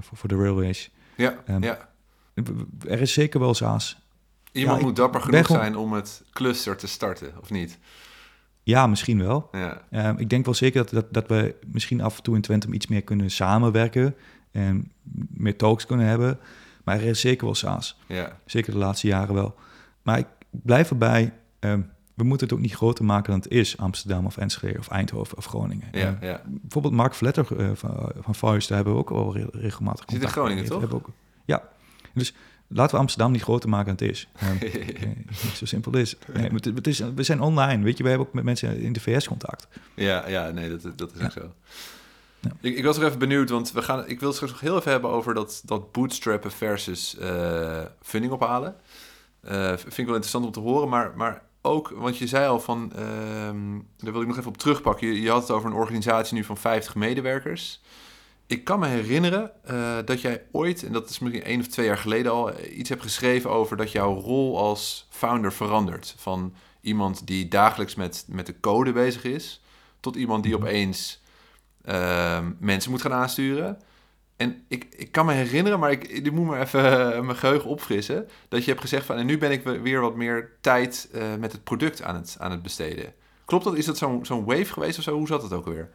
voor, 0.00 0.18
voor 0.18 0.28
de 0.28 0.36
railways. 0.36 0.90
Ja, 1.16 1.42
Ehm, 1.46 1.62
ja. 1.62 1.91
Er 2.88 3.00
is 3.00 3.12
zeker 3.12 3.40
wel 3.40 3.54
SaaS. 3.54 4.00
Iemand 4.52 4.80
moet 4.82 4.96
dapper 4.96 5.20
genoeg 5.20 5.46
gewoon- 5.46 5.60
zijn 5.62 5.76
om 5.76 5.92
het 5.92 6.22
cluster 6.32 6.76
te 6.76 6.86
starten, 6.86 7.32
of 7.40 7.50
niet? 7.50 7.78
Ja, 8.62 8.86
misschien 8.86 9.18
wel. 9.18 9.48
Ja, 9.52 9.82
Ehm, 9.90 10.14
ik 10.18 10.30
denk 10.30 10.44
wel 10.44 10.54
zeker 10.54 10.82
dat, 10.82 10.90
dat, 10.92 11.12
dat 11.12 11.28
we 11.28 11.54
misschien 11.66 12.00
af 12.00 12.16
en 12.16 12.22
toe 12.22 12.34
in 12.34 12.40
Twente 12.40 12.72
iets 12.72 12.86
meer 12.86 13.02
kunnen 13.02 13.30
samenwerken 13.30 14.14
en 14.50 14.92
meer 15.30 15.56
talks 15.56 15.86
kunnen 15.86 16.06
hebben. 16.06 16.38
Maar 16.84 16.96
er 16.96 17.02
is 17.02 17.20
zeker 17.20 17.44
wel 17.44 17.54
SaaS. 17.54 17.98
ja, 18.06 18.38
Zeker 18.46 18.72
de 18.72 18.78
laatste 18.78 19.06
jaren 19.06 19.34
wel. 19.34 19.54
Maar 20.02 20.18
ik 20.18 20.26
blijf 20.50 20.90
erbij. 20.90 21.32
ehm, 21.58 21.80
we 22.14 22.24
moeten 22.24 22.46
het 22.46 22.56
ook 22.56 22.62
niet 22.62 22.74
groter 22.74 23.04
maken 23.04 23.30
dan 23.32 23.40
het 23.40 23.50
is. 23.50 23.78
Amsterdam 23.78 24.26
of 24.26 24.36
Enschede 24.36 24.78
of 24.78 24.88
Eindhoven 24.88 25.36
of 25.36 25.44
Groningen. 25.44 25.88
ja, 25.92 25.98
Ehm, 26.00 26.24
ja. 26.24 26.42
bijvoorbeeld 26.46 26.94
Mark 26.94 27.14
Vletter 27.14 27.58
eh, 27.58 27.70
van, 27.74 28.12
van 28.20 28.34
Voice, 28.34 28.66
daar 28.68 28.76
hebben 28.76 28.94
we 28.94 29.00
ook 29.00 29.10
al 29.10 29.32
re- 29.36 29.48
regelmatig 29.52 30.00
Zit 30.00 30.08
in 30.08 30.14
contact 30.14 30.32
Groningen, 30.32 30.60
mee. 30.60 30.70
toch? 30.70 30.80
Hebben 30.80 30.98
we 30.98 31.04
ook, 31.06 31.10
ja. 31.44 31.62
Dus 32.14 32.34
laten 32.68 32.94
we 32.94 33.00
Amsterdam 33.00 33.32
niet 33.32 33.42
groter 33.42 33.68
maken 33.68 33.96
dan 33.96 34.06
het 34.08 34.16
is. 34.16 34.28
Nee, 35.04 35.26
zo 35.54 35.64
simpel 35.64 35.96
is. 35.96 36.16
Nee, 36.32 36.50
het, 36.52 36.64
het 36.64 36.86
is. 36.86 36.98
We 37.14 37.22
zijn 37.22 37.40
online, 37.40 37.82
weet 37.84 37.96
je. 37.96 38.02
We 38.02 38.08
hebben 38.08 38.26
ook 38.26 38.34
met 38.34 38.44
mensen 38.44 38.80
in 38.80 38.92
de 38.92 39.00
VS 39.00 39.28
contact. 39.28 39.68
Ja, 39.94 40.28
ja 40.28 40.50
nee, 40.50 40.70
dat, 40.78 40.98
dat 40.98 41.12
is 41.14 41.18
Ja. 41.18 41.24
ook 41.24 41.32
zo. 41.32 41.52
Ja. 42.40 42.50
Ik, 42.60 42.76
ik 42.76 42.84
was 42.84 42.96
nog 42.96 43.06
even 43.06 43.18
benieuwd, 43.18 43.50
want 43.50 43.72
we 43.72 43.82
gaan, 43.82 44.08
ik 44.08 44.18
wil 44.18 44.28
het 44.28 44.36
straks 44.36 44.52
nog 44.52 44.60
heel 44.62 44.76
even 44.78 44.90
hebben 44.90 45.10
over 45.10 45.34
dat, 45.34 45.62
dat 45.64 45.92
bootstrappen 45.92 46.50
versus 46.52 47.16
eh, 47.18 47.80
funding 48.02 48.32
ophalen. 48.32 48.76
Eh, 49.40 49.68
vind 49.76 49.98
ik 49.98 50.04
wel 50.06 50.14
interessant 50.14 50.44
om 50.44 50.52
te 50.52 50.60
horen, 50.60 50.88
maar, 50.88 51.12
maar 51.16 51.42
ook, 51.60 51.88
want 51.96 52.18
je 52.18 52.26
zei 52.26 52.46
al 52.48 52.60
van, 52.60 52.92
ehm, 52.96 53.78
daar 53.98 54.12
wil 54.12 54.20
ik 54.20 54.26
nog 54.26 54.36
even 54.38 54.48
op 54.48 54.56
terugpakken. 54.58 55.06
Je, 55.06 55.20
je 55.20 55.30
had 55.30 55.40
het 55.42 55.50
over 55.50 55.70
een 55.70 55.76
organisatie 55.76 56.34
nu 56.34 56.44
van 56.44 56.56
50 56.56 56.94
medewerkers. 56.94 57.80
Ik 58.52 58.64
kan 58.64 58.78
me 58.78 58.86
herinneren 58.86 59.50
eh, 59.64 59.98
dat 60.04 60.20
jij 60.20 60.42
ooit, 60.50 60.82
en 60.82 60.92
dat 60.92 61.10
is 61.10 61.18
misschien 61.18 61.44
één 61.44 61.60
of 61.60 61.66
twee 61.66 61.86
jaar 61.86 61.98
geleden 61.98 62.32
al, 62.32 62.52
eh, 62.52 62.78
iets 62.78 62.88
hebt 62.88 63.02
geschreven 63.02 63.50
over 63.50 63.76
dat 63.76 63.92
jouw 63.92 64.14
rol 64.20 64.58
als 64.58 65.06
founder 65.10 65.52
verandert. 65.52 66.14
Van 66.18 66.54
iemand 66.80 67.26
die 67.26 67.48
dagelijks 67.48 67.94
met, 67.94 68.24
met 68.28 68.46
de 68.46 68.60
code 68.60 68.92
bezig 68.92 69.24
is, 69.24 69.62
tot 70.00 70.16
iemand 70.16 70.42
die 70.42 70.54
opeens 70.54 71.22
ehm, 71.84 72.50
mensen 72.58 72.90
moet 72.90 73.00
gaan 73.02 73.12
aansturen. 73.12 73.78
En 74.36 74.64
ik, 74.68 74.86
ik 74.96 75.12
kan 75.12 75.26
me 75.26 75.32
herinneren, 75.32 75.78
maar 75.78 75.90
ik, 75.90 76.08
ik 76.08 76.32
moet 76.32 76.46
maar 76.46 76.60
even 76.60 77.14
eh, 77.14 77.20
mijn 77.20 77.36
geheugen 77.36 77.70
opfrissen, 77.70 78.28
dat 78.48 78.64
je 78.64 78.70
hebt 78.70 78.82
gezegd 78.82 79.06
van, 79.06 79.16
en 79.16 79.26
nu 79.26 79.38
ben 79.38 79.50
ik 79.50 79.64
we- 79.64 79.80
weer 79.80 80.00
wat 80.00 80.16
meer 80.16 80.50
tijd 80.60 81.08
met 81.38 81.52
het 81.52 81.64
product 81.64 82.02
aan 82.02 82.14
het, 82.14 82.36
aan 82.38 82.50
het 82.50 82.62
besteden. 82.62 83.14
Klopt 83.44 83.64
dat? 83.64 83.76
Is 83.76 83.84
dat 83.86 83.98
zo'n 83.98 84.26
zo'n 84.26 84.44
wave 84.44 84.72
geweest 84.72 84.98
of 84.98 85.04
zo? 85.04 85.16
Hoe 85.16 85.26
zat 85.26 85.42
het 85.42 85.52
ook 85.52 85.66
alweer? 85.66 85.90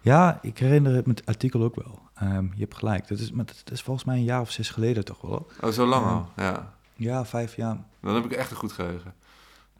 Ja, 0.00 0.38
ik 0.42 0.58
herinner 0.58 0.94
het 0.94 1.06
met 1.06 1.18
het 1.18 1.28
artikel 1.28 1.62
ook 1.62 1.74
wel. 1.74 1.98
Ehm, 2.14 2.44
je 2.44 2.60
hebt 2.60 2.74
gelijk. 2.74 3.08
Dat 3.08 3.18
is, 3.18 3.30
maar 3.32 3.44
dat 3.46 3.62
is 3.72 3.82
volgens 3.82 4.06
mij 4.06 4.16
een 4.16 4.24
jaar 4.24 4.40
of 4.40 4.50
zes 4.50 4.70
geleden 4.70 5.04
toch 5.04 5.20
wel. 5.20 5.46
Oh, 5.60 5.70
zo 5.70 5.86
lang 5.86 6.04
Ja. 6.04 6.10
al? 6.12 6.28
Ja. 6.36 6.74
Ja, 6.94 7.24
vijf 7.24 7.56
jaar. 7.56 7.76
Dan 8.00 8.14
heb 8.14 8.24
ik 8.24 8.32
echt 8.32 8.50
een 8.50 8.56
goed 8.56 8.72
geheugen. 8.72 9.14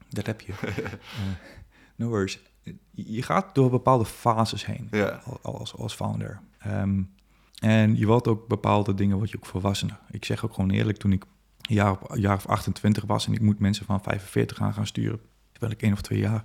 Dat 0.09 0.27
heb 0.27 0.41
je. 0.41 0.53
Eh, 0.63 2.07
no 2.07 2.09
worries. 2.09 2.39
Je 2.91 3.23
gaat 3.23 3.55
door 3.55 3.71
bepaalde 3.71 4.05
fases 4.05 4.67
heen 4.67 4.89
Ja. 4.91 5.21
als, 5.43 5.77
als 5.77 5.95
founder. 5.95 6.41
Ehm, 6.59 7.03
en 7.59 7.97
je 7.97 8.07
wordt 8.07 8.29
ook 8.29 8.49
bepaalde 8.49 8.95
dingen, 8.95 9.17
word 9.17 9.31
je 9.31 9.37
ook 9.37 9.47
volwassener. 9.47 9.99
Ik 10.11 10.25
zeg 10.25 10.45
ook 10.45 10.55
gewoon 10.55 10.71
eerlijk, 10.71 10.99
toen 10.99 11.13
ik 11.13 11.25
een 11.69 11.75
jaar, 11.75 11.97
jaar 12.19 12.37
of 12.37 12.47
28 12.47 13.05
was 13.05 13.27
en 13.27 13.33
ik 13.33 13.41
moet 13.41 13.59
mensen 13.59 13.87
van 13.87 14.03
45 14.03 14.61
aan 14.61 14.73
gaan 14.75 14.87
sturen, 14.87 15.21
terwijl 15.53 15.73
ik 15.73 15.83
één 15.83 15.93
of 15.93 16.01
twee 16.01 16.19
jaar 16.19 16.45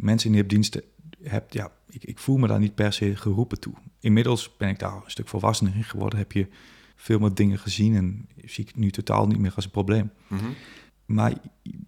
mensen 0.00 0.30
in 0.30 0.36
de 0.36 0.46
diensten 0.46 0.82
heb, 1.22 1.52
ja, 1.52 1.72
ik, 1.88 2.04
ik 2.04 2.18
voel 2.18 2.36
me 2.36 2.46
daar 2.46 2.58
niet 2.58 2.74
per 2.74 2.92
se 2.92 3.16
geroepen 3.16 3.60
toe. 3.60 3.74
Inmiddels 4.00 4.56
ben 4.56 4.68
ik 4.68 4.78
daar 4.78 4.94
een 4.94 5.10
stuk 5.10 5.28
volwassener 5.28 5.74
in 5.74 5.84
geworden, 5.84 6.18
heb 6.18 6.32
je 6.32 6.46
veel 6.96 7.18
meer 7.18 7.34
dingen 7.34 7.58
gezien 7.58 7.96
en 7.96 8.28
zie 8.44 8.64
ik 8.64 8.76
nu 8.76 8.90
totaal 8.90 9.26
niet 9.26 9.38
meer 9.38 9.52
als 9.54 9.64
een 9.64 9.70
probleem. 9.70 10.10
Mhm. 10.26 10.44
Maar 11.06 11.32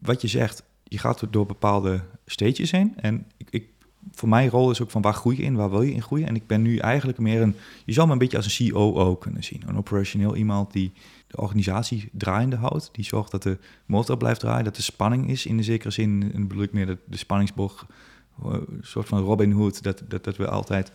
wat 0.00 0.20
je 0.20 0.28
zegt, 0.28 0.62
je 0.84 0.98
gaat 0.98 1.26
door 1.30 1.46
bepaalde 1.46 2.04
stages 2.26 2.70
heen. 2.70 2.92
En 2.96 3.26
ik, 3.36 3.48
ik, 3.50 3.68
voor 4.10 4.28
mijn 4.28 4.50
rol 4.50 4.70
is 4.70 4.82
ook 4.82 4.90
van 4.90 5.02
waar 5.02 5.14
groei 5.14 5.36
je 5.36 5.42
in, 5.42 5.54
waar 5.54 5.70
wil 5.70 5.82
je 5.82 5.92
in 5.92 6.02
groeien. 6.02 6.28
En 6.28 6.34
ik 6.34 6.46
ben 6.46 6.62
nu 6.62 6.76
eigenlijk 6.76 7.18
meer 7.18 7.42
een, 7.42 7.54
je 7.84 7.92
zou 7.92 8.06
me 8.06 8.12
een 8.12 8.18
beetje 8.18 8.36
als 8.36 8.58
een 8.58 8.70
COO 8.70 9.16
kunnen 9.16 9.44
zien. 9.44 9.62
Een 9.66 9.76
operationeel 9.76 10.36
iemand 10.36 10.72
die 10.72 10.92
de 11.26 11.36
organisatie 11.36 12.08
draaiende 12.12 12.56
houdt. 12.56 12.88
Die 12.92 13.04
zorgt 13.04 13.30
dat 13.30 13.42
de 13.42 13.58
motor 13.86 14.16
blijft 14.16 14.40
draaien, 14.40 14.64
dat 14.64 14.76
er 14.76 14.82
spanning 14.82 15.28
is 15.28 15.46
in 15.46 15.56
de 15.56 15.62
zekere 15.62 15.90
zin. 15.90 16.30
En 16.34 16.48
bedoel 16.48 16.62
ik 16.62 16.72
meer 16.72 16.86
de, 16.86 16.98
de 17.06 17.16
spanningsboog, 17.16 17.86
eh, 18.44 18.52
een 18.52 18.78
soort 18.80 19.08
van 19.08 19.20
Robin 19.22 19.52
Hood. 19.52 19.82
Dat, 19.82 20.02
dat, 20.08 20.24
dat 20.24 20.36
we 20.36 20.48
altijd 20.48 20.92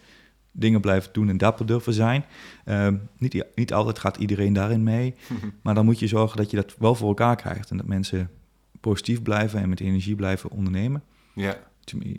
dingen 0.51 0.81
blijven 0.81 1.13
doen 1.13 1.29
en 1.29 1.37
dapper 1.37 1.65
durven 1.65 1.93
zijn. 1.93 2.25
Ehm, 2.65 2.95
niet, 3.17 3.45
niet 3.55 3.73
altijd 3.73 3.99
gaat 3.99 4.17
iedereen 4.17 4.53
daarin 4.53 4.83
mee. 4.83 5.15
Maar 5.63 5.75
dan 5.75 5.85
moet 5.85 5.99
je 5.99 6.07
zorgen 6.07 6.37
dat 6.37 6.51
je 6.51 6.57
dat 6.57 6.75
wel 6.77 6.95
voor 6.95 7.07
elkaar 7.07 7.35
krijgt. 7.35 7.71
En 7.71 7.77
dat 7.77 7.85
mensen 7.85 8.29
positief 8.79 9.21
blijven 9.21 9.59
en 9.59 9.69
met 9.69 9.79
energie 9.79 10.15
blijven 10.15 10.49
ondernemen. 10.49 11.03
Ja. 11.33 11.57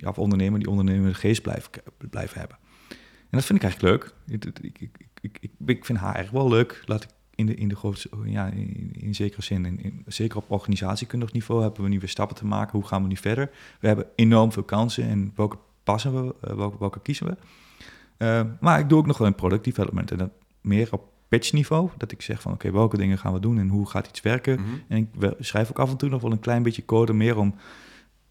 Of 0.04 0.18
ondernemen 0.18 0.60
die 0.60 0.68
ondernemende 0.70 1.14
geest 1.14 1.42
blijven, 1.42 1.70
blijven 2.10 2.38
hebben. 2.38 2.58
En 3.00 3.38
dat 3.38 3.44
vind 3.44 3.62
ik 3.62 3.64
eigenlijk 3.64 3.94
leuk. 3.94 4.14
Ik, 4.42 4.58
ik, 4.60 4.90
ik, 5.20 5.50
ik, 5.66 5.84
vind 5.84 5.98
haar 5.98 6.14
echt 6.14 6.30
wel 6.30 6.48
leuk. 6.48 6.82
Laat 6.84 7.02
ik 7.02 7.10
in 7.34 7.46
de, 7.46 7.54
in 7.54 7.68
de 7.68 7.76
grootste, 7.76 8.08
ja, 8.24 8.46
in, 8.46 8.92
in 8.92 9.14
zekere 9.14 9.42
zin, 9.42 9.64
in, 9.64 9.82
in- 9.82 10.02
zeker 10.06 10.36
op 10.36 10.50
organisatiekundig 10.50 11.32
niveau, 11.32 11.62
hebben 11.62 11.82
we 11.82 11.88
nieuwe 11.88 12.06
stappen 12.06 12.36
te 12.36 12.46
maken. 12.46 12.78
Hoe 12.78 12.88
gaan 12.88 13.02
we 13.02 13.08
nu 13.08 13.16
verder? 13.16 13.50
We 13.80 13.86
hebben 13.86 14.06
enorm 14.14 14.52
veel 14.52 14.62
kansen 14.62 15.04
en 15.04 15.32
welke 15.34 15.58
passen 15.84 16.24
we, 16.26 16.34
eh, 16.40 16.54
welke, 16.56 16.78
welke 16.78 17.00
kiezen 17.00 17.26
we? 17.26 17.36
Eh, 18.16 18.42
maar 18.60 18.78
ik 18.78 18.88
doe 18.88 18.98
ook 18.98 19.06
nog 19.06 19.18
wel 19.18 19.26
een 19.26 19.34
product 19.34 19.64
development 19.64 20.10
en 20.10 20.18
dat 20.18 20.30
meer 20.60 20.88
op 20.90 21.12
pitchniveau. 21.28 21.90
Dat 21.96 22.12
ik 22.12 22.22
zeg 22.22 22.40
van 22.40 22.52
oké, 22.52 22.70
welke 22.70 22.96
dingen 22.96 23.18
gaan 23.18 23.32
we 23.32 23.40
doen 23.40 23.58
en 23.58 23.68
hoe 23.68 23.88
gaat 23.88 24.06
iets 24.06 24.20
werken? 24.20 24.60
Mhm. 24.60 24.70
En 24.88 24.98
ik 24.98 25.08
schrijf 25.38 25.68
ook 25.70 25.78
af 25.78 25.90
en 25.90 25.96
toe 25.96 26.08
nog 26.08 26.22
wel 26.22 26.32
een 26.32 26.40
klein 26.40 26.62
beetje 26.62 26.84
code 26.84 27.12
meer 27.12 27.36
om 27.36 27.54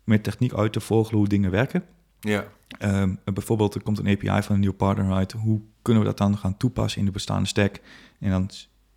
met 0.07 0.23
techniek 0.23 0.53
uit 0.53 0.73
te 0.73 0.79
vogelen 0.79 1.19
hoe 1.19 1.27
dingen 1.27 1.51
werken. 1.51 1.83
Ja. 2.19 2.47
Ehm, 2.79 3.15
bijvoorbeeld, 3.23 3.75
er 3.75 3.81
komt 3.81 3.99
een 3.99 4.07
API 4.07 4.43
van 4.43 4.55
een 4.55 4.61
nieuw 4.61 4.73
partner 4.73 5.11
uit. 5.11 5.31
Hoe 5.31 5.61
kunnen 5.81 6.03
we 6.03 6.09
dat 6.09 6.17
dan 6.17 6.37
gaan 6.37 6.57
toepassen 6.57 6.99
in 6.99 7.05
de 7.05 7.11
bestaande 7.11 7.47
stack? 7.47 7.79
En 8.19 8.29
dan 8.29 8.49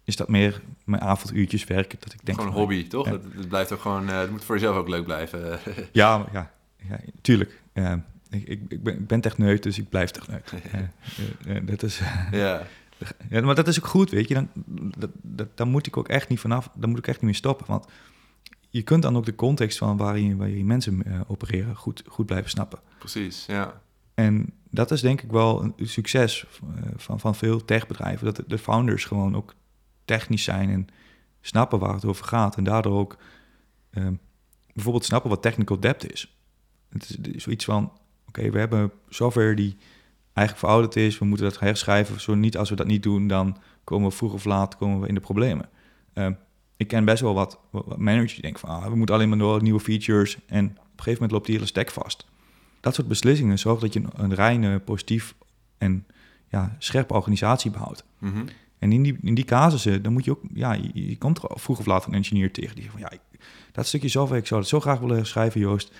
is 0.05 0.16
dat 0.16 0.29
meer 0.29 0.62
mijn 0.85 1.03
avonduurtjes 1.03 1.64
werken. 1.64 1.99
Dat 2.01 2.12
ik 2.12 2.27
denk 2.27 2.38
gewoon 2.38 2.53
een 2.53 2.59
hobby, 2.59 2.88
toch? 2.88 3.07
ja. 3.07 3.12
Het, 3.12 3.49
blijft 3.49 3.73
ook 3.73 3.81
gewoon, 3.81 4.09
eh, 4.09 4.18
het 4.18 4.31
moet 4.31 4.44
voor 4.44 4.55
jezelf 4.55 4.77
ook 4.77 4.88
leuk 4.88 5.05
blijven. 5.05 5.59
Ja, 5.92 6.27
ja, 6.33 6.51
ja 6.88 7.01
tuurlijk. 7.20 7.61
Ehm, 7.73 7.99
ik, 8.31 8.46
ik, 8.46 8.61
ik, 8.68 8.83
ben, 8.83 8.94
ik 8.94 9.07
ben 9.07 9.20
techneut, 9.20 9.62
dus 9.62 9.79
ik 9.79 9.88
blijf 9.88 10.11
techneut. 10.11 10.53
Eh, 10.73 10.81
eh, 11.46 11.57
eh, 11.57 11.66
dat 11.66 11.83
is, 11.83 12.01
ja. 12.31 12.62
ja, 13.31 13.40
maar 13.40 13.55
dat 13.55 13.68
is 13.68 13.79
ook 13.79 13.87
goed, 13.87 14.11
weet 14.11 14.29
je. 14.29 14.35
Dan, 14.35 14.49
dat, 14.99 15.11
dat, 15.23 15.57
daar 15.57 15.66
moet 15.66 15.87
ik 15.87 15.96
ook 15.96 16.09
echt 16.09 16.29
niet 16.29 16.40
vanaf. 16.40 16.70
Daar 16.75 16.88
moet 16.88 16.99
ik 16.99 17.07
echt 17.07 17.16
niet 17.16 17.31
mee 17.31 17.35
stoppen. 17.35 17.66
Want 17.66 17.87
je 18.70 18.83
kunt 18.83 19.02
dan 19.02 19.16
ook 19.16 19.24
de 19.24 19.35
context 19.35 19.78
van 19.78 19.96
waarin, 19.96 20.37
waarin 20.37 20.66
mensen 20.66 21.02
eh, 21.04 21.20
opereren 21.26 21.76
goed, 21.76 22.02
goed 22.06 22.26
blijven 22.26 22.50
snappen. 22.50 22.78
Precies, 22.98 23.46
ja. 23.46 23.80
En 24.14 24.52
dat 24.70 24.90
is 24.90 25.00
denk 25.00 25.22
ik 25.22 25.30
wel 25.30 25.62
een 25.62 25.74
succes 25.88 26.46
eh, 26.76 26.83
van, 26.96 27.20
van 27.20 27.35
veel 27.35 27.64
techbedrijven. 27.64 28.24
Dat 28.24 28.37
de- 28.37 28.44
de 28.46 28.59
founders 28.59 29.04
gewoon 29.04 29.37
ook 29.37 29.54
technisch 30.04 30.44
zijn 30.44 30.70
en 30.70 30.87
snappen 31.40 31.78
waar 31.78 31.94
het 31.94 32.04
over 32.04 32.24
gaat. 32.24 32.56
En 32.56 32.64
daardoor 32.64 32.98
ook 32.98 33.16
eh, 33.90 34.06
bijvoorbeeld 34.74 35.04
snappen 35.04 35.30
wat 35.30 35.42
technical 35.42 35.80
debt 35.80 36.12
is. 36.12 36.37
Het 36.88 37.18
is, 37.35 37.42
zoiets 37.42 37.64
van, 37.64 37.92
oké, 38.28 38.50
we 38.50 38.59
hebben 38.59 38.92
software 39.09 39.54
die 39.54 39.76
eigenlijk 40.33 40.66
verouderd 40.66 40.96
is. 40.96 41.18
We 41.18 41.24
moeten 41.24 41.46
dat 41.46 41.59
herschrijven. 41.61 42.20
Zo 42.20 42.35
niet, 42.35 42.56
als 42.56 42.70
we 42.70 42.76
dat 42.76 42.87
niet 42.87 43.02
doen, 43.02 43.26
dan 43.26 43.56
komen 43.85 44.09
we 44.09 44.16
vroeg 44.16 44.33
of 44.33 44.44
laat 44.44 44.76
komen 44.76 45.00
we 45.00 45.09
in 45.09 45.14
de 45.14 45.20
problemen. 45.20 45.68
Eh, 46.12 46.30
ik 46.81 46.88
ken 46.88 47.05
best 47.05 47.23
wel 47.23 47.35
wat, 47.35 47.59
wat 47.71 47.97
managers 47.99 48.33
die 48.33 48.43
denken 48.43 48.61
van... 48.61 48.69
Ah, 48.71 48.87
we 48.87 48.95
moeten 48.97 49.14
alleen 49.14 49.29
maar 49.29 49.38
door 49.38 49.62
nieuwe 49.62 49.81
features. 49.81 50.38
En 50.47 50.64
op 50.64 50.77
een 50.77 50.83
gegeven 50.97 51.12
moment 51.12 51.31
loopt 51.31 51.47
die 51.47 51.55
hele 51.55 51.66
stack 51.66 51.90
vast. 51.90 52.27
Dat 52.81 52.95
soort 52.95 53.09
beslissingen 53.09 53.59
zorgen 53.59 53.83
dat 53.83 53.93
je 53.93 54.01
een, 54.01 54.11
een 54.25 54.35
reine, 54.35 54.79
positief 54.79 55.35
en 55.79 56.07
ja, 56.49 56.77
scherpe 56.79 57.14
organisatie 57.14 57.71
behoudt. 57.71 58.05
Mhm. 58.19 58.47
En 58.79 58.93
in 58.93 59.03
die, 59.03 59.19
in 59.23 59.35
die 59.35 59.45
casussen, 59.45 60.03
dan 60.03 60.12
moet 60.12 60.25
je 60.25 60.31
ook, 60.31 60.40
ja, 60.55 60.73
je, 60.73 60.90
je 60.93 61.19
komt 61.19 61.43
er 61.43 61.51
vroeg 61.55 61.79
of 61.79 61.87
laat 61.87 62.07
een 62.07 62.14
engineer 62.14 62.53
tegen 62.53 62.75
die 62.75 62.85
zegt 62.85 62.97
van, 62.97 63.05
ja, 63.11 63.11
ik- 63.11 63.40
dat 63.73 63.87
stukje 63.87 64.09
software, 64.09 64.40
ik 64.40 64.47
zou 64.47 64.61
het 64.61 64.69
zo 64.69 64.81
graag 64.81 64.99
willen 64.99 65.27
schrijven, 65.27 65.61
Joost. 65.61 65.93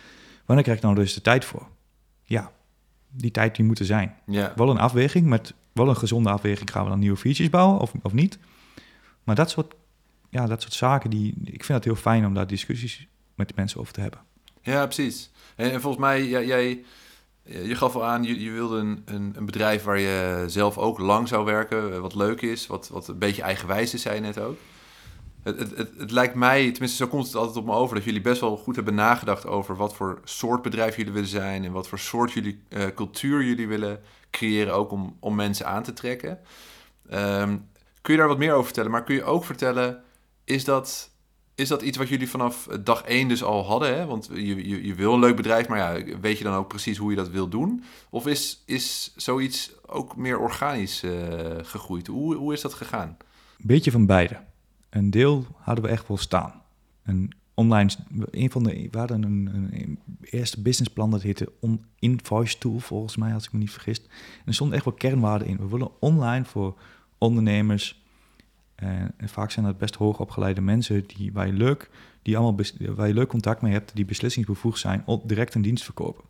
Wanneer 0.45 0.65
krijg 0.65 0.79
ik 0.79 0.85
nou 0.85 0.97
dus 0.97 1.15
de 1.15 1.21
tijd 1.21 1.45
voor? 1.45 1.69
Ja, 2.23 2.53
die 3.11 3.31
tijd 3.31 3.57
die 3.57 3.65
moet 3.65 3.79
er 3.79 3.85
zijn. 3.85 4.15
Ja. 4.27 4.53
Wel 4.57 4.71
een 4.71 4.79
afweging, 4.79 5.27
met 5.27 5.55
wel 5.73 5.89
een 5.89 5.97
gezonde 5.97 6.31
afweging, 6.31 6.71
gaan 6.71 6.85
we 6.85 6.91
dan 6.91 6.99
nieuwe 6.99 7.17
features 7.17 7.51
bouwen 7.51 7.81
of, 7.81 7.93
of 8.03 8.13
niet? 8.13 8.39
Maar 9.25 9.35
dat 9.35 9.51
soort, 9.51 9.75
ja, 10.31 10.47
dat 10.47 10.63
soort 10.63 10.75
zaken, 10.75 11.11
die, 11.11 11.35
ik 11.45 11.65
vind 11.65 11.79
het 11.79 11.85
heel 11.85 12.03
fijn 12.03 12.27
om 12.27 12.35
daar 12.35 12.47
discussies 12.47 13.07
met 13.35 13.57
mensen 13.57 13.81
over 13.81 13.93
te 13.93 14.01
hebben. 14.01 14.21
Ja, 14.63 14.85
precies. 14.85 15.31
En, 15.57 15.71
en 15.71 15.81
volgens 15.81 16.03
mij, 16.03 16.29
jij, 16.29 16.85
je 17.43 17.75
gaf 17.75 17.95
al 17.95 18.05
aan, 18.05 18.25
je, 18.25 18.41
je 18.41 18.51
wilde 18.51 18.79
een, 18.79 19.03
een, 19.35 19.47
bedrijf 19.47 19.83
waar 19.83 19.99
je 19.99 20.45
zelf 20.47 20.79
ook 20.79 20.99
lang 20.99 21.29
zou 21.29 21.45
werken, 21.45 21.93
eh, 21.93 21.99
wat 21.99 22.15
leuk 22.15 22.41
is, 22.41 22.67
wat, 22.67 22.89
wat 22.89 23.09
een 23.09 23.19
beetje 23.19 23.43
eigenwijs 23.43 23.95
is, 23.95 24.03
zei 24.03 24.15
je 24.15 24.21
net 24.21 24.39
ook. 24.41 24.57
Het, 25.43 25.59
het, 25.59 25.77
het, 25.77 25.91
het 25.99 26.11
lijkt 26.11 26.35
mij, 26.35 26.71
tenminste 26.71 26.97
zo 26.97 27.11
komt 27.11 27.27
het 27.27 27.35
altijd 27.35 27.57
op 27.57 27.65
me 27.65 27.73
over, 27.73 27.95
dat 27.95 28.05
jullie 28.05 28.21
best 28.21 28.41
wel 28.41 28.57
goed 28.57 28.77
hebben 28.77 28.95
nagedacht 28.95 29.47
over 29.47 29.77
wat 29.77 29.95
voor 29.95 30.21
soort 30.25 30.63
bedrijf 30.63 30.97
jullie 30.97 31.13
willen 31.13 31.29
zijn 31.29 31.65
en 31.65 31.73
wat 31.73 31.89
voor 31.89 31.99
soort 31.99 32.33
jullie, 32.33 32.63
eh, 32.69 32.87
cultuur 32.95 33.45
jullie 33.45 33.69
willen 33.69 34.01
creëren, 34.31 34.75
ook 34.75 34.91
om, 34.91 35.17
om 35.21 35.35
mensen 35.35 35.67
aan 35.67 35.83
te 35.83 35.93
trekken. 35.93 36.39
Ehm, 37.09 37.57
kun 38.01 38.13
je 38.15 38.19
daar 38.19 38.29
wat 38.29 38.39
meer 38.39 38.53
over 38.53 38.65
vertellen? 38.65 38.91
Maar 38.91 39.05
kun 39.05 39.15
je 39.15 39.25
ook 39.25 39.45
vertellen, 39.45 40.03
is 40.51 40.65
dat, 40.65 41.11
is 41.55 41.69
dat 41.69 41.83
iets 41.83 41.99
wat 41.99 42.09
jullie 42.09 42.29
vanaf 42.29 42.69
dag 42.85 43.03
één 43.03 43.29
dus 43.29 43.43
al 43.43 43.65
hadden? 43.65 43.97
Hè? 43.97 44.07
Want 44.07 44.31
je, 44.33 44.69
je, 44.69 44.87
je 44.87 44.95
wil 44.95 45.13
een 45.13 45.21
leuk 45.21 45.37
bedrijf, 45.37 45.69
maar 45.69 45.79
ja, 45.79 46.19
weet 46.21 46.39
je 46.39 46.45
dan 46.45 46.55
ook 46.55 46.69
precies 46.69 46.97
hoe 46.97 47.11
je 47.11 47.17
dat 47.17 47.31
wil 47.31 47.49
doen? 47.49 47.83
Of 48.11 48.27
is, 48.27 48.63
is 48.67 49.13
zoiets 49.17 49.73
ook 49.87 50.17
meer 50.17 50.39
organisch 50.39 51.03
eh, 51.03 51.11
gegroeid? 51.63 52.07
Hoe, 52.07 52.35
hoe 52.35 52.53
is 52.53 52.61
dat 52.61 52.75
gegaan? 52.75 53.17
beetje 53.63 53.91
van 53.91 54.07
beide. 54.07 54.41
Een 54.91 55.11
deel 55.11 55.47
hadden 55.57 55.85
we 55.85 55.91
echt 55.91 56.09
wel 56.09 56.17
staan. 56.17 56.63
Een 57.03 57.33
online, 57.55 57.91
een 58.31 58.51
van 58.51 58.63
de, 58.63 58.89
we 58.91 58.99
hadden 58.99 59.23
een, 59.23 59.51
een, 59.73 59.99
eerste 60.21 60.63
businessplan 60.63 61.11
dat 61.11 61.23
heette 61.23 61.53
Invoice 61.99 62.59
Tool, 62.59 62.79
volgens 62.79 63.17
mij, 63.17 63.35
als 63.35 63.45
ik 63.45 63.53
me 63.53 63.59
niet 63.59 63.71
vergis. 63.71 63.99
En 64.01 64.47
er 64.47 64.55
stonden 64.55 64.77
echt 64.77 64.85
wel 64.85 64.95
kernwaarden 64.95 65.49
in. 65.49 65.57
We 65.57 65.69
willen 65.69 66.01
online 66.01 66.45
voor 66.45 66.79
ondernemers 67.19 68.00
En, 68.81 69.13
en 69.17 69.29
vaak 69.29 69.51
zijn 69.51 69.65
dat 69.65 69.79
best 69.79 69.95
hoogopgeleide 69.95 70.61
mensen 70.61 71.05
die, 71.07 71.33
waar, 71.33 71.47
je 71.47 71.53
leuk, 71.53 71.91
die 72.23 72.37
allemaal 72.37 72.65
waar 72.95 73.09
je 73.09 73.15
leuk 73.15 73.29
contact 73.29 73.63
mee 73.63 73.73
hebt, 73.73 73.95
die 73.95 74.05
beslissingsbevoegd 74.05 74.79
zijn 74.79 75.03
op 75.07 75.29
direct 75.29 75.55
een 75.55 75.63
dienst 75.63 75.85
verkopen. 75.85 76.25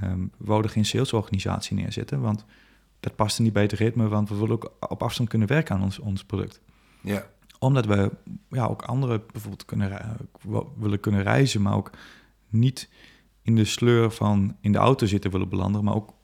Ehm, 0.00 0.20
we 0.20 0.44
wouden 0.46 0.70
geen 0.70 0.84
salesorganisatie 0.84 1.76
neerzetten, 1.76 2.20
want 2.20 2.44
dat 3.00 3.16
paste 3.16 3.42
niet 3.42 3.52
bij 3.52 3.62
het 3.62 3.72
ritme, 3.72 4.08
want 4.08 4.28
we 4.28 4.34
willen 4.34 4.50
ook 4.50 4.72
op 4.80 5.02
afstand 5.02 5.28
kunnen 5.28 5.48
werken 5.48 5.74
aan 5.74 5.82
ons, 5.82 5.98
ons 5.98 6.24
product 6.24 6.60
Ja, 7.00 7.26
omdat 7.58 7.86
we 7.86 8.10
ja, 8.48 8.66
ook 8.66 8.82
anderen 8.82 9.22
bijvoorbeeld 9.32 9.64
kunnen, 9.64 10.16
willen 10.76 11.00
kunnen 11.00 11.22
reizen, 11.22 11.62
maar 11.62 11.74
ook 11.74 11.90
niet 12.48 12.88
in 13.42 13.56
de 13.56 13.64
sleur 13.64 14.10
van 14.10 14.56
in 14.60 14.72
de 14.72 14.78
auto 14.78 15.06
zitten 15.06 15.30
willen 15.30 15.48
belanden, 15.48 15.84
maar 15.84 15.94
ook 15.94 16.14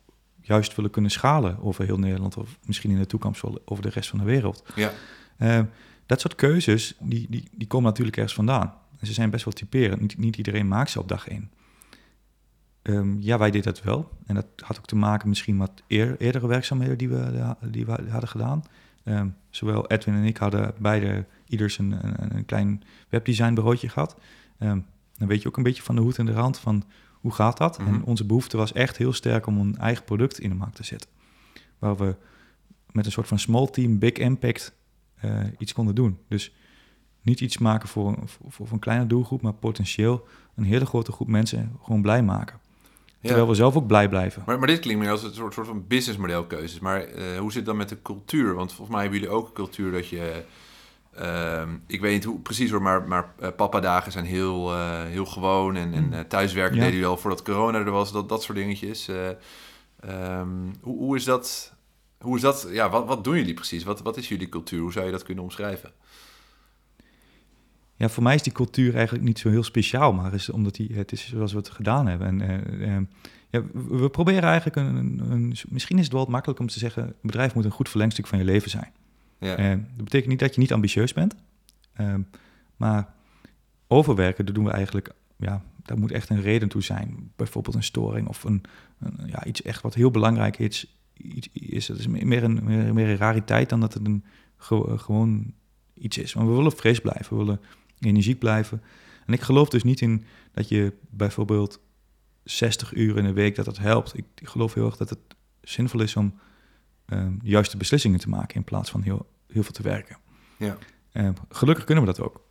juist 0.40 0.74
willen 0.74 0.90
kunnen 0.90 1.10
schalen 1.10 1.62
over 1.62 1.84
heel 1.84 1.98
Nederland 1.98 2.36
of 2.36 2.58
misschien 2.66 2.90
in 2.90 2.98
de 2.98 3.06
toekomst 3.06 3.42
over 3.64 3.82
de 3.82 3.90
rest 3.90 4.08
van 4.10 4.18
de 4.18 4.24
wereld. 4.24 4.64
ja, 4.74 4.92
Eh, 5.38 5.60
dat 6.06 6.20
soort 6.20 6.34
keuzes, 6.34 6.94
die, 7.00 7.26
die, 7.30 7.48
die 7.52 7.66
komen 7.66 7.88
natuurlijk 7.88 8.16
ergens 8.16 8.34
vandaan. 8.34 8.74
En 8.98 9.06
ze 9.06 9.12
zijn 9.12 9.30
best 9.30 9.44
wel 9.44 9.54
typerend. 9.54 10.00
Niet, 10.00 10.18
niet 10.18 10.36
iedereen 10.36 10.68
maakt 10.68 10.90
ze 10.90 11.00
op 11.00 11.08
dag 11.08 11.28
één. 11.28 11.50
Ehm, 12.82 13.20
ja, 13.20 13.38
wij 13.38 13.50
deden 13.50 13.72
dat 13.72 13.82
wel. 13.82 14.08
En 14.26 14.34
dat 14.34 14.46
had 14.56 14.78
ook 14.78 14.86
te 14.86 14.96
maken 14.96 15.28
misschien 15.28 15.56
met 15.56 15.70
eer, 15.86 16.16
eerdere 16.18 16.46
werkzaamheden 16.46 16.98
die 16.98 17.08
we, 17.08 17.54
die 17.70 17.86
we 17.86 17.92
hadden 18.08 18.28
gedaan. 18.28 18.64
Ehm, 19.04 19.28
zowel 19.50 19.86
Edwin 19.86 20.14
en 20.14 20.24
ik 20.24 20.36
hadden 20.36 20.74
beide 20.78 21.24
ieders 21.46 21.78
een, 21.78 21.92
een, 22.06 22.36
een 22.36 22.44
klein 22.44 22.82
webdesignbureautje 23.08 23.88
gehad. 23.88 24.16
Ehm, 24.58 24.80
dan 25.18 25.28
weet 25.28 25.42
je 25.42 25.48
ook 25.48 25.56
een 25.56 25.62
beetje 25.62 25.82
van 25.82 25.94
de 25.94 26.00
hoed 26.00 26.18
en 26.18 26.26
de 26.26 26.32
rand 26.32 26.58
van 26.58 26.84
hoe 27.12 27.32
gaat 27.32 27.56
dat? 27.56 27.78
Mhm. 27.78 27.88
En 27.88 28.02
onze 28.04 28.24
behoefte 28.24 28.56
was 28.56 28.72
echt 28.72 28.96
heel 28.96 29.12
sterk 29.12 29.46
om 29.46 29.58
een 29.58 29.76
eigen 29.76 30.04
product 30.04 30.38
in 30.38 30.48
de 30.48 30.54
markt 30.54 30.76
te 30.76 30.84
zetten. 30.84 31.10
Waar 31.78 31.96
we 31.96 32.16
met 32.90 33.06
een 33.06 33.12
soort 33.12 33.28
van 33.28 33.38
small 33.38 33.66
team, 33.66 33.98
big 33.98 34.12
impact 34.12 34.74
eh, 35.20 35.30
iets 35.58 35.72
konden 35.72 35.94
doen. 35.94 36.18
Dus 36.28 36.54
niet 37.22 37.40
iets 37.40 37.58
maken 37.58 37.88
voor, 37.88 38.08
een- 38.08 38.28
voor, 38.28 38.52
voor 38.52 38.68
een 38.72 38.78
kleine 38.78 39.06
doelgroep, 39.06 39.42
maar 39.42 39.52
potentieel 39.52 40.26
een 40.56 40.64
hele 40.64 40.86
grote 40.86 41.12
groep 41.12 41.28
mensen 41.28 41.72
gewoon 41.82 42.02
blij 42.02 42.22
maken. 42.22 42.58
ja. 43.20 43.26
Terwijl 43.26 43.48
we 43.48 43.54
zelf 43.54 43.76
ook 43.76 43.86
blij 43.86 44.08
blijven. 44.08 44.42
Maar, 44.46 44.58
maar 44.58 44.66
dit 44.68 44.78
klinkt 44.80 45.00
meer 45.02 45.10
als 45.10 45.22
een 45.22 45.34
soort, 45.34 45.54
soort 45.54 45.66
van 45.66 45.84
businessmodelkeuzes. 45.86 46.78
Maar 46.80 47.00
eh, 47.02 47.38
hoe 47.38 47.48
zit 47.48 47.54
het 47.56 47.64
dan 47.66 47.76
met 47.76 47.88
de 47.88 48.02
cultuur? 48.02 48.54
Want 48.54 48.68
volgens 48.72 48.90
mij 48.96 49.00
hebben 49.04 49.20
jullie 49.20 49.34
ook 49.36 49.46
een 49.48 49.52
cultuur 49.54 49.92
dat 49.92 50.08
je... 50.08 50.44
ehm, 51.14 51.68
ik 51.86 52.00
weet 52.00 52.12
niet 52.12 52.24
hoe 52.24 52.40
precies 52.40 52.70
hoor, 52.70 52.82
maar, 52.82 53.08
maar 53.08 53.32
eh, 53.38 53.48
papadagen 53.56 54.12
zijn 54.12 54.24
heel, 54.24 54.76
heel 55.06 55.26
gewoon. 55.26 55.76
En, 55.76 55.94
en 55.94 56.04
Mm. 56.04 56.28
thuiswerken 56.28 56.74
Ja. 56.76 56.80
deden 56.80 56.94
jullie 56.98 57.10
al 57.10 57.16
voordat 57.16 57.42
corona 57.42 57.78
er 57.78 57.90
was. 57.90 58.12
Dat, 58.12 58.28
dat 58.28 58.42
soort 58.42 58.58
dingetjes. 58.58 59.08
Eh, 59.08 59.28
ehm, 60.00 60.48
hoe, 60.80 60.98
hoe 60.98 61.16
is 61.16 61.24
dat... 61.24 61.76
Hoe 62.18 62.36
is 62.36 62.42
dat? 62.42 62.68
Ja, 62.70 62.90
wat, 62.90 63.06
wat 63.06 63.24
doen 63.24 63.36
jullie 63.36 63.54
precies? 63.54 63.84
Wat, 63.84 64.00
wat 64.00 64.16
is 64.16 64.28
jullie 64.28 64.48
cultuur? 64.48 64.80
Hoe 64.80 64.92
zou 64.92 65.06
je 65.06 65.12
dat 65.12 65.22
kunnen 65.22 65.44
omschrijven? 65.44 65.92
Ja, 67.94 68.08
voor 68.08 68.22
mij 68.22 68.34
is 68.34 68.42
die 68.42 68.52
cultuur 68.52 68.94
eigenlijk 68.94 69.24
niet 69.24 69.38
zo 69.38 69.48
heel 69.48 69.62
speciaal, 69.62 70.12
maar 70.12 70.34
is 70.34 70.50
omdat 70.50 70.74
die, 70.74 70.94
het 70.94 71.12
is 71.12 71.28
zoals 71.28 71.52
we 71.52 71.58
het 71.58 71.68
gedaan 71.70 72.06
hebben. 72.06 72.26
En, 72.26 72.40
eh, 72.40 72.96
eh, 72.96 73.02
ja, 73.50 73.62
we, 73.72 73.96
we 73.96 74.10
proberen 74.10 74.42
eigenlijk 74.42 74.76
een, 74.76 74.94
een, 74.96 75.30
een- 75.30 75.54
Misschien 75.68 75.98
is 75.98 76.04
het 76.04 76.12
wel 76.12 76.24
makkelijk 76.26 76.60
om 76.60 76.66
te 76.66 76.78
zeggen: 76.78 77.02
een 77.02 77.14
bedrijf 77.22 77.54
moet 77.54 77.64
een 77.64 77.70
goed 77.70 77.88
verlengstuk 77.88 78.26
van 78.26 78.38
je 78.38 78.44
leven 78.44 78.70
zijn. 78.70 78.92
Ja, 79.38 79.56
Eh, 79.56 79.70
dat 79.70 80.04
betekent 80.04 80.28
niet 80.30 80.38
dat 80.38 80.54
je 80.54 80.60
niet 80.60 80.72
ambitieus 80.72 81.12
bent, 81.12 81.34
maar 82.76 83.14
overwerken, 83.86 84.46
dat 84.46 84.54
doen 84.54 84.64
we 84.64 84.70
eigenlijk. 84.70 85.10
Ja, 85.36 85.62
daar 85.82 85.98
moet 85.98 86.12
echt 86.12 86.28
een 86.28 86.40
reden 86.40 86.68
toe 86.68 86.82
zijn. 86.82 87.32
Bijvoorbeeld 87.36 87.74
een 87.74 87.82
storing 87.82 88.28
of 88.28 88.44
een, 88.44 88.62
een- 89.00 89.26
ja, 89.26 89.44
iets 89.44 89.62
echt 89.62 89.82
wat 89.82 89.94
heel 89.94 90.10
belangrijk 90.10 90.58
is. 90.58 90.97
Iets, 91.18 91.48
is 91.52 91.88
het 91.88 91.98
is 91.98 92.06
meer 92.06 92.42
een, 92.44 92.60
meer, 92.64 92.94
meer 92.94 93.08
een 93.08 93.16
rariteit 93.16 93.68
dan 93.68 93.80
dat 93.80 93.94
het 93.94 94.06
een 94.06 94.24
ge- 94.56 94.98
gewoon 94.98 95.52
iets 95.94 96.18
is. 96.18 96.32
Want 96.32 96.48
we 96.48 96.54
willen 96.54 96.72
fris 96.72 97.00
blijven, 97.00 97.36
we 97.38 97.44
willen 97.44 97.60
energiek 97.98 98.38
blijven. 98.38 98.82
En 99.26 99.32
ik 99.32 99.40
geloof 99.40 99.68
dus 99.68 99.82
niet 99.82 100.00
in 100.00 100.24
dat 100.52 100.68
je 100.68 100.92
bijvoorbeeld 101.10 101.80
60 102.44 102.94
uur 102.94 103.16
in 103.16 103.24
de 103.24 103.32
week 103.32 103.54
dat 103.54 103.64
dat 103.64 103.78
helpt. 103.78 104.16
Ik, 104.16 104.24
geloof 104.42 104.74
heel 104.74 104.86
erg 104.86 104.96
dat 104.96 105.10
het 105.10 105.18
zinvol 105.62 106.00
is 106.00 106.16
om 106.16 106.34
ehm, 107.04 107.32
de 107.38 107.48
juiste 107.48 107.76
beslissingen 107.76 108.18
te 108.20 108.28
maken 108.28 108.56
in 108.56 108.64
plaats 108.64 108.90
van 108.90 109.02
heel, 109.02 109.26
heel 109.48 109.62
veel 109.62 109.72
te 109.72 109.82
werken. 109.82 110.18
ja, 110.56 110.76
Ehm, 111.12 111.32
gelukkig 111.48 111.84
kunnen 111.84 112.04
we 112.04 112.10
dat 112.12 112.20
ook. 112.20 112.46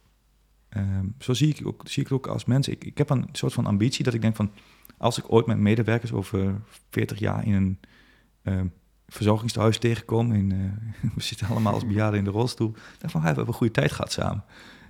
Ehm, 0.70 1.06
zo 1.20 1.34
zie 1.34 1.56
ik, 1.56 1.68
ook, 1.68 1.82
zie 1.86 2.04
ik 2.04 2.10
het 2.10 2.18
ook 2.18 2.28
als 2.28 2.46
mensen. 2.46 2.74
Ik, 2.74 2.84
ik 2.84 2.98
heb 2.98 3.10
een 3.10 3.30
soort 3.32 3.54
van 3.54 3.66
ambitie 3.66 4.04
dat 4.04 4.14
ik 4.14 4.22
denk 4.22 4.36
van... 4.36 4.52
als 4.98 5.18
ik 5.18 5.32
ooit 5.32 5.46
mijn 5.46 5.62
medewerkers 5.62 6.12
over 6.12 6.62
40 6.90 7.20
jaar 7.20 7.46
in 7.46 7.54
een 7.54 7.80
verzorgingstehuis 9.08 9.78
tegenkom... 9.78 10.32
En, 10.32 10.52
eh, 10.52 11.10
we 11.16 11.22
zitten 11.22 11.48
allemaal 11.48 11.74
als 11.74 11.86
bejaarden 11.88 12.20
in 12.20 12.26
de 12.26 12.32
rolstoel... 12.32 12.74
dan 12.98 13.10
van, 13.10 13.20
"Ah, 13.20 13.22
we 13.22 13.26
hebben 13.36 13.48
een 13.48 13.54
goede 13.54 13.74
tijd 13.74 13.92
gehad 13.92 14.12
samen. 14.12 14.44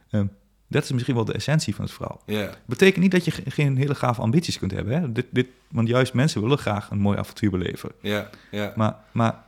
Ehm, 0.10 0.26
dat 0.68 0.84
is 0.84 0.92
misschien 0.92 1.16
wel 1.16 1.26
de 1.26 1.34
essentie 1.34 1.76
van 1.76 1.86
het 1.86 1.94
verhaal. 1.94 2.22
ja, 2.26 2.50
Betekent 2.66 3.02
niet 3.04 3.12
dat 3.12 3.26
je 3.26 3.32
ge- 3.32 3.52
geen 3.52 3.78
hele 3.78 3.96
gave 3.96 4.22
ambities 4.22 4.60
kunt 4.60 4.72
hebben. 4.72 5.02
Hè? 5.02 5.12
Dit, 5.12 5.26
dit, 5.32 5.48
want 5.68 5.88
juist 5.88 6.14
mensen 6.14 6.42
willen 6.42 6.58
graag 6.58 6.90
een 6.90 7.00
mooi 7.00 7.18
avontuur 7.18 7.52
beleven. 7.52 7.92
ja, 8.02 8.30
ja. 8.52 8.74
Maar, 8.76 8.96
maar 9.12 9.44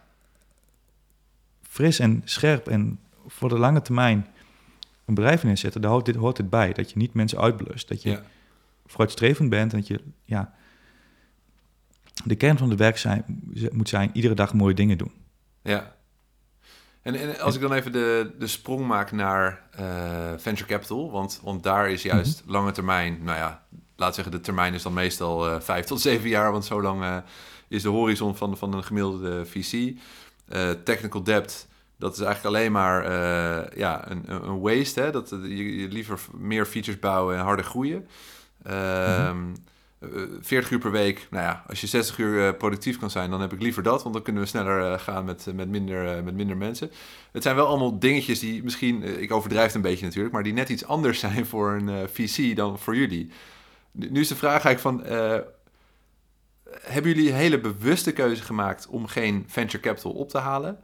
fris 1.62 2.00
en 2.00 2.22
scherp 2.26 2.67
en 2.67 3.00
voor 3.28 3.50
de 3.50 3.58
lange 3.58 3.82
termijn 3.82 4.28
een 5.06 5.13
bedrijf 5.13 5.43
neerzetten, 5.43 5.82
daar 5.82 5.91
hoort 5.91 6.06
dit, 6.06 6.15
hoort 6.15 6.36
dit 6.36 6.50
bij. 6.50 6.74
Dat 6.74 6.91
je 6.91 6.98
niet 6.98 7.13
mensen 7.13 7.39
uitblust. 7.39 7.88
Dat 7.88 8.02
je 8.02 8.19
vooruitstrevend 8.86 9.50
bent 9.50 9.74
en 9.74 9.80
dat 9.80 9.88
je, 9.88 10.02
ja... 10.26 10.54
De 12.25 12.36
kern 12.36 12.58
van 12.58 12.69
het 12.69 12.79
werk 12.79 12.97
zijn, 12.97 13.43
moet 13.71 13.89
zijn 13.89 14.10
iedere 14.13 14.34
dag 14.34 14.53
mooie 14.53 14.73
dingen 14.73 14.97
doen. 14.97 15.12
Ja. 15.62 15.95
En, 17.01 17.15
en 17.15 17.39
als 17.39 17.55
ik 17.55 17.62
dan 17.62 17.73
even 17.73 17.91
de, 17.91 18.32
de 18.39 18.47
sprong 18.47 18.88
maak 18.88 19.12
naar 19.12 19.62
eh, 19.71 19.86
venture 20.38 20.69
capital, 20.69 21.12
want, 21.12 21.39
want 21.43 21.63
daar 21.63 21.89
is 21.89 22.01
juist 22.01 22.43
lange 22.45 22.71
termijn, 22.71 23.19
nou 23.23 23.38
ja, 23.38 23.63
laat 23.95 24.15
zeggen, 24.15 24.34
de 24.34 24.41
termijn 24.41 24.73
is 24.73 24.84
dan 24.84 24.93
meestal 24.93 25.49
eh, 25.49 25.60
vijf 25.60 25.86
tot 25.86 26.01
zeven 26.01 26.29
jaar, 26.29 26.51
want 26.51 26.65
zo 26.65 26.82
lang 26.82 27.03
eh, 27.03 27.17
is 27.67 27.82
de 27.82 27.89
horizon 27.89 28.36
van, 28.36 28.58
van 28.58 28.73
een 28.73 28.84
gemiddelde 28.84 29.45
VC. 29.45 29.97
Technical 30.84 31.23
debt, 31.23 31.67
dat 31.97 32.13
is 32.13 32.19
eigenlijk 32.21 32.55
alleen 32.55 32.71
maar 32.71 33.03
ja, 33.77 34.12
een, 34.12 34.23
een 34.27 34.60
waste, 34.60 35.01
hè? 35.01 35.12
dat 35.12 35.29
je, 35.29 35.82
je 35.82 35.88
liever 35.88 36.19
meer 36.38 36.65
features 36.65 36.99
bouwen 36.99 37.38
en 37.38 37.43
harder 37.43 37.65
groeien. 37.65 38.08
Ehm, 38.63 38.73
eh, 38.73 39.62
40 40.41 40.71
uur 40.71 40.79
per 40.79 40.91
week. 40.91 41.27
Nou 41.29 41.43
ja, 41.43 41.63
als 41.67 41.81
je 41.81 41.88
60 41.88 42.17
uur 42.17 42.47
eh, 42.47 42.57
productief 42.57 42.99
kan 42.99 43.09
zijn, 43.09 43.29
dan 43.29 43.41
heb 43.41 43.53
ik 43.53 43.62
liever 43.62 43.83
dat. 43.83 44.01
Want 44.01 44.13
dan 44.13 44.23
kunnen 44.23 44.41
we 44.41 44.47
sneller 44.47 44.91
eh, 44.91 44.99
gaan 44.99 45.25
met, 45.25 45.47
eh, 45.47 45.53
met, 45.53 45.69
minder, 45.69 46.17
eh, 46.17 46.23
met 46.23 46.35
minder 46.35 46.57
mensen. 46.57 46.91
Het 47.31 47.43
zijn 47.43 47.55
wel 47.55 47.67
allemaal 47.67 47.99
dingetjes 47.99 48.39
die 48.39 48.63
misschien, 48.63 49.03
eh, 49.03 49.21
ik 49.21 49.31
overdrijf 49.31 49.65
het 49.65 49.75
een 49.75 49.81
beetje 49.81 50.05
natuurlijk, 50.05 50.33
maar 50.33 50.43
die 50.43 50.53
net 50.53 50.69
iets 50.69 50.85
anders 50.85 51.19
zijn 51.25 51.45
voor 51.45 51.71
een 51.71 51.89
eh, 51.89 52.07
VC 52.12 52.55
dan 52.55 52.79
voor 52.79 52.95
jullie. 52.95 53.31
Nu, 53.91 54.19
is 54.19 54.27
de 54.27 54.35
vraag 54.35 54.65
eigenlijk 54.65 54.79
van, 54.79 55.05
eh, 55.05 55.39
hebben 56.81 57.12
jullie 57.12 57.29
een 57.29 57.35
hele 57.35 57.59
bewuste 57.59 58.12
keuze 58.12 58.43
gemaakt 58.43 58.88
om 58.88 59.07
geen 59.07 59.43
venture 59.47 59.83
capital 59.83 60.12
op 60.12 60.29
te 60.29 60.38
halen? 60.38 60.79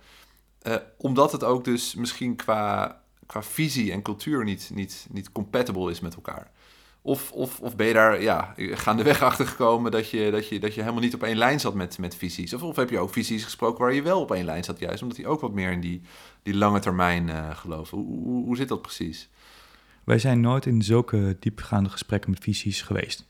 Eh, 0.62 0.76
omdat 0.98 1.32
het 1.32 1.44
ook 1.44 1.64
dus 1.64 1.96
misschien 1.96 2.36
qua, 2.36 3.02
qua 3.26 3.44
visie 3.44 3.92
en 3.92 4.02
cultuur 4.02 4.44
niet, 4.44 4.72
niet, 4.74 5.08
niet 5.12 5.32
compatible 5.32 5.92
is 5.92 6.00
met 6.00 6.16
elkaar. 6.16 6.52
Of, 7.08 7.32
of, 7.32 7.60
of 7.60 7.76
ben 7.76 7.88
je 7.88 7.94
daar 7.94 8.22
ja, 8.22 8.54
gaandeweg 8.58 9.22
achter 9.22 9.48
gekomen 9.48 9.92
dat 9.92 10.10
je, 10.10 10.32
dat, 10.32 10.48
je, 10.50 10.60
dat 10.60 10.74
je 10.74 10.82
helemaal 10.82 11.02
niet 11.02 11.14
op 11.14 11.24
één 11.24 11.38
lijn 11.38 11.60
zat 11.60 11.74
met, 11.74 11.98
met 11.98 12.16
visies? 12.16 12.54
Of, 12.54 12.64
of 12.64 12.76
heb 12.76 12.90
je 12.90 13.00
ook 13.00 13.14
visies 13.14 13.44
gesproken 13.44 13.84
waar 13.84 13.94
je 13.94 14.02
wel 14.02 14.22
op 14.22 14.32
één 14.32 14.46
lijn 14.46 14.64
zat, 14.64 14.80
juist 14.80 15.02
omdat 15.02 15.18
die 15.18 15.28
ook 15.28 15.42
wat 15.42 15.54
meer 15.54 15.72
in 15.72 15.80
die, 15.80 16.02
die 16.44 16.56
lange 16.56 16.80
termijn 16.80 17.30
eh, 17.30 17.56
geloven? 17.58 17.98
Hoe, 17.98 18.24
hoe, 18.24 18.46
hoe 18.46 18.56
zit 18.58 18.68
dat 18.68 18.82
precies? 18.82 19.30
Wij 20.04 20.20
zijn 20.20 20.40
nooit 20.40 20.66
in 20.66 20.82
zulke 20.82 21.38
diepgaande 21.40 21.90
gesprekken 21.90 22.30
met 22.30 22.40
visies 22.44 22.82
geweest. 22.82 23.26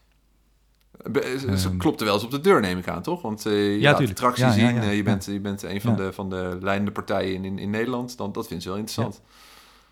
Be- 1.11 1.35
Ze 1.39 1.47
Ehm. 1.67 1.77
klopte 1.77 2.03
wel 2.03 2.13
eens 2.13 2.23
op 2.23 2.31
de 2.31 2.39
deur, 2.41 2.61
neem 2.61 2.77
ik 2.77 2.87
aan, 2.87 3.01
toch? 3.01 3.21
Want 3.21 3.45
eh, 3.45 3.51
je 3.53 3.79
Ja, 3.79 3.89
laat 3.89 3.97
tuurlijk. 3.97 4.19
attractie 4.19 4.45
Ja, 4.45 4.51
zien, 4.51 4.75
ja, 4.75 4.81
eh, 4.81 4.95
je, 4.95 5.03
bent, 5.03 5.25
je 5.25 5.39
bent 5.39 5.63
een 5.63 5.81
van, 5.81 5.95
de, 5.95 6.13
van 6.13 6.29
de 6.29 6.57
leidende 6.61 6.91
partijen 6.91 7.33
in, 7.33 7.45
in, 7.45 7.59
in 7.59 7.69
Nederland. 7.69 8.17
Dan, 8.17 8.31
dat 8.31 8.47
vindt 8.47 8.63
ze 8.63 8.69
wel 8.69 8.77
interessant. 8.77 9.21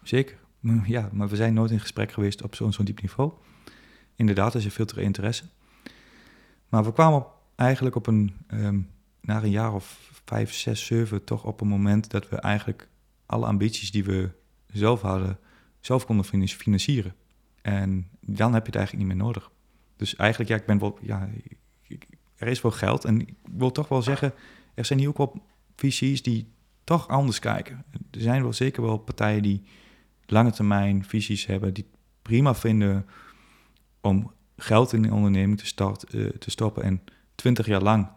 Zeker. 0.04 0.38
Ja, 0.86 1.10
maar 1.14 1.28
we 1.30 1.36
zijn 1.36 1.54
nooit 1.54 1.72
in 1.72 1.80
gesprek 1.80 2.12
geweest 2.12 2.44
op 2.44 2.56
zo'n 2.56 2.74
zo'n 2.74 2.86
diep 2.86 3.02
niveau. 3.02 3.32
Inderdaad, 4.16 4.54
er 4.54 4.62
veel 4.72 4.86
te 4.86 5.02
interesse. 5.02 5.44
Maar 6.70 6.84
we 6.84 6.94
kwamen 6.94 7.26
eigenlijk 7.56 7.96
op 7.96 8.08
een, 8.08 8.36
ehm, 8.48 8.80
na 9.22 9.44
een 9.44 9.50
jaar 9.50 9.74
of 9.74 10.12
vijf, 10.26 10.54
zes, 10.54 10.86
zeven, 10.86 11.24
toch 11.24 11.44
op 11.44 11.62
een 11.62 11.68
moment 11.68 12.12
dat 12.12 12.30
we 12.30 12.36
eigenlijk 12.36 12.88
alle 13.26 13.46
ambities 13.46 13.92
die 13.92 14.04
we 14.04 14.30
zelf 14.68 15.02
hadden, 15.02 15.40
zelf 15.80 16.06
konden 16.06 16.26
finan- 16.26 16.48
financieren. 16.48 17.16
En 17.62 18.08
dan 18.22 18.54
heb 18.54 18.62
je 18.62 18.72
het 18.72 18.76
eigenlijk 18.76 19.08
niet 19.08 19.16
meer 19.16 19.26
nodig. 19.26 19.52
Dus 19.96 20.16
eigenlijk, 20.16 20.50
ja, 20.50 20.56
ik 20.56 20.66
ben 20.66 20.80
wel, 20.80 20.98
ja, 21.02 21.30
er 22.36 22.48
is 22.48 22.62
wel 22.62 22.72
geld. 22.72 23.06
En 23.06 23.22
ik 23.22 23.34
wil 23.56 23.72
toch 23.72 23.88
wel 23.88 24.02
zeggen, 24.02 24.34
er 24.74 24.86
zijn 24.86 25.00
hier 25.00 25.08
ook 25.08 25.18
wel 25.18 25.42
VC's 25.76 26.22
die 26.22 26.48
toch 26.84 27.08
anders 27.08 27.40
kijken. 27.40 27.86
Er 28.12 28.22
zijn 28.22 28.42
wel 28.42 28.54
zeker 28.54 28.84
wel 28.84 28.98
partijen 28.98 29.42
die 29.42 29.64
lange 30.26 30.52
termijn 30.52 31.06
visies 31.06 31.46
hebben, 31.46 31.74
die 31.74 31.86
prima 32.22 32.56
vinden 32.56 33.06
om 34.04 34.32
geld 34.58 34.94
in 34.94 35.04
een 35.04 35.14
onderneming 35.14 35.60
te, 35.60 35.66
start, 35.66 36.04
eh, 36.04 36.26
te 36.26 36.52
stoppen 36.52 36.84
en 36.84 37.02
twintig 37.36 37.66
jaar 37.66 37.82
lang 37.82 38.08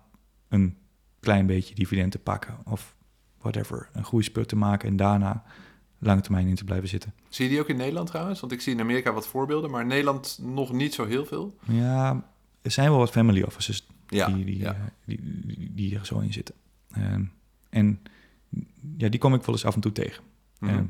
een 0.49 0.77
klein 1.20 1.46
beetje 1.46 1.75
dividend 1.75 2.12
te 2.12 2.18
pakken 2.18 2.57
of 2.64 2.96
whatever, 3.38 3.88
een 3.92 4.05
groeispurt 4.05 4.49
te 4.49 4.57
maken 4.57 4.88
en 4.88 4.96
daarna 4.96 5.44
lange 5.99 6.20
termijn 6.20 6.46
in 6.46 6.55
te 6.55 6.64
blijven 6.64 6.88
zitten. 6.88 7.12
Zie 7.29 7.44
je 7.44 7.51
die 7.51 7.61
ook 7.61 7.68
in 7.68 7.77
Nederland 7.77 8.07
trouwens? 8.07 8.40
Want 8.40 8.53
ik 8.53 8.61
zie 8.61 8.72
in 8.72 8.81
Amerika 8.81 9.12
wat 9.12 9.27
voorbeelden, 9.27 9.70
maar 9.70 9.81
in 9.81 9.87
Nederland 9.87 10.38
nog 10.42 10.72
niet 10.72 10.94
zo 10.94 11.05
heel 11.05 11.25
veel. 11.27 11.57
Ja, 11.66 12.31
er 12.62 12.70
zijn 12.70 12.90
wel 12.90 12.99
wat 12.99 13.11
family 13.11 13.42
offices 13.42 13.87
Ja, 14.09 14.27
die, 14.27 14.44
die, 14.44 14.59
ja. 14.59 14.72
eh, 14.75 14.81
die, 15.05 15.20
die, 15.46 15.70
die 15.75 15.99
er 15.99 16.07
zo 16.07 16.18
in 16.18 16.33
zitten. 16.33 16.55
Ehm, 16.92 17.25
en 17.70 18.03
ja, 18.96 19.09
die 19.09 19.20
kom 19.20 19.35
ik 19.35 19.42
wel 19.42 19.55
eens 19.55 19.64
af 19.64 19.75
en 19.75 19.81
toe 19.81 19.92
tegen. 19.92 20.25
Mhm. 20.59 20.72
Ehm, 20.72 20.85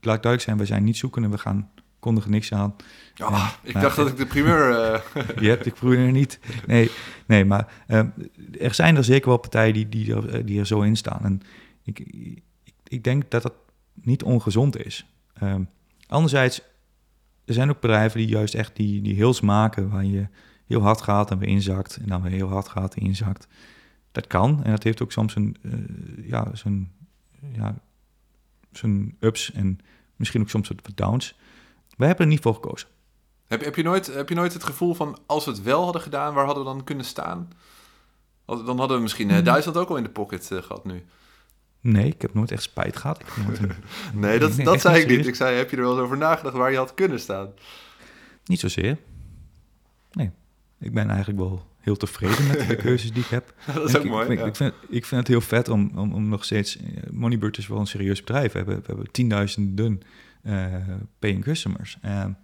laat 0.00 0.22
duidelijk 0.22 0.42
zijn, 0.42 0.56
wij 0.56 0.66
zijn 0.66 0.84
niet 0.84 0.96
zoekende, 0.96 1.28
we 1.28 1.38
gaan 1.38 1.70
kondigen 2.00 2.30
niks 2.30 2.52
aan. 2.52 2.74
Ja, 3.14 3.52
ik 3.62 3.72
maar- 3.72 3.82
dacht 3.82 3.96
dat 3.96 4.08
ik 4.08 4.16
de 4.16 4.26
primeur... 4.26 4.70
eh, 4.70 5.00
Je 5.42 5.48
hebt 5.48 5.74
probeer 5.74 5.98
er 5.98 6.12
niet. 6.12 6.38
Nee, 6.66 6.90
nee 7.26 7.44
maar 7.44 7.72
ehm, 7.86 8.08
er 8.60 8.74
zijn 8.74 8.96
er 8.96 9.04
zeker 9.04 9.28
wel 9.28 9.38
partijen 9.38 9.74
die, 9.74 9.88
die, 9.88 10.14
er, 10.14 10.28
eh, 10.34 10.46
die 10.46 10.58
er 10.58 10.66
zo 10.66 10.80
in 10.80 10.96
staan. 10.96 11.20
En 11.22 11.40
ik, 11.84 11.98
ik, 11.98 12.42
ik 12.88 13.04
denk 13.04 13.30
dat 13.30 13.42
dat 13.42 13.54
niet 13.94 14.22
ongezond 14.22 14.84
is. 14.84 15.06
Ehm, 15.34 15.62
anderzijds, 16.06 16.62
er 17.44 17.54
zijn 17.54 17.70
ook 17.70 17.80
bedrijven 17.80 18.18
die 18.18 18.28
juist 18.28 18.54
echt 18.54 18.76
die, 18.76 19.02
die 19.02 19.14
hills 19.14 19.40
maken... 19.40 19.90
waar 19.90 20.04
je 20.04 20.26
heel 20.66 20.82
hard 20.82 21.00
gaat 21.00 21.30
en 21.30 21.38
weer 21.38 21.48
inzakt... 21.48 21.96
en 21.96 22.06
dan 22.08 22.22
weer 22.22 22.32
heel 22.32 22.48
hard 22.48 22.68
gaat 22.68 22.94
en 22.94 23.02
inzakt. 23.02 23.46
Dat 24.12 24.26
kan 24.26 24.64
en 24.64 24.70
dat 24.70 24.82
heeft 24.82 25.02
ook 25.02 25.12
soms 25.12 25.34
een, 25.34 25.56
eh, 25.62 26.28
ja, 26.28 26.50
zijn, 26.52 26.92
ja, 27.52 27.74
zijn 28.72 29.16
ups 29.20 29.52
en 29.52 29.78
misschien 30.16 30.40
ook 30.40 30.48
soms 30.48 30.68
wat 30.68 30.80
wat 30.82 30.96
downs. 30.96 31.38
Wij 32.00 32.08
hebben 32.08 32.26
er 32.26 32.32
niet 32.32 32.42
voor 32.42 32.54
gekozen. 32.54 32.88
heb, 33.46 33.64
heb, 33.64 33.76
je 33.76 33.82
nooit, 33.82 34.06
heb 34.14 34.28
je 34.28 34.34
nooit 34.34 34.52
het 34.52 34.64
gevoel 34.64 34.94
van, 34.94 35.18
als 35.26 35.44
we 35.44 35.50
het 35.50 35.62
wel 35.62 35.84
hadden 35.84 36.02
gedaan, 36.02 36.34
waar 36.34 36.44
hadden 36.44 36.64
we 36.64 36.70
dan 36.70 36.84
kunnen 36.84 37.04
staan? 37.04 37.50
Dan 38.46 38.78
hadden 38.78 38.96
we 38.96 39.02
misschien 39.02 39.28
Hmm. 39.28 39.38
eh, 39.38 39.44
Duitsland 39.44 39.78
ook 39.78 39.88
al 39.88 39.96
in 39.96 40.02
de 40.02 40.08
pocket 40.10 40.50
eh, 40.50 40.62
gehad 40.62 40.84
nu. 40.84 41.04
Nee, 41.80 42.06
ik 42.06 42.22
heb 42.22 42.34
nooit 42.34 42.50
echt 42.50 42.62
spijt 42.62 42.96
gehad. 42.96 43.20
Ik 43.20 43.26
heb 43.34 43.46
nooit 43.46 43.58
een- 43.58 43.72
Nee, 44.20 44.38
dat, 44.38 44.56
Nee, 44.56 44.64
dat 44.64 44.80
zei 44.80 45.00
ik 45.02 45.08
niet. 45.16 45.26
Ik 45.26 45.34
zei, 45.34 45.56
heb 45.56 45.70
je 45.70 45.76
er 45.76 45.82
wel 45.82 45.92
eens 45.92 46.00
over 46.00 46.16
nagedacht 46.16 46.54
waar 46.56 46.70
je 46.70 46.76
had 46.76 46.94
kunnen 46.94 47.20
staan? 47.20 47.48
Niet 48.44 48.60
zozeer. 48.60 48.98
Nee, 50.12 50.30
ik 50.80 50.94
ben 50.94 51.08
eigenlijk 51.08 51.38
wel 51.38 51.66
heel 51.78 51.96
tevreden 51.96 52.46
met 52.46 52.68
de 52.68 52.76
keuzes 52.86 53.12
die 53.12 53.22
ik 53.22 53.28
heb. 53.28 53.54
dat 53.74 53.84
is 53.88 53.92
En 53.94 53.98
ook 53.98 54.04
ik, 54.04 54.10
mooi. 54.10 54.22
Ik 54.22 54.28
vind, 54.28 54.38
ja. 54.40 54.46
ik, 54.46 54.56
vind, 54.56 54.74
ik 54.88 55.04
vind 55.06 55.20
het 55.20 55.28
heel 55.28 55.40
vet 55.40 55.68
om, 55.68 55.90
om, 55.94 56.12
om 56.12 56.28
nog 56.28 56.44
steeds... 56.44 56.76
eh, 56.76 56.84
Moneybird 57.10 57.58
is 57.58 57.66
wel 57.66 57.78
een 57.78 57.86
serieus 57.86 58.20
bedrijf. 58.20 58.52
We 58.52 58.58
hebben, 58.58 58.76
we 58.76 58.82
hebben 58.86 59.10
tienduizenden 59.10 60.02
paying 61.18 61.42
customers. 61.42 61.98
En, 62.00 62.38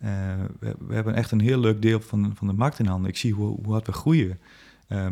eh, 0.00 0.34
we, 0.58 0.76
we 0.78 0.94
hebben 0.94 1.14
echt 1.14 1.30
een 1.30 1.40
heel 1.40 1.58
leuk 1.58 1.82
deel 1.82 2.00
van, 2.00 2.32
van 2.36 2.46
de 2.46 2.52
markt 2.52 2.78
in 2.78 2.86
handen. 2.86 3.10
Ik 3.10 3.16
zie 3.16 3.32
hoe, 3.32 3.60
hoe 3.62 3.72
hard 3.72 3.86
we 3.86 3.92
groeien. 3.92 4.38
Eh, 4.86 5.06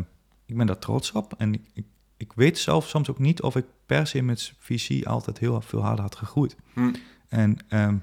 ik 0.45 0.57
ben 0.57 0.65
daar 0.65 0.79
trots 0.79 1.11
op. 1.11 1.33
En 1.37 1.53
ik, 1.53 1.61
ik, 1.73 1.85
ik 2.17 2.33
weet 2.33 2.57
zelf 2.57 2.87
soms 2.87 3.09
ook 3.09 3.19
niet 3.19 3.41
of 3.41 3.55
ik 3.55 3.65
per 3.85 4.07
se 4.07 4.21
met 4.21 4.53
VC 4.59 5.05
altijd 5.05 5.37
heel 5.37 5.61
veel 5.61 5.81
harder 5.81 6.01
had 6.01 6.15
gegroeid. 6.15 6.55
Hm. 6.73 6.93
En 7.27 7.57
ehm, 7.67 7.97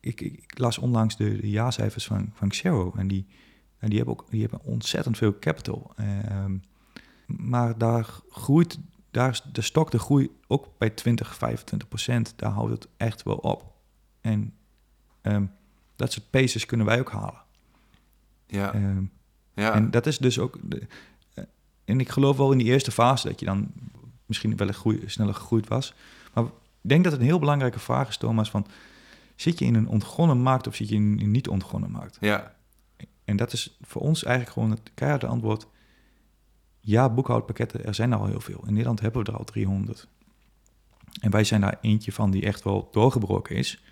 ik, 0.00 0.20
ik, 0.20 0.32
ik 0.32 0.58
las 0.58 0.78
onlangs 0.78 1.16
de, 1.16 1.40
de 1.40 1.50
jaarcijfers 1.50 2.06
van, 2.06 2.30
van 2.34 2.48
Xero. 2.48 2.92
En 2.96 3.08
die, 3.08 3.26
en 3.78 3.88
die 3.88 3.96
hebben 3.96 4.14
ook 4.14 4.30
die 4.30 4.40
hebben 4.40 4.60
ontzettend 4.62 5.16
veel 5.16 5.38
capital. 5.38 5.92
Ehm, 5.96 6.56
maar 7.26 7.78
daar 7.78 8.08
groeit, 8.30 8.78
daar 9.12 9.30
is 9.30 9.42
de 9.52 9.62
stok 9.62 9.90
de 9.90 9.98
groei 9.98 10.30
ook 10.46 10.68
bij 10.78 10.90
20, 10.90 11.34
25 11.34 11.88
procent. 11.88 12.32
Daar 12.36 12.50
houdt 12.50 12.72
het 12.72 12.88
echt 12.96 13.22
wel 13.22 13.36
op. 13.36 13.72
En 14.20 14.54
ehm, 15.20 15.44
dat 15.96 16.12
soort 16.12 16.30
paces 16.30 16.66
kunnen 16.66 16.86
wij 16.86 17.00
ook 17.00 17.10
halen. 17.10 17.42
Ja, 18.46 18.72
Ehm, 18.74 19.04
ja. 19.54 19.72
en 19.72 19.90
dat 19.90 20.06
is 20.06 20.18
dus 20.18 20.38
ook. 20.38 20.58
De, 20.62 20.86
eh, 21.34 21.44
en 21.84 22.00
ik 22.00 22.08
geloof 22.08 22.36
wel 22.36 22.52
in 22.52 22.58
die 22.58 22.66
eerste 22.66 22.90
fase 22.90 23.28
dat 23.28 23.40
je 23.40 23.46
dan 23.46 23.72
misschien 24.26 24.56
wel 24.56 24.68
een 24.68 24.74
groei, 24.74 25.02
sneller 25.06 25.34
gegroeid 25.34 25.68
was. 25.68 25.94
Maar 26.34 26.44
ik 26.44 26.50
denk 26.80 27.02
dat 27.02 27.12
het 27.12 27.20
een 27.20 27.26
heel 27.26 27.38
belangrijke 27.38 27.78
vraag 27.78 28.08
is, 28.08 28.16
Thomas: 28.16 28.50
van 28.50 28.66
zit 29.36 29.58
je 29.58 29.64
in 29.64 29.74
een 29.74 29.88
ontgonnen 29.88 30.38
markt 30.38 30.66
of 30.66 30.74
zit 30.74 30.88
je 30.88 30.94
in 30.94 31.18
een 31.20 31.30
niet 31.30 31.48
ontgonnen 31.48 31.90
markt? 31.90 32.16
ja. 32.20 32.54
En 33.24 33.36
dat 33.36 33.52
is 33.52 33.76
voor 33.80 34.02
ons 34.02 34.24
eigenlijk 34.24 34.54
gewoon 34.54 34.70
het 34.70 34.90
keiharde 34.94 35.26
antwoord. 35.26 35.66
Ja, 36.84 37.08
boekhoudpakketten, 37.10 37.84
er 37.84 37.94
zijn 37.94 38.12
er 38.12 38.18
al 38.18 38.26
heel 38.26 38.40
veel. 38.40 38.62
In 38.66 38.72
Nederland 38.72 39.00
hebben 39.00 39.24
we 39.24 39.30
er 39.32 39.38
al 39.38 39.44
300. 39.44 40.08
En 41.20 41.30
wij 41.30 41.44
zijn 41.44 41.60
daar 41.60 41.78
eentje 41.80 42.12
van 42.12 42.30
die 42.30 42.42
echt 42.44 42.62
wel 42.62 42.88
doorgebroken 42.92 43.56
is. 43.56 43.82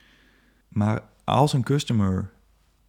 Maar 0.69 1.03
als 1.25 1.53
een 1.53 1.63
customer 1.63 2.31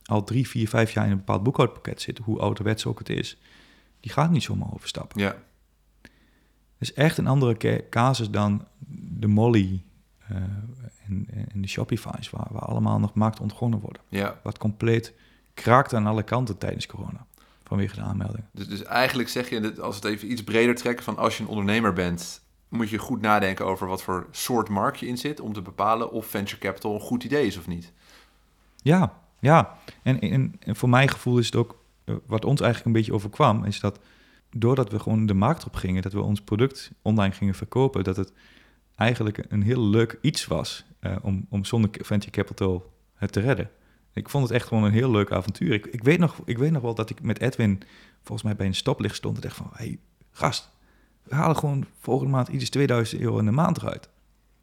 al 0.05 0.23
drie, 0.23 0.47
vier, 0.47 0.69
vijf 0.69 0.91
jaar 0.91 1.05
in 1.05 1.11
een 1.11 1.17
bepaald 1.17 1.43
boekhoudpakket 1.43 2.01
zit, 2.01 2.17
hoe 2.17 2.39
ouderwets 2.39 2.85
ook 2.85 2.99
het 2.99 3.09
is, 3.09 3.37
die 3.99 4.11
gaat 4.11 4.31
niet 4.31 4.43
zomaar 4.43 4.73
overstappen. 4.73 5.21
ja. 5.21 5.35
Het 6.77 6.89
is 6.89 6.93
echt 6.93 7.17
een 7.17 7.27
andere 7.27 7.57
ca- 7.57 7.81
casus 7.89 8.29
dan 8.29 8.67
de 9.19 9.27
Molly 9.27 9.83
eh, 10.27 10.35
en, 11.05 11.27
en 11.53 11.61
de 11.61 11.67
Shopify's, 11.67 12.29
waar, 12.29 12.47
waar 12.51 12.61
allemaal 12.61 12.99
nog 12.99 13.13
markt 13.13 13.39
ontgonnen 13.39 13.79
worden. 13.79 14.01
ja. 14.09 14.39
Wat 14.43 14.57
compleet 14.57 15.13
kraakt 15.53 15.93
aan 15.93 16.05
alle 16.07 16.23
kanten 16.23 16.57
tijdens 16.57 16.85
corona, 16.85 17.25
vanwege 17.71 17.95
de 17.95 18.01
aanmelding. 18.01 18.43
Dus, 18.51 18.67
dus 18.67 18.84
eigenlijk 18.84 19.29
zeg 19.29 19.49
je, 19.49 19.60
dat 19.60 19.79
als 19.79 19.99
we 19.99 20.07
het 20.07 20.15
even 20.15 20.31
iets 20.31 20.43
breder 20.43 20.75
trekken, 20.75 21.03
van 21.03 21.17
als 21.17 21.38
je 21.38 21.43
een 21.43 21.49
ondernemer 21.49 21.93
bent, 21.93 22.41
moet 22.69 22.89
je 22.89 22.97
goed 22.97 23.21
nadenken 23.21 23.65
over 23.65 23.88
wat 23.88 24.03
voor 24.03 24.27
soort 24.31 24.69
markt 24.69 24.99
je 24.99 25.07
in 25.07 25.17
zit, 25.17 25.39
om 25.39 25.53
te 25.53 25.62
bepalen 25.62 26.12
of 26.12 26.25
venture 26.25 26.62
capital 26.62 26.93
een 26.93 26.99
goed 26.99 27.23
idee 27.23 27.45
is 27.45 27.57
of 27.57 27.67
niet. 27.67 27.91
Ja, 28.75 29.13
ja. 29.39 29.77
En, 30.03 30.19
en, 30.19 30.55
en 30.60 30.75
voor 30.75 30.89
mijn 30.89 31.10
gevoel 31.10 31.38
is 31.38 31.45
het 31.45 31.55
ook, 31.55 31.77
eh, 32.03 32.15
wat 32.25 32.45
ons 32.45 32.62
eigenlijk 32.62 32.86
een 32.86 33.01
beetje 33.01 33.13
overkwam, 33.13 33.65
is 33.65 33.79
dat 33.79 33.99
doordat 34.49 34.91
we 34.91 34.99
gewoon 34.99 35.25
de 35.25 35.34
markt 35.34 35.65
op 35.65 35.75
gingen, 35.75 36.01
dat 36.01 36.13
we 36.13 36.21
ons 36.21 36.41
product 36.41 36.91
online 37.01 37.34
gingen 37.34 37.55
verkopen, 37.55 38.03
dat 38.03 38.17
het 38.17 38.34
eigenlijk 38.95 39.45
een 39.49 39.63
heel 39.63 39.81
leuk 39.81 40.17
iets 40.21 40.45
was 40.45 40.86
eh, 40.99 41.15
om, 41.21 41.45
om 41.49 41.65
zonder 41.65 41.89
venture 41.91 42.31
capital 42.31 42.91
het 43.15 43.31
te 43.31 43.39
redden. 43.39 43.69
Ik 44.13 44.30
vond 44.30 44.43
het 44.43 44.54
echt 44.54 44.67
gewoon 44.67 44.84
een 44.84 44.91
heel 44.91 45.12
leuk 45.12 45.32
avontuur. 45.32 45.74
Ik, 45.74 45.86
ik, 45.86 46.04
weet 46.04 46.19
nog, 46.19 46.36
ik 46.45 46.58
weet 46.58 46.71
nog 46.71 46.82
wel 46.82 46.95
dat 46.95 47.10
ik 47.10 47.21
met 47.21 47.39
Edwin 47.39 47.82
volgens 48.24 48.43
mij 48.43 48.56
bij 48.56 48.65
een 48.67 48.76
stoplicht 48.76 49.15
stond 49.15 49.36
en 49.36 49.41
dacht 49.41 49.56
van, 49.56 49.69
hey, 49.74 50.00
gast, 50.32 50.69
we 51.24 51.36
halen 51.36 51.56
gewoon 51.58 51.86
volgende 52.00 52.32
maand 52.32 52.47
iets 52.47 52.69
2000 52.69 53.21
euro 53.21 53.38
in 53.39 53.45
de 53.45 53.52
maand 53.52 53.78
eruit. 53.78 54.10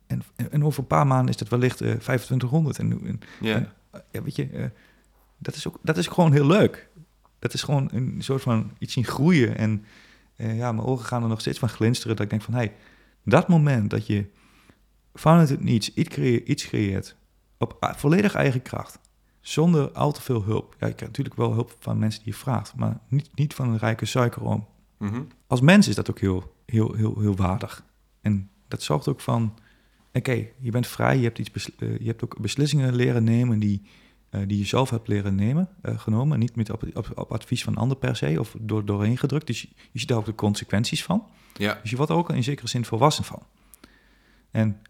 En, 0.06 0.22
en 0.50 0.64
over 0.64 0.80
een 0.80 0.86
paar 0.86 1.06
maanden 1.06 1.28
is 1.28 1.36
dat 1.36 1.48
wellicht 1.48 1.80
eh 1.80 1.90
2500. 1.90 2.78
En, 2.78 2.90
en 3.06 3.20
Ja, 3.40 3.54
En- 3.54 3.72
ja, 4.10 4.22
weet 4.22 4.36
je, 4.36 4.48
eh, 4.48 4.64
dat, 5.38 5.54
is 5.54 5.68
ook, 5.68 5.78
dat 5.82 5.96
is 5.96 6.06
gewoon 6.06 6.32
heel 6.32 6.46
leuk. 6.46 6.88
Dat 7.38 7.54
is 7.54 7.62
gewoon 7.62 7.88
een 7.92 8.16
soort 8.18 8.42
van 8.42 8.70
iets 8.78 8.92
zien 8.92 9.04
groeien. 9.04 9.56
En 9.56 9.84
eh, 10.36 10.56
ja, 10.56 10.72
mijn 10.72 10.86
ogen 10.86 11.04
gaan 11.06 11.22
er 11.22 11.28
nog 11.28 11.40
steeds 11.40 11.58
van 11.58 11.68
glinsteren. 11.68 12.16
Dat 12.16 12.24
ik 12.24 12.30
denk 12.30 12.42
van, 12.42 12.54
hé, 12.54 12.60
hey, 12.60 12.74
dat 13.24 13.48
moment 13.48 13.90
dat 13.90 14.06
je 14.06 14.26
vanuit 15.14 15.48
het 15.48 15.60
niets 15.62 15.94
iets, 15.94 16.08
creë- 16.08 16.42
iets 16.44 16.66
creëert, 16.66 17.16
op 17.58 17.92
volledig 17.96 18.34
eigen 18.34 18.62
kracht, 18.62 18.98
zonder 19.48 19.90
al 19.90 20.12
te 20.12 20.22
veel 20.22 20.42
hulp. 20.42 20.76
Ja, 20.78 20.86
je 20.86 20.94
krijgt 20.94 21.16
natuurlijk 21.16 21.36
wel 21.36 21.52
hulp 21.52 21.76
van 21.78 21.98
mensen 21.98 22.22
die 22.22 22.32
je 22.32 22.38
vraagt, 22.38 22.74
maar 22.74 23.00
niet, 23.08 23.30
niet 23.34 23.54
van 23.54 23.68
een 23.68 23.78
rijke 23.78 24.04
suikeroom. 24.04 24.66
Mhm. 24.98 25.22
Als 25.46 25.60
mens 25.60 25.88
is 25.88 25.94
dat 25.94 26.10
ook 26.10 26.18
heel, 26.18 26.54
heel, 26.66 26.94
heel, 26.94 27.20
heel 27.20 27.36
waardig. 27.36 27.84
En 28.20 28.50
dat 28.68 28.82
zorgt 28.82 29.08
ook 29.08 29.20
van, 29.20 29.54
oké, 30.12 30.46
je 30.58 30.70
bent 30.70 30.86
vrij, 30.86 31.16
je 31.16 31.22
hebt, 31.22 31.38
iets 31.38 31.70
eh, 31.78 31.98
je 31.98 32.06
hebt 32.06 32.24
ook 32.24 32.40
beslissingen 32.40 32.94
leren 32.94 33.24
nemen 33.24 33.58
die, 33.58 33.82
eh, 34.30 34.40
die 34.46 34.58
je 34.58 34.64
zelf 34.64 34.90
hebt 34.90 35.08
leren 35.08 35.34
nemen, 35.34 35.68
eh, 35.82 35.98
genomen. 35.98 36.38
Niet 36.38 36.56
met 36.56 36.70
op, 36.70 36.82
op, 36.94 37.10
op 37.14 37.32
advies 37.32 37.64
van 37.64 37.72
een 37.72 37.78
ander 37.78 37.96
per 37.96 38.16
se 38.16 38.36
of 38.40 38.56
door, 38.60 38.84
doorheen 38.84 39.18
gedrukt. 39.18 39.46
Dus 39.46 39.62
je, 39.62 39.68
je 39.90 39.98
ziet 39.98 40.08
daar 40.08 40.18
ook 40.18 40.24
de 40.24 40.34
consequenties 40.34 41.04
van. 41.04 41.26
ja, 41.54 41.78
Dus 41.82 41.90
je 41.90 41.96
wordt 41.96 42.10
er 42.10 42.18
ook 42.18 42.30
in 42.30 42.44
zekere 42.44 42.68
zin 42.68 42.84
volwassen 42.84 43.24
van. 43.24 43.42
En 44.50 44.80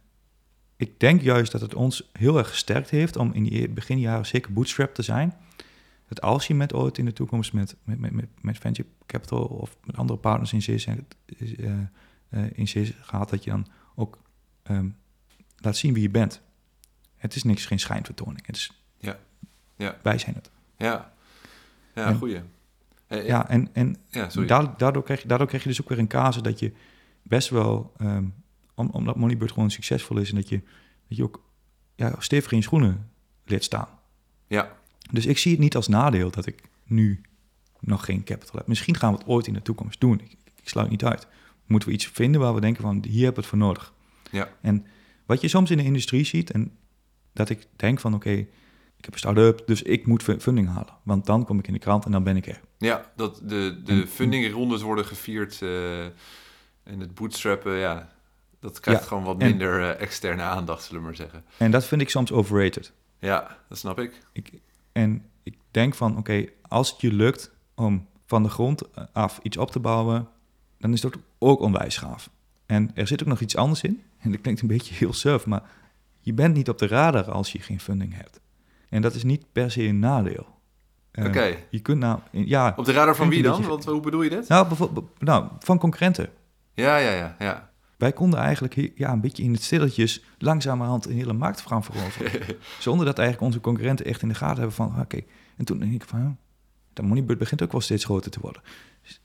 ik 0.79 1.01
denk 1.01 1.21
juist 1.21 1.53
dat 1.53 1.61
het 1.61 1.75
ons 1.75 2.11
heel 2.13 2.39
erg 2.39 2.49
gesterkt 2.49 2.91
heeft 2.91 3.17
om 3.17 3.33
in 3.33 3.45
die 3.45 3.69
beginjaren 3.69 4.27
zeker 4.27 4.53
bootstrap 4.53 4.95
te 4.95 5.03
zijn. 5.03 5.35
Dat 6.09 6.21
als 6.21 6.47
je 6.47 6.55
met 6.55 6.73
ooit 6.73 6.99
in 6.99 7.05
de 7.05 7.13
toekomst 7.13 7.53
met, 7.53 7.77
met, 7.85 7.99
met, 7.99 8.13
met, 8.13 8.29
met 8.41 8.59
venture 8.59 8.89
capital 9.07 9.45
of 9.45 9.77
met 9.85 9.97
andere 9.97 10.19
partners 10.19 10.53
in 10.53 10.63
zee, 10.63 10.85
eh, 12.29 12.41
in 12.53 12.69
zee 12.69 12.95
gaat, 13.01 13.31
dat 13.31 13.45
je 13.45 13.51
dan 13.51 13.67
ook 13.95 14.19
ehm, 14.63 14.89
laat 15.57 15.77
zien 15.77 15.93
wie 15.95 16.03
je 16.03 16.11
bent. 16.11 16.43
Het 17.17 17.35
is 17.35 17.43
niks, 17.43 17.67
geen 17.67 17.79
schijnvertoning. 17.81 18.47
Het 18.47 18.57
is, 18.57 18.83
Ja. 18.99 19.19
Ja. 19.77 19.99
Wij 20.03 20.19
zijn 20.19 20.35
het. 20.35 20.51
ja. 20.77 21.13
Ja, 21.95 22.07
En- 22.07 22.17
goeie. 22.17 22.41
Eh, 23.07 23.27
Ja, 23.27 23.49
en, 23.49 23.69
en 23.73 23.97
ja, 24.11 24.75
daardoor, 24.77 25.03
krijg 25.03 25.23
je, 25.23 25.29
daardoor 25.29 25.47
krijg 25.47 25.63
je 25.63 25.69
dus 25.69 25.81
ook 25.81 25.89
weer 25.89 25.99
een 25.99 26.09
casus 26.09 26.43
dat 26.43 26.59
je 26.59 26.73
best 27.23 27.49
wel, 27.49 27.93
ehm, 27.97 28.25
om, 28.79 28.89
omdat 28.93 29.17
Moneybird 29.17 29.53
gewoon 29.53 29.71
succesvol 29.71 30.17
is 30.19 30.29
en 30.31 30.35
dat 30.37 30.49
je, 30.49 30.61
dat 31.09 31.17
je 31.17 31.23
ook 31.23 31.43
ja, 31.95 32.15
stevig 32.19 32.51
in 32.51 32.57
je 32.57 32.63
schoenen 32.63 33.11
leert 33.45 33.65
staan. 33.65 33.89
Ja, 34.47 34.77
Dus 35.13 35.27
ik 35.27 35.39
zie 35.39 35.51
het 35.53 35.61
niet 35.61 35.77
als 35.77 35.89
nadeel 35.89 36.31
dat 36.31 36.47
ik 36.47 36.63
nu 36.85 37.21
nog 37.81 38.05
geen 38.05 38.25
capital 38.25 38.55
heb. 38.59 38.67
Misschien 38.67 38.95
gaan 38.97 39.13
we 39.13 39.19
het 39.19 39.29
ooit 39.29 39.47
in 39.47 39.53
de 39.55 39.63
toekomst 39.63 40.01
doen. 40.01 40.21
Ik, 40.21 40.37
ik 40.63 40.69
sluit 40.69 40.91
niet 40.91 41.05
uit. 41.05 41.27
Moeten 41.67 41.89
we 41.89 41.95
iets 41.95 42.07
vinden 42.07 42.41
waar 42.41 42.55
we 42.55 42.61
denken 42.61 42.83
van, 42.83 43.05
hier 43.09 43.25
hebben 43.25 43.35
we 43.35 43.41
het 43.41 43.47
voor 43.49 43.59
nodig. 43.59 43.93
Ja. 44.31 44.49
En 44.61 44.87
wat 45.27 45.41
je 45.41 45.49
soms 45.49 45.71
in 45.71 45.77
de 45.77 45.83
industrie 45.85 46.25
ziet, 46.25 46.51
en 46.51 46.77
dat 47.33 47.49
ik 47.49 47.67
denk 47.77 48.01
van, 48.01 48.15
oké, 48.15 48.31
ik 48.31 49.05
heb 49.05 49.13
een 49.13 49.19
start-up, 49.19 49.63
dus 49.67 49.83
ik 49.83 50.07
moet 50.07 50.23
fu- 50.23 50.41
funding 50.41 50.69
halen. 50.69 50.95
Want 51.03 51.27
dan 51.27 51.45
kom 51.45 51.59
ik 51.59 51.67
in 51.67 51.73
de 51.73 51.79
krant 51.79 52.05
en 52.05 52.11
dan 52.13 52.23
ben 52.23 52.37
ik 52.37 52.47
er. 52.47 52.61
ja 52.79 53.13
dat 53.17 53.41
de, 53.45 53.81
de 53.85 54.07
fundingrondes 54.07 54.83
worden 54.83 55.05
gevierd 55.05 55.63
eh, 55.63 56.05
en 56.05 57.01
het 57.01 57.15
bootstrappen, 57.15 57.73
ja. 57.77 58.17
Dat 58.61 58.81
krijgt 58.81 59.01
Ja, 59.01 59.07
gewoon 59.09 59.25
wat 59.25 59.39
minder 59.39 59.83
eh, 59.83 60.01
externe 60.01 60.43
aandacht, 60.43 60.83
zullen 60.83 61.01
we 61.01 61.07
maar 61.07 61.17
zeggen. 61.17 61.45
En 61.57 61.71
dat 61.71 61.85
vind 61.85 62.01
ik 62.01 62.11
soms 62.11 62.33
overrated. 62.33 62.93
Ja, 63.19 63.57
dat 63.69 63.79
snap 63.79 63.99
ik. 63.99 64.21
Ik, 64.33 64.53
en 64.93 65.25
ik 65.43 65.57
denk 65.71 65.95
van, 65.95 66.17
oké, 66.17 66.45
als 66.69 66.91
het 66.91 67.01
je 67.01 67.13
lukt 67.13 67.55
om 67.75 68.07
van 68.27 68.43
de 68.43 68.49
grond 68.49 68.83
af 69.13 69.39
iets 69.43 69.57
op 69.57 69.71
te 69.71 69.81
bouwen, 69.81 70.29
dan 70.79 70.93
is 70.93 71.01
dat 71.01 71.17
ook 71.39 71.61
onwijs 71.61 71.97
gaaf. 71.97 72.31
En 72.67 72.91
er 72.95 73.07
zit 73.07 73.23
ook 73.23 73.29
nog 73.29 73.41
iets 73.41 73.57
anders 73.57 73.83
in. 73.83 74.03
En 74.19 74.31
dat 74.31 74.41
klinkt 74.41 74.61
een 74.61 74.69
beetje 74.69 74.95
heel 74.95 75.13
surf, 75.13 75.47
maar 75.47 75.63
je 76.21 76.33
bent 76.33 76.55
niet 76.55 76.69
op 76.69 76.79
de 76.79 76.87
radar 76.87 77.31
als 77.31 77.53
je 77.53 77.59
geen 77.59 77.81
funding 77.81 78.15
hebt. 78.15 78.41
En 78.89 79.03
dat 79.03 79.15
is 79.15 79.23
niet 79.23 79.45
per 79.53 79.71
se 79.71 79.83
een 79.83 79.99
nadeel. 79.99 80.47
Eh, 81.11 81.25
Oké. 81.25 81.57
Je 81.71 81.81
kunt 81.81 81.99
nou, 81.99 82.19
ja, 82.31 82.75
Op 82.77 82.85
de 82.85 82.93
radar 82.93 83.17
van 83.17 83.29
wie 83.29 83.43
dan? 83.43 83.67
Want 83.67 83.85
hoe 83.85 84.01
bedoel 84.01 84.23
je 84.23 84.31
dit? 84.31 84.49
nou, 84.49 84.67
nou, 85.19 85.49
van 85.59 85.79
concurrenten. 85.79 86.31
Ja, 86.75 86.97
ja, 86.97 87.11
ja, 87.13 87.37
ja. 87.39 87.68
Wij 87.99 88.13
konden 88.13 88.39
eigenlijk 88.41 88.91
ja, 88.95 89.13
een 89.13 89.21
beetje 89.21 89.43
in 89.43 89.53
het 89.53 89.63
stilletjes 89.63 90.23
langzamerhand 90.39 91.07
een 91.07 91.13
hele 91.13 91.33
markt 91.33 91.61
gaan 91.61 91.85
veroveren. 91.85 92.57
Zonder 92.81 93.07
dat 93.07 93.19
eigenlijk 93.19 93.47
onze 93.47 93.61
concurrenten 93.61 94.07
echt 94.07 94.23
in 94.23 94.29
de 94.29 94.35
gaten 94.35 94.57
hebben 94.57 94.77
van, 94.77 95.01
oké. 95.01 95.21
En 95.57 95.65
toen 95.65 95.79
denk 95.79 95.93
ik 95.93 96.05
van, 96.05 96.37
de 96.93 97.03
moneybird 97.03 97.39
begint 97.39 97.63
ook 97.63 97.73
wel 97.73 97.81
steeds 97.81 98.05
groter 98.05 98.31
te 98.31 98.41
worden. 98.41 98.63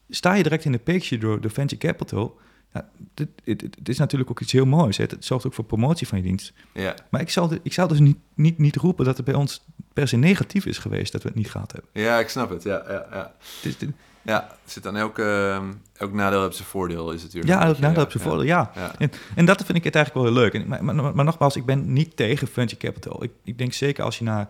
Sta 0.10 0.34
je 0.34 0.44
direct 0.44 0.66
in 0.66 0.72
de 0.72 0.80
picture 0.80 1.22
door 1.22 1.42
de 1.42 1.50
venture 1.50 1.82
capital, 1.88 2.40
ja, 2.74 2.90
dit, 3.14 3.30
dit, 3.44 3.60
dit 3.60 3.90
is 3.90 3.98
natuurlijk 3.98 4.30
ook 4.30 4.40
iets 4.42 4.52
heel 4.52 4.66
moois. 4.66 4.98
Hè. 4.98 5.04
Het 5.04 5.26
zorgt 5.26 5.46
ook 5.46 5.54
voor 5.54 5.64
promotie 5.66 6.08
van 6.08 6.18
je 6.18 6.24
dienst. 6.24 6.54
Ja, 6.74 6.96
Maar 7.10 7.22
ik 7.22 7.30
zou, 7.30 7.60
ik 7.64 7.74
zou 7.74 7.88
dus 7.88 8.00
niet, 8.00 8.18
niet, 8.34 8.58
niet 8.58 8.76
roepen 8.76 9.06
dat 9.06 9.18
het 9.18 9.26
bij 9.26 9.36
ons 9.36 9.66
per 9.94 10.08
se 10.08 10.18
negatief 10.18 10.66
is 10.66 10.78
geweest 10.78 11.12
dat 11.12 11.22
we 11.22 11.28
het 11.28 11.38
niet 11.38 11.50
gehad 11.52 11.72
hebben. 11.72 11.90
ja 11.94 12.20
ik 12.20 12.30
snap 12.30 12.50
het. 12.50 12.64
Ja, 12.64 12.84
ja, 12.88 13.08
ja. 13.12 13.36
Dit- 13.62 13.88
ja 14.24 14.58
zit 14.66 14.88
aan 14.88 14.96
elk, 14.96 15.20
eh, 15.20 15.64
elk 15.94 16.14
nadeel 16.14 16.42
heeft 16.42 16.56
zijn 16.56 16.68
voordeel, 16.68 17.12
is 17.12 17.24
het 17.24 17.34
natuurlijk. 17.34 17.62
ja, 17.62 17.68
beetje, 17.68 17.82
nadeel 17.82 18.04
op 18.04 18.12
zijn 18.12 18.24
voordeel, 18.24 18.46
ja. 18.46 18.72
Ja. 18.76 18.96
En, 18.98 19.12
en 19.36 19.46
dat 19.46 19.66
vind 19.66 19.78
ik 19.78 19.84
het 19.84 19.96
eigenlijk 19.96 20.26
wel 20.26 20.36
heel 20.36 20.44
leuk. 20.44 20.54
En, 20.54 20.68
maar, 20.68 20.96
maar, 20.96 21.16
maar 21.16 21.26
nogmaals, 21.26 21.56
ik 21.56 21.66
ben 21.66 21.94
niet 21.94 22.16
tegen 22.16 22.48
venture 22.48 22.82
capital. 22.82 23.24
Ik, 23.24 23.32
ik 23.44 23.58
denk 23.58 23.74
zeker 23.74 24.04
als 24.04 24.18
je 24.18 24.24
naar 24.24 24.50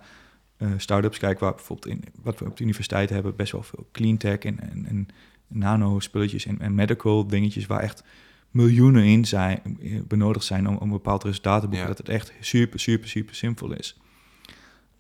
eh 0.58 0.68
start-ups 0.78 1.18
kijkt, 1.18 1.40
waar 1.40 1.56
bijvoorbeeld 1.56 1.96
in, 1.96 2.04
wat 2.22 2.40
we 2.40 2.46
op 2.46 2.58
de 2.58 2.64
universiteit 2.64 3.10
hebben, 3.10 3.36
best 3.36 3.52
wel 3.52 3.64
veel 3.64 3.88
clean 3.92 4.18
tech 4.18 4.38
en, 4.38 4.60
en, 4.60 4.86
en 4.88 5.08
nano-spulletjes 5.48 6.46
en, 6.46 6.60
en 6.60 6.76
medical 6.76 7.28
dingetjes 7.28 7.66
waar 7.66 7.80
echt 7.80 8.04
miljoenen 8.52 9.04
in 9.04 9.26
zijn, 9.26 9.78
eh, 9.82 10.02
benodigd 10.08 10.46
zijn 10.46 10.68
om, 10.68 10.76
om 10.76 10.82
een 10.82 10.90
bepaald 10.90 11.24
resultaat 11.24 11.62
te 11.62 11.68
boeken. 11.68 11.88
Ja. 11.88 11.94
Dat 11.94 11.98
het 11.98 12.10
echt 12.10 12.34
super, 12.40 12.80
super, 12.80 13.10
super 13.10 13.36
simpel 13.36 13.74
is. 13.74 13.98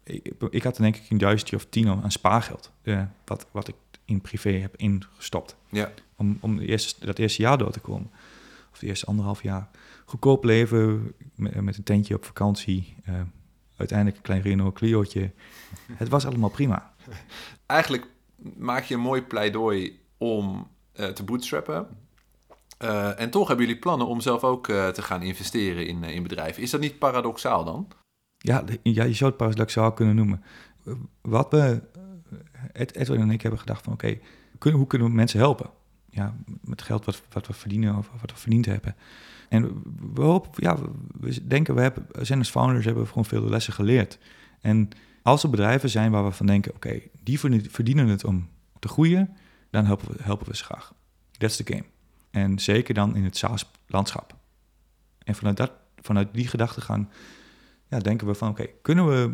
Ik, 0.04 0.32
ik 0.50 0.64
had 0.64 0.78
denk 0.78 0.96
ik 0.96 1.10
een 1.10 1.18
duizendje 1.18 1.56
of 1.56 1.66
tien 1.70 1.88
aan 1.88 2.12
spaargeld, 2.12 2.72
eh, 2.82 3.02
wat, 3.26 3.48
wat 3.52 3.68
ik 3.68 3.76
in 4.06 4.22
privé 4.22 4.50
heb 4.52 4.76
ingestopt 4.78 5.56
Ja. 5.70 5.92
om, 6.16 6.38
om 6.42 6.58
de 6.58 6.66
eerste, 6.66 7.06
dat 7.06 7.18
eerste 7.20 7.42
jaar 7.42 7.58
door 7.58 7.72
te 7.72 7.80
komen. 7.80 8.12
Of 8.72 8.80
de 8.80 8.88
eerste 8.88 9.06
anderhalf 9.06 9.44
jaar. 9.44 9.70
Goedkoop 10.06 10.44
leven, 10.44 11.14
met, 11.36 11.62
met 11.62 11.78
een 11.78 11.84
tentje 11.84 12.16
op 12.16 12.26
vakantie. 12.26 12.96
eh, 13.04 13.22
uiteindelijk 13.78 14.18
een 14.18 14.24
klein 14.24 14.42
Renault 14.42 14.74
Clio'tje. 14.74 15.32
Het 16.02 16.10
was 16.10 16.26
allemaal 16.26 16.50
prima. 16.50 16.94
Eigenlijk 17.66 18.08
maak 18.58 18.84
je 18.84 18.94
een 18.94 19.00
mooi 19.00 19.22
pleidooi 19.22 20.00
om 20.18 20.68
eh, 20.92 21.08
te 21.08 21.24
bootstrappen. 21.24 21.88
Eh, 22.78 23.20
en 23.20 23.30
toch 23.30 23.48
hebben 23.48 23.66
jullie 23.66 23.82
plannen 23.82 24.08
om 24.08 24.22
zelf 24.22 24.44
ook 24.44 24.66
te 24.66 25.02
gaan 25.02 25.22
investeren 25.22 25.88
in, 25.88 26.04
in 26.04 26.24
bedrijven. 26.24 26.62
Is 26.64 26.70
dat 26.72 26.82
niet 26.82 27.00
paradoxaal 27.00 27.64
dan? 27.64 27.88
Ja, 28.38 28.64
ja 28.84 29.04
je 29.04 29.14
zou 29.14 29.30
het 29.30 29.40
paradoxaal 29.40 29.94
kunnen 29.94 30.16
noemen. 30.16 30.44
Wat 31.22 31.52
we, 31.52 31.82
Ed, 32.72 32.96
Edwin 32.96 33.22
en 33.22 33.30
ik 33.32 33.42
hebben 33.42 33.60
gedacht 33.60 33.84
van... 33.84 33.94
oké, 33.94 34.18
hoe 34.72 34.88
kunnen 34.88 35.08
we 35.08 35.14
mensen 35.14 35.40
helpen? 35.40 35.70
Ja, 36.10 36.36
met 36.62 36.82
geld 36.82 37.06
wat, 37.06 37.22
wat 37.30 37.48
we 37.48 37.54
verdienen 37.54 37.98
of 37.98 38.10
wat 38.22 38.32
we 38.32 38.38
verdiend 38.38 38.66
hebben. 38.66 38.96
En 39.50 39.82
we 40.14 40.22
hopen, 40.22 40.50
ja, 40.56 40.78
we- 41.20 41.48
denken, 41.48 41.76
we 41.76 41.82
hebben, 41.82 42.06
zijn 42.26 42.40
als 42.40 42.50
founders 42.50 42.86
hebben 42.86 43.04
we 43.04 43.10
gewoon 43.10 43.26
veel 43.26 43.50
lessen 43.50 43.74
geleerd. 43.74 44.20
En 44.62 44.90
als 45.22 45.44
er 45.44 45.50
bedrijven 45.50 45.90
zijn 45.90 46.12
waar 46.12 46.24
we 46.26 46.32
van 46.32 46.46
denken, 46.46 46.74
oké, 46.76 47.00
die 47.24 47.40
verdien- 47.40 47.72
verdienen 47.72 48.08
het 48.08 48.24
om 48.24 48.50
te 48.80 48.88
groeien, 48.88 49.38
dan 49.70 49.86
helpen 49.86 50.12
we, 50.12 50.18
helpen 50.22 50.48
we 50.48 50.56
ze 50.56 50.64
graag. 50.64 50.94
That's 51.38 51.56
the 51.56 51.64
game. 51.66 51.84
En 52.32 52.60
zeker 52.60 52.94
dan 52.94 53.16
in 53.16 53.24
het 53.24 53.38
SaaS-landschap. 53.38 54.36
En 55.24 55.36
vanuit, 55.36 55.58
dat, 55.58 55.72
vanuit 56.02 56.34
die 56.34 56.48
gedachtegang 56.48 57.08
ja, 57.88 58.00
denken 58.00 58.28
we 58.28 58.34
van, 58.36 58.50
oké, 58.50 58.66
kunnen 58.82 59.08
we 59.08 59.34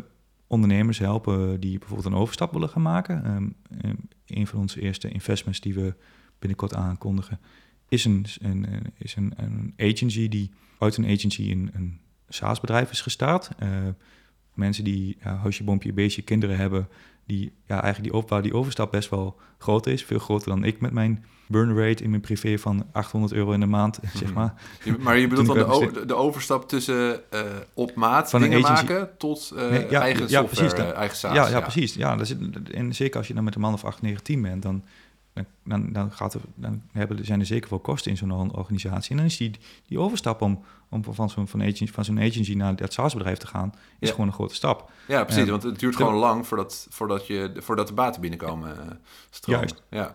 ondernemers 0.50 0.98
helpen 0.98 1.60
die 1.60 1.78
bijvoorbeeld 1.78 2.08
een 2.08 2.20
overstap 2.20 2.52
willen 2.52 2.68
gaan 2.68 2.82
maken? 2.82 3.24
Ehm, 3.24 3.48
ehm, 3.80 3.96
een 4.26 4.46
van 4.46 4.58
onze 4.58 4.80
eerste 4.80 5.08
investments 5.08 5.60
die 5.60 5.74
we 5.74 5.94
binnenkort 6.38 6.74
aankondigen, 6.74 7.40
is 7.88 8.04
een, 8.04 8.26
een, 8.40 8.66
is 8.98 9.16
een, 9.16 9.32
een 9.36 9.74
agency 9.76 10.28
die 10.28 10.50
uit 10.78 10.96
een 10.96 11.04
agency 11.04 11.50
een, 11.50 11.70
een 11.72 12.00
SaaS-bedrijf 12.28 12.90
is 12.90 13.00
gestart. 13.00 13.50
Eh, 13.58 13.68
mensen 14.54 14.84
die 14.84 15.16
huisje, 15.20 15.64
boompje, 15.64 15.92
beestje, 15.92 16.22
kinderen 16.22 16.56
hebben, 16.56 16.88
die 17.30 17.52
ja, 17.66 17.82
eigenlijk 17.82 18.12
die, 18.12 18.22
op- 18.22 18.28
waar 18.28 18.42
die 18.42 18.54
overstap 18.54 18.90
best 18.90 19.10
wel 19.10 19.36
groot 19.58 19.86
is. 19.86 20.04
Veel 20.04 20.18
groter 20.18 20.48
dan 20.48 20.64
ik 20.64 20.80
met 20.80 20.92
mijn 20.92 21.24
burn 21.48 21.76
rate 21.78 22.02
in 22.02 22.10
mijn 22.10 22.22
privé 22.22 22.58
van 22.58 22.86
800 22.92 23.32
euro 23.32 23.52
in 23.52 23.60
de 23.60 23.66
maand, 23.66 23.98
zeg 24.14 24.22
Mhm. 24.28 24.32
maar. 24.32 24.54
Je- 24.84 24.96
maar 24.98 25.18
je 25.18 25.26
bedoelt 25.28 25.46
dan 25.46 25.56
de, 25.92 26.06
de, 26.06 26.14
overstap 26.14 26.68
tussen 26.68 27.30
eh, 27.32 27.40
op 27.74 27.94
maat 27.94 28.30
Van 28.30 28.40
dingen 28.40 28.60
maken 28.60 29.10
tot 29.18 29.52
eh, 29.56 29.68
Nee, 29.70 29.86
ja, 29.90 30.00
eigen 30.00 30.28
ja, 30.28 30.40
software, 30.40 30.46
precies, 30.68 30.74
dan- 30.74 30.86
eh, 30.92 30.98
eigen 30.98 31.16
SaaS. 31.16 31.34
ja, 31.34 31.48
ja, 31.48 31.60
precies. 31.60 31.94
Ja, 31.94 32.16
dat 32.16 32.26
zit, 32.26 32.38
en 32.72 32.94
zeker 32.94 33.16
als 33.18 33.26
je 33.28 33.34
dan 33.34 33.44
met 33.44 33.54
een 33.54 33.60
man 33.60 33.72
of 33.72 33.84
8, 33.84 34.02
9, 34.02 34.22
10 34.22 34.42
bent, 34.42 34.62
dan, 34.62 34.84
dan, 35.32 35.44
dan, 35.64 35.92
dan, 35.92 36.12
gaat 36.12 36.34
er, 36.34 36.40
dan 36.54 36.82
hebben, 36.92 37.24
zijn 37.24 37.40
er 37.40 37.46
zeker 37.46 37.70
wel 37.70 37.78
kosten 37.78 38.10
in 38.10 38.16
zo'n 38.16 38.32
or- 38.32 38.56
organisatie. 38.58 39.10
En 39.10 39.16
dan 39.16 39.26
is 39.26 39.36
die, 39.36 39.50
die 39.86 39.98
overstap 39.98 40.40
om, 40.42 40.62
om 40.88 41.04
van 41.04 41.30
zo'n 41.30 41.48
van 41.48 41.60
agency, 41.60 41.86
van 41.86 42.04
zo'n 42.04 42.20
agency 42.20 42.54
naar 42.54 42.76
dat 42.76 42.92
SaaS-bedrijf 42.92 43.38
te 43.38 43.46
gaan, 43.46 43.72
is 43.98 44.08
Ja. 44.08 44.14
gewoon 44.14 44.26
een 44.26 44.32
grote 44.34 44.54
stap. 44.54 44.90
Ja, 45.08 45.24
precies. 45.24 45.48
Want 45.48 45.62
het 45.62 45.78
duurt 45.78 45.96
De- 45.96 46.02
gewoon 46.04 46.18
lang 46.18 46.46
voordat, 46.46 46.86
voordat, 46.90 47.26
je, 47.26 47.52
voordat 47.56 47.86
de 47.88 47.94
baten 47.94 48.20
binnenkomen. 48.20 48.70
eh, 48.88 48.94
stromen. 49.30 49.60
Juist. 49.60 49.82
Ja. 49.90 50.10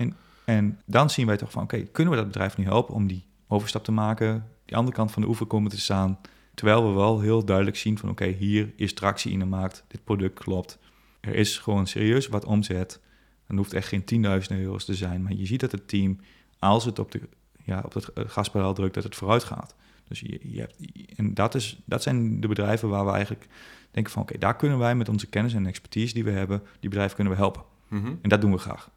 En 0.46 0.80
dan 0.86 1.10
zien 1.10 1.26
wij 1.28 1.38
toch 1.38 1.52
van, 1.52 1.64
oké, 1.64 1.78
kunnen 1.82 2.14
we 2.14 2.20
dat 2.20 2.28
bedrijf 2.28 2.58
nu 2.58 2.64
helpen 2.64 2.94
om 2.96 3.08
die 3.08 3.26
overstap 3.48 3.84
te 3.84 3.92
maken, 3.92 4.48
die 4.66 4.76
andere 4.78 4.96
kant 4.96 5.12
van 5.12 5.22
de 5.22 5.28
oever 5.28 5.46
komen 5.46 5.72
te 5.72 5.80
staan, 5.80 6.20
terwijl 6.54 6.88
we 6.88 6.94
wel 6.94 7.20
heel 7.20 7.46
duidelijk 7.46 7.78
zien 7.78 7.98
van, 7.98 8.10
oké, 8.10 8.26
hier 8.26 8.74
is 8.76 8.94
tractie 8.94 9.32
in 9.32 9.40
de 9.40 9.46
markt, 9.46 9.84
dit 9.88 10.04
product 10.04 10.40
klopt, 10.40 10.78
er 11.20 11.36
is 11.36 11.58
gewoon 11.58 11.88
serieus 11.88 12.28
wat 12.28 12.46
omzet, 12.46 13.00
dan 13.48 13.58
hoeft 13.58 13.74
echt 13.74 13.88
geen 13.88 14.04
10.000 14.52 14.58
euro's 14.58 14.86
te 14.86 14.96
zijn, 14.96 15.22
maar 15.22 15.34
je 15.34 15.46
ziet 15.46 15.60
dat 15.60 15.72
het 15.72 15.88
team, 15.88 16.20
als 16.60 16.86
het 16.86 17.00
op, 17.00 17.12
de, 17.12 17.22
ja, 17.64 17.82
op 17.86 17.94
het 17.94 18.12
gaspedaal 18.16 18.74
drukt, 18.74 18.94
dat 18.94 19.04
het 19.04 19.16
vooruit 19.16 19.44
gaat. 19.44 19.76
Dus 20.08 20.20
je, 20.20 20.40
je 20.42 20.60
hebt, 20.60 20.76
en 21.16 21.34
dat, 21.34 21.56
is, 21.56 21.82
dat 21.86 22.04
zijn 22.04 22.42
de 22.42 22.48
bedrijven 22.48 22.90
waar 22.90 23.06
we 23.06 23.12
eigenlijk 23.12 23.48
denken 23.92 24.14
van, 24.14 24.22
oké, 24.22 24.38
daar 24.38 24.56
kunnen 24.56 24.78
wij 24.78 24.96
met 24.96 25.10
onze 25.10 25.28
kennis 25.28 25.54
en 25.54 25.66
expertise 25.66 26.14
die 26.14 26.24
we 26.24 26.32
hebben, 26.32 26.62
die 26.80 26.90
bedrijven 26.90 27.16
kunnen 27.16 27.34
we 27.34 27.40
helpen. 27.40 27.64
Mhm. 27.88 28.14
En 28.22 28.30
dat 28.30 28.42
doen 28.42 28.52
we 28.52 28.58
graag. 28.58 28.90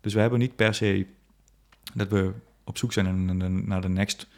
Dus 0.00 0.14
we 0.14 0.20
hebben 0.20 0.38
niet 0.38 0.56
per 0.56 0.74
se 0.74 1.06
dat 1.94 2.08
we 2.08 2.32
op 2.64 2.78
zoek 2.78 2.92
zijn 2.92 3.36
naar 3.66 3.80
de, 3.80 3.88
next 3.88 4.28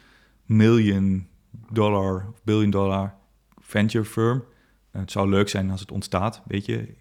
million 0.45 1.27
dollar 1.71 2.27
of 2.29 2.43
billion 2.43 2.69
dollar 2.69 3.15
venture 3.61 4.05
firm. 4.05 4.43
Het 4.91 5.11
zou 5.11 5.29
leuk 5.29 5.49
zijn 5.49 5.71
als 5.71 5.79
het 5.79 5.91
ontstaat, 5.91 6.41
weet 6.45 6.65
je. 6.65 6.95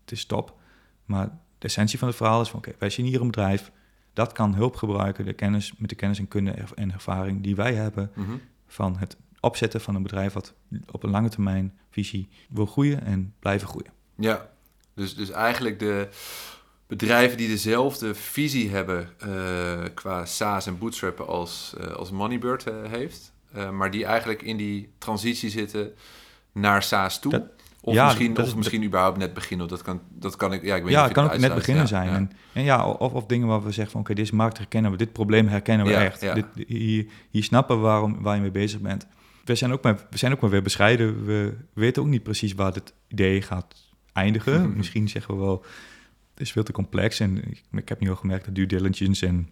Het 0.00 0.12
is 0.12 0.26
top. 0.26 0.58
Maar 1.04 1.38
de 1.64 1.70
essentie 1.70 1.98
van 1.98 2.08
het 2.08 2.16
verhaal 2.16 2.40
is 2.40 2.48
van, 2.48 2.58
oké, 2.58 2.72
wij 2.78 2.90
zien 2.90 3.06
hier 3.06 3.20
een 3.20 3.26
bedrijf. 3.26 3.70
Dat 4.12 4.32
kan 4.32 4.54
hulp 4.54 4.76
gebruiken, 4.76 5.24
de 5.24 5.32
kennis, 5.32 5.72
met 5.78 5.88
de 5.88 5.94
kennis 5.96 6.18
en 6.18 6.28
kunde 6.28 6.54
en 6.74 6.92
ervaring 6.92 7.42
die 7.42 7.56
wij 7.56 7.74
hebben 7.74 8.10
Mhm. 8.14 8.30
van 8.66 8.96
het 8.98 9.16
opzetten 9.40 9.80
van 9.80 9.94
een 9.94 10.02
bedrijf 10.02 10.32
wat 10.32 10.54
op 10.90 11.02
een 11.02 11.10
lange 11.10 11.28
termijn 11.28 11.78
visie 11.90 12.28
wil 12.48 12.66
groeien 12.66 13.04
en 13.04 13.34
blijven 13.38 13.68
groeien. 13.68 13.92
Ja, 14.16 14.50
dus, 14.94 15.14
dus 15.14 15.30
eigenlijk 15.30 15.78
de 15.78 16.08
bedrijven 16.86 17.36
die 17.36 17.48
dezelfde 17.48 18.14
visie 18.14 18.70
hebben 18.70 19.08
eh, 19.18 19.84
qua 19.94 20.24
SaaS 20.24 20.66
en 20.66 20.78
bootstrappen 20.78 21.26
als, 21.26 21.74
eh, 21.80 21.86
als 21.86 22.10
Moneybird 22.10 22.66
eh, 22.66 22.74
heeft. 22.90 23.32
maar 23.72 23.90
die 23.90 24.04
eigenlijk 24.04 24.42
in 24.42 24.56
die 24.56 24.92
transitie 24.98 25.50
zitten 25.50 25.92
naar 26.52 26.82
SaaS 26.82 27.20
toe. 27.20 27.30
Dat- 27.32 27.53
of 27.84 27.94
ja, 27.94 28.04
misschien, 28.04 28.34
dat 28.34 28.44
of 28.44 28.50
is- 28.50 28.56
misschien 28.56 28.84
überhaupt 28.84 29.18
net 29.18 29.34
beginnen. 29.34 29.68
Dat 29.68 29.82
kan, 29.82 30.00
dat 30.10 30.36
kan 30.36 30.52
ik, 30.52 30.62
ja, 30.64 30.76
ik 30.76 30.82
weet 30.82 30.92
ja, 30.92 30.98
niet 31.06 31.16
het 31.16 31.24
kan 31.26 31.30
ook 31.34 31.38
net 31.40 31.54
beginnen 31.54 31.88
zijn. 31.88 32.08
ja. 32.08 32.14
En, 32.14 32.30
en 32.52 32.62
ja, 32.62 32.86
of, 32.86 33.12
of 33.12 33.26
dingen 33.26 33.46
waar 33.46 33.62
we 33.62 33.70
zeggen 33.72 33.92
van 33.92 34.00
oké, 34.00 34.14
dit 34.14 34.24
is 34.24 34.30
markt 34.30 34.58
herkennen 34.58 34.90
we, 34.90 34.96
dit 34.96 35.12
probleem 35.12 35.48
herkennen 35.48 35.86
we 35.86 35.94
echt. 35.94 36.20
Dit, 36.20 36.46
hier, 36.66 37.06
hier 37.30 37.44
snappen 37.44 37.76
we 37.76 37.82
waarom, 37.82 38.22
waar 38.22 38.34
je 38.34 38.40
mee 38.40 38.50
bezig 38.50 38.80
bent. 38.80 39.06
We 39.44 39.54
zijn 39.54 39.72
ook 39.72 39.82
maar, 39.82 40.06
we 40.10 40.18
zijn 40.18 40.32
ook 40.32 40.40
maar 40.40 40.50
weer 40.50 40.62
bescheiden. 40.62 41.24
We 41.24 41.56
weten 41.72 42.02
ook 42.02 42.08
niet 42.08 42.22
precies 42.22 42.54
waar 42.54 42.72
dit 42.72 42.92
idee 43.08 43.42
gaat 43.42 43.74
eindigen. 44.12 44.72
Misschien 44.76 45.08
zeggen 45.08 45.34
we 45.34 45.40
wel, 45.40 45.64
het 46.30 46.40
is 46.40 46.52
veel 46.52 46.62
te 46.62 46.72
complex. 46.72 47.20
En 47.20 47.36
ik, 47.50 47.62
ik 47.72 47.88
heb 47.88 48.00
nu 48.00 48.08
al 48.10 48.16
gemerkt 48.16 48.44
dat 48.44 48.54
due 48.54 48.66
diligence 48.66 49.26
en 49.26 49.48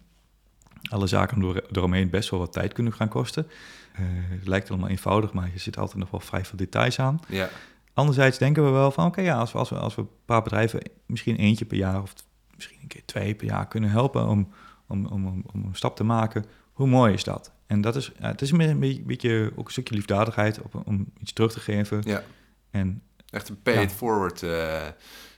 alle 0.89 1.07
zaken 1.07 1.39
door, 1.39 1.63
eromheen 1.71 2.09
best 2.09 2.29
wel 2.29 2.39
wat 2.39 2.53
tijd 2.53 2.73
kunnen 2.73 2.93
gaan 2.93 3.07
kosten. 3.07 3.47
Eh, 3.93 4.01
het 4.07 4.47
lijkt 4.47 4.69
allemaal 4.69 4.89
eenvoudig, 4.89 5.33
maar 5.33 5.49
je 5.53 5.59
zit 5.59 5.77
altijd 5.77 5.97
nog 5.99 6.11
wel 6.11 6.19
vrij 6.19 6.45
veel 6.45 6.57
details 6.57 6.99
aan. 6.99 7.19
Ja, 7.27 7.49
Anderzijds 7.93 8.37
denken 8.37 8.63
we 8.63 8.69
wel 8.69 8.91
van, 8.91 9.05
oké, 9.05 9.21
ja, 9.21 9.37
als 9.37 9.51
we, 9.51 9.57
als, 9.57 9.69
we, 9.69 9.75
als 9.75 9.95
we 9.95 10.01
een 10.01 10.07
paar 10.25 10.41
bedrijven 10.41 10.81
misschien 11.05 11.35
eentje 11.35 11.65
per 11.65 11.77
jaar 11.77 12.01
of 12.01 12.13
misschien 12.55 12.77
een 12.81 12.87
keer 12.87 13.05
twee 13.05 13.35
per 13.35 13.47
jaar 13.47 13.67
kunnen 13.67 13.89
helpen 13.89 14.27
om, 14.27 14.49
om, 14.87 15.05
om, 15.05 15.25
om, 15.27 15.43
om 15.53 15.65
een 15.65 15.75
stap 15.75 15.95
te 15.95 16.03
maken, 16.03 16.45
hoe 16.73 16.87
mooi 16.87 17.13
is 17.13 17.23
dat? 17.23 17.51
En 17.67 17.81
dat 17.81 17.95
is, 17.95 18.11
ja, 18.19 18.27
het 18.27 18.41
is 18.41 18.51
een 18.51 18.79
beetje, 18.79 19.01
beetje 19.01 19.51
ook 19.55 19.65
een 19.65 19.71
stukje 19.71 19.95
liefdadigheid 19.95 20.61
op, 20.61 20.81
om 20.85 21.11
iets 21.19 21.33
terug 21.33 21.51
te 21.53 21.59
geven. 21.59 22.01
Ja. 22.05 22.23
En 22.71 23.01
Echt 23.29 23.49
een 23.49 23.61
pay 23.61 23.83
it 23.83 23.91
forward. 23.91 24.43
eh, 24.43 24.81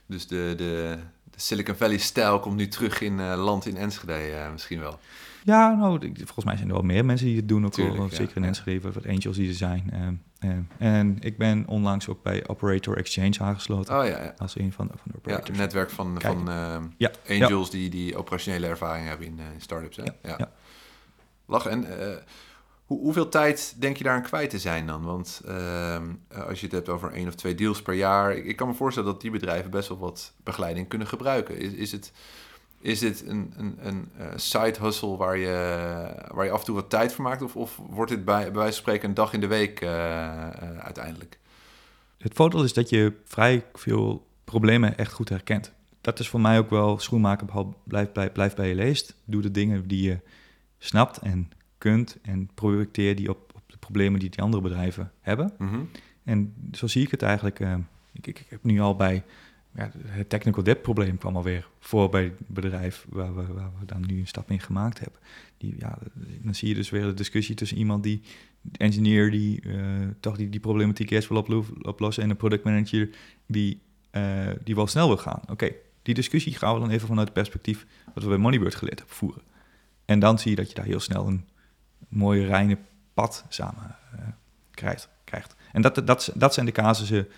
dus 0.06 0.26
de, 0.26 0.54
de, 0.56 0.98
de 1.36 1.42
Silicon 1.42 1.74
Valley-stijl 1.74 2.40
komt 2.40 2.56
nu 2.56 2.68
terug 2.68 3.00
in 3.00 3.20
eh, 3.20 3.44
land 3.44 3.66
in 3.66 3.76
Enschede 3.76 4.12
eh, 4.12 4.52
misschien 4.52 4.80
wel. 4.80 4.98
ja, 5.44 5.74
nou, 5.74 5.98
volgens 6.16 6.44
mij 6.44 6.56
zijn 6.56 6.68
er 6.68 6.74
wel 6.74 6.82
meer 6.82 7.04
mensen 7.04 7.26
die 7.26 7.36
het 7.36 7.48
doen. 7.48 7.64
Ook 7.64 7.72
Tuurlijk, 7.72 7.96
wel, 7.96 8.06
ja, 8.10 8.14
zeker 8.16 8.36
in 8.36 8.42
ja. 8.42 8.48
Enschede, 8.48 8.80
wat, 8.80 8.94
wat 8.94 9.06
angels 9.06 9.36
die 9.36 9.48
er 9.48 9.54
zijn. 9.54 9.90
Ehm, 9.92 10.14
en 10.78 11.16
ik 11.20 11.38
ben 11.38 11.64
onlangs 11.66 12.08
ook 12.08 12.22
bij 12.22 12.48
Operator 12.48 12.96
Exchange 12.96 13.38
aangesloten. 13.40 13.98
Oh 13.98 14.04
ja, 14.06 14.22
ja. 14.22 14.34
Als 14.38 14.58
een 14.58 14.72
van, 14.72 14.86
van 14.86 14.98
de 15.04 15.10
Ja, 15.12 15.18
operators. 15.18 15.48
een 15.48 15.56
netwerk 15.56 15.90
van, 15.90 16.18
Kijk. 16.18 16.34
van 16.34 16.48
eh, 16.50 16.76
Ja, 16.96 17.10
angels 17.28 17.70
die, 17.70 17.90
die 17.90 18.16
operationele 18.16 18.66
ervaring 18.66 19.08
hebben 19.08 19.26
in, 19.26 19.38
eh, 19.38 19.44
in 19.54 19.60
startups. 19.60 19.96
Hè? 19.96 20.02
Ja. 20.02 20.12
ja. 20.22 20.50
Lachen. 21.46 21.70
En 21.70 22.00
eh, 22.00 22.16
hoe, 22.86 23.00
hoeveel 23.00 23.28
tijd 23.28 23.74
denk 23.78 23.96
je 23.96 24.04
daar 24.04 24.14
aan 24.14 24.22
kwijt 24.22 24.50
te 24.50 24.58
zijn 24.58 24.86
dan? 24.86 25.02
Want 25.04 25.42
ehm, 25.46 26.04
eh, 26.28 26.46
als 26.46 26.60
je 26.60 26.66
het 26.66 26.74
hebt 26.74 26.88
over 26.88 27.12
één 27.12 27.28
of 27.28 27.34
twee 27.34 27.54
deals 27.54 27.82
per 27.82 27.94
jaar, 27.94 28.36
ik, 28.36 28.44
ik 28.44 28.56
kan 28.56 28.68
me 28.68 28.74
voorstellen 28.74 29.12
dat 29.12 29.20
die 29.20 29.30
bedrijven 29.30 29.70
best 29.70 29.88
wel 29.88 29.98
wat 29.98 30.32
begeleiding 30.44 30.88
kunnen 30.88 31.06
gebruiken. 31.06 31.58
Is, 31.58 31.72
is 31.72 31.92
het, 31.92 32.12
is 32.80 32.98
dit 32.98 33.24
een, 33.26 33.52
een, 33.56 33.78
een 33.80 34.08
eh, 34.16 34.26
side 34.36 34.78
hustle 34.80 35.16
waar 35.16 35.36
je, 35.36 35.48
waar 36.34 36.44
je 36.44 36.50
af 36.50 36.58
en 36.58 36.64
toe 36.64 36.74
wat 36.74 36.90
tijd 36.90 37.12
voor 37.12 37.24
maakt? 37.24 37.42
Of, 37.42 37.56
of 37.56 37.80
wordt 37.90 38.10
dit 38.10 38.24
bij, 38.24 38.42
bij 38.42 38.52
wijze 38.52 38.72
van 38.72 38.82
spreken 38.82 39.08
een 39.08 39.14
dag 39.14 39.32
in 39.32 39.40
de 39.40 39.46
week 39.46 39.80
eh, 39.80 40.50
uiteindelijk? 40.78 41.38
Het 42.18 42.34
voordeel 42.34 42.64
is 42.64 42.72
dat 42.72 42.88
je 42.88 43.12
vrij 43.24 43.64
veel 43.72 44.26
problemen 44.44 44.98
echt 44.98 45.12
goed 45.12 45.28
herkent. 45.28 45.72
Dat 46.00 46.18
is 46.18 46.28
voor 46.28 46.40
mij 46.40 46.58
ook 46.58 46.70
wel 46.70 46.98
schoenmaken, 46.98 47.46
behal- 47.46 47.74
blijf, 47.84 48.12
blijf, 48.12 48.32
blijf 48.32 48.54
bij 48.54 48.68
je 48.68 48.74
leest. 48.74 49.14
Doe 49.24 49.42
de 49.42 49.50
dingen 49.50 49.88
die 49.88 50.02
je 50.02 50.18
snapt 50.78 51.18
en 51.18 51.50
kunt 51.78 52.18
en 52.22 52.50
projecteer 52.54 53.16
die 53.16 53.30
op, 53.30 53.52
op 53.54 53.62
de 53.66 53.76
problemen 53.76 54.20
die 54.20 54.30
die 54.30 54.40
andere 54.40 54.62
bedrijven 54.62 55.12
hebben. 55.20 55.52
Mhm. 55.58 55.80
En 56.24 56.54
zo 56.72 56.86
zie 56.86 57.02
ik 57.02 57.10
het 57.10 57.22
eigenlijk. 57.22 57.60
eh, 57.60 57.74
ik, 58.12 58.26
ik, 58.26 58.38
ik 58.38 58.46
heb 58.48 58.64
nu 58.64 58.80
al 58.80 58.96
bij 58.96 59.22
ja, 59.74 59.90
het 60.06 60.28
technical 60.28 60.62
debt 60.62 60.82
probleem 60.82 61.18
kwam 61.18 61.36
alweer 61.36 61.68
voor 61.80 62.08
bij 62.10 62.22
het 62.24 62.34
bedrijf 62.46 63.06
waar 63.08 63.34
we, 63.34 63.52
waar 63.52 63.70
we 63.80 63.86
dan 63.86 64.04
nu 64.06 64.18
een 64.18 64.26
stap 64.26 64.50
in 64.50 64.60
gemaakt 64.60 64.98
hebben. 64.98 65.20
Die, 65.58 65.74
ja, 65.78 65.98
dan 66.42 66.54
zie 66.54 66.68
je 66.68 66.74
dus 66.74 66.90
weer 66.90 67.02
de 67.02 67.14
discussie 67.14 67.54
tussen 67.54 67.78
iemand 67.78 68.02
die, 68.02 68.22
de 68.60 68.78
engineer 68.78 69.30
die 69.30 69.60
eh, 69.60 69.76
toch 70.20 70.36
die, 70.36 70.48
die 70.48 70.60
problematiek 70.60 71.10
eerst 71.10 71.28
wil 71.28 71.38
oplo- 71.38 71.66
oplossen 71.82 72.22
en 72.22 72.30
een 72.30 72.36
product 72.36 72.64
manager 72.64 73.08
die, 73.46 73.80
eh, 74.10 74.48
die 74.64 74.74
wel 74.74 74.86
snel 74.86 75.06
wil 75.06 75.16
gaan. 75.16 75.40
Oké, 75.50 75.70
die 76.02 76.14
discussie 76.14 76.54
gaan 76.54 76.74
we 76.74 76.80
dan 76.80 76.90
even 76.90 77.06
vanuit 77.08 77.26
het 77.26 77.36
perspectief 77.36 77.86
wat 78.14 78.22
we 78.22 78.28
bij 78.28 78.38
Moneybird 78.38 78.74
geleerd 78.74 78.98
hebben 78.98 79.16
voeren. 79.16 79.42
En 80.04 80.18
dan 80.18 80.38
zie 80.38 80.50
je 80.50 80.56
dat 80.56 80.68
je 80.68 80.74
daar 80.74 80.84
heel 80.84 81.00
snel 81.00 81.26
een 81.26 81.44
mooie, 82.08 82.46
reine 82.46 82.78
pad 83.14 83.44
samen 83.48 83.96
eh, 84.12 84.18
krijgt, 84.70 85.08
krijgt. 85.24 85.56
En 85.72 85.82
dat, 85.82 86.06
dat, 86.06 86.32
dat 86.34 86.54
zijn 86.54 86.66
de 86.66 86.72
casussen 86.72 87.28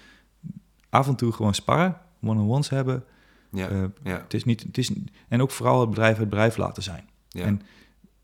af 0.88 1.08
en 1.08 1.14
toe 1.16 1.32
gewoon 1.32 1.54
sparren, 1.54 1.96
one-on-ones 2.22 2.68
hebben. 2.68 3.04
Ja, 3.50 3.68
Eh, 3.68 3.84
ja, 4.02 4.20
het 4.20 4.34
is 4.34 4.44
niet, 4.44 4.62
het 4.62 4.78
is, 4.78 4.92
en 5.28 5.42
ook 5.42 5.50
vooral 5.50 5.80
het 5.80 5.88
bedrijf 5.90 6.16
het 6.18 6.28
bedrijf 6.28 6.56
laten 6.56 6.82
zijn. 6.82 7.08
ja. 7.28 7.44
en- 7.44 7.62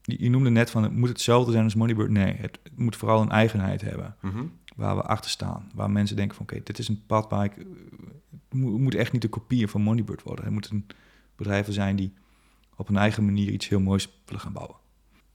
Je, 0.07 0.23
je 0.23 0.31
noemde 0.31 0.51
net 0.51 0.71
van, 0.71 0.83
het 0.83 0.93
moet 0.93 1.09
hetzelfde 1.09 1.53
zijn 1.53 1.65
als 1.65 1.75
Moneybird. 1.75 2.11
Nee, 2.11 2.35
het, 2.35 2.59
het 2.63 2.79
moet 2.79 2.97
vooral 2.97 3.21
een 3.23 3.31
eigenheid 3.31 3.81
hebben 3.81 4.17
Mhm. 4.21 4.45
waar 4.77 4.97
we 4.97 5.03
achter 5.03 5.31
staan. 5.31 5.71
Waar 5.75 5.91
mensen 5.91 6.17
denken 6.17 6.37
van, 6.37 6.45
oké, 6.47 6.61
dit 6.65 6.79
is 6.79 6.89
een 6.89 7.03
pad 7.07 7.31
waar 7.31 7.45
ik... 7.45 7.57
eh, 7.57 7.65
Het 8.49 8.63
moet, 8.63 8.73
het 8.73 8.81
moet 8.81 8.95
echt 8.95 9.13
niet 9.13 9.25
een 9.25 9.31
kopie 9.31 9.69
van 9.69 9.81
Moneybird 9.81 10.23
worden. 10.23 10.45
Het 10.45 10.53
moeten 10.53 10.87
bedrijven 11.37 11.73
zijn 11.73 11.97
die 11.97 12.13
op 12.77 12.89
een 12.89 12.97
eigen 12.97 13.25
manier 13.25 13.51
iets 13.51 13.69
heel 13.69 13.81
moois 13.81 14.21
willen 14.25 14.41
gaan 14.41 14.53
bouwen. 14.53 14.77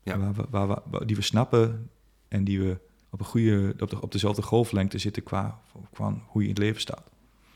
Ja. 0.04 0.18
Waar 0.18 0.34
we, 0.34 0.44
waar 0.50 0.68
we, 0.68 0.78
waar- 0.86 1.06
die 1.06 1.16
we 1.16 1.22
snappen 1.22 1.90
en 2.28 2.44
die 2.44 2.60
we 2.60 2.78
op, 3.10 3.20
een 3.20 3.26
goede, 3.26 3.74
op, 3.80 3.90
de, 3.90 4.02
op 4.02 4.12
dezelfde 4.12 4.42
golflengte 4.42 4.98
zitten 4.98 5.24
qua, 5.24 5.60
qua 5.94 6.14
hoe 6.28 6.42
je 6.42 6.48
in 6.48 6.54
het 6.54 6.64
leven 6.64 6.82
staat. 6.82 7.10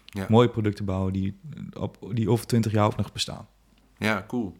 Ja. 0.05 0.25
Mooie 0.29 0.49
producten 0.49 0.85
bouwen 0.85 1.13
die, 1.13 1.39
op, 1.79 1.97
die 2.13 2.29
over 2.29 2.45
twintig 2.47 2.71
jaar 2.71 2.85
ook 2.85 2.95
nog 2.97 3.11
bestaan. 3.11 3.47
Ja, 3.97 4.25
cool. 4.27 4.55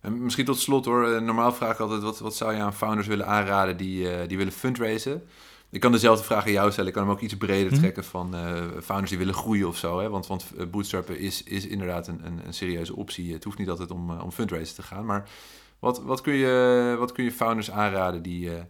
En 0.00 0.22
misschien 0.22 0.44
tot 0.44 0.58
slot 0.58 0.84
hoor, 0.84 1.08
eh, 1.12 1.20
normaal 1.20 1.52
vraag 1.52 1.72
ik 1.72 1.80
altijd, 1.80 2.02
wat, 2.02 2.18
wat 2.18 2.36
zou 2.36 2.54
je 2.54 2.60
aan 2.60 2.74
founders 2.74 3.06
willen 3.06 3.26
aanraden 3.26 3.76
die, 3.76 4.10
eh, 4.10 4.28
die 4.28 4.36
willen 4.36 4.52
fundraisen? 4.52 5.22
Ik 5.70 5.80
kan 5.80 5.92
dezelfde 5.92 6.24
vraag 6.24 6.44
aan 6.46 6.52
jou 6.52 6.70
stellen, 6.70 6.88
ik 6.88 6.94
kan 6.94 7.02
hem 7.06 7.12
ook 7.12 7.20
iets 7.20 7.36
breder 7.36 7.70
Mhm. 7.72 7.80
trekken 7.80 8.04
van 8.04 8.34
eh, 8.34 8.62
founders 8.82 9.10
die 9.10 9.18
willen 9.18 9.34
groeien 9.34 9.68
of 9.68 9.76
zo. 9.76 10.00
Hè? 10.00 10.08
Want, 10.08 10.26
want 10.26 10.70
bootstrappen 10.70 11.18
is, 11.18 11.42
is 11.42 11.66
inderdaad 11.66 12.08
een, 12.08 12.26
een, 12.26 12.46
een 12.46 12.54
serieuze 12.54 12.96
optie. 12.96 13.32
Het 13.32 13.44
hoeft 13.44 13.58
niet 13.58 13.68
altijd 13.70 13.90
om, 13.90 14.10
eh, 14.10 14.24
om 14.24 14.30
fundraisen 14.32 14.74
te 14.74 14.82
gaan, 14.82 15.04
maar 15.04 15.28
wat, 15.82 16.02
wat, 16.02 16.20
kun 16.20 16.34
je, 16.34 16.96
wat 16.98 17.12
kun 17.12 17.24
je 17.24 17.32
founders 17.32 17.70
aanraden 17.70 18.22
die, 18.22 18.56
eh, 18.56 18.62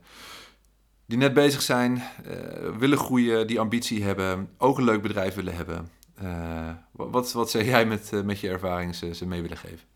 die 1.07 1.19
net 1.19 1.35
bezig 1.35 1.63
zijn, 1.63 2.03
eh, 2.25 2.77
willen 2.77 2.99
groeien, 2.99 3.47
die 3.47 3.61
ambitie 3.61 4.05
hebben, 4.05 4.49
ook 4.59 4.79
een 4.79 4.85
leuk 4.85 5.03
bedrijf 5.03 5.35
willen 5.35 5.55
hebben? 5.55 5.89
Eh, 6.15 6.71
wat, 6.93 7.33
wat, 7.33 7.51
zou 7.51 7.65
jij 7.65 7.87
met, 7.87 8.25
met 8.25 8.41
je 8.41 8.49
ervaring 8.49 8.95
ze, 8.95 9.15
ze 9.15 9.27
mee 9.27 9.43
willen 9.43 9.57
geven? 9.57 9.87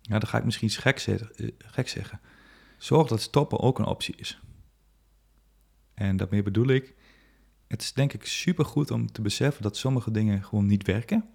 Ja, 0.00 0.18
dan 0.18 0.28
ga 0.28 0.38
ik 0.38 0.44
misschien 0.44 0.66
iets 0.66 0.76
gek, 0.76 0.98
gek 1.58 1.88
zeggen. 1.88 2.20
Zorg 2.78 3.08
dat 3.08 3.20
stoppen 3.20 3.60
ook 3.60 3.78
een 3.78 3.84
optie 3.84 4.14
is. 4.16 4.40
En 5.94 6.16
daarmee 6.16 6.42
bedoel 6.42 6.68
ik, 6.68 6.94
het 7.66 7.82
is 7.82 7.92
denk 7.92 8.12
ik 8.12 8.26
supergoed 8.26 8.90
om 8.90 9.12
te 9.12 9.22
beseffen 9.22 9.62
dat 9.62 9.76
sommige 9.76 10.10
dingen 10.10 10.44
gewoon 10.44 10.66
niet 10.66 10.86
werken. 10.86 11.28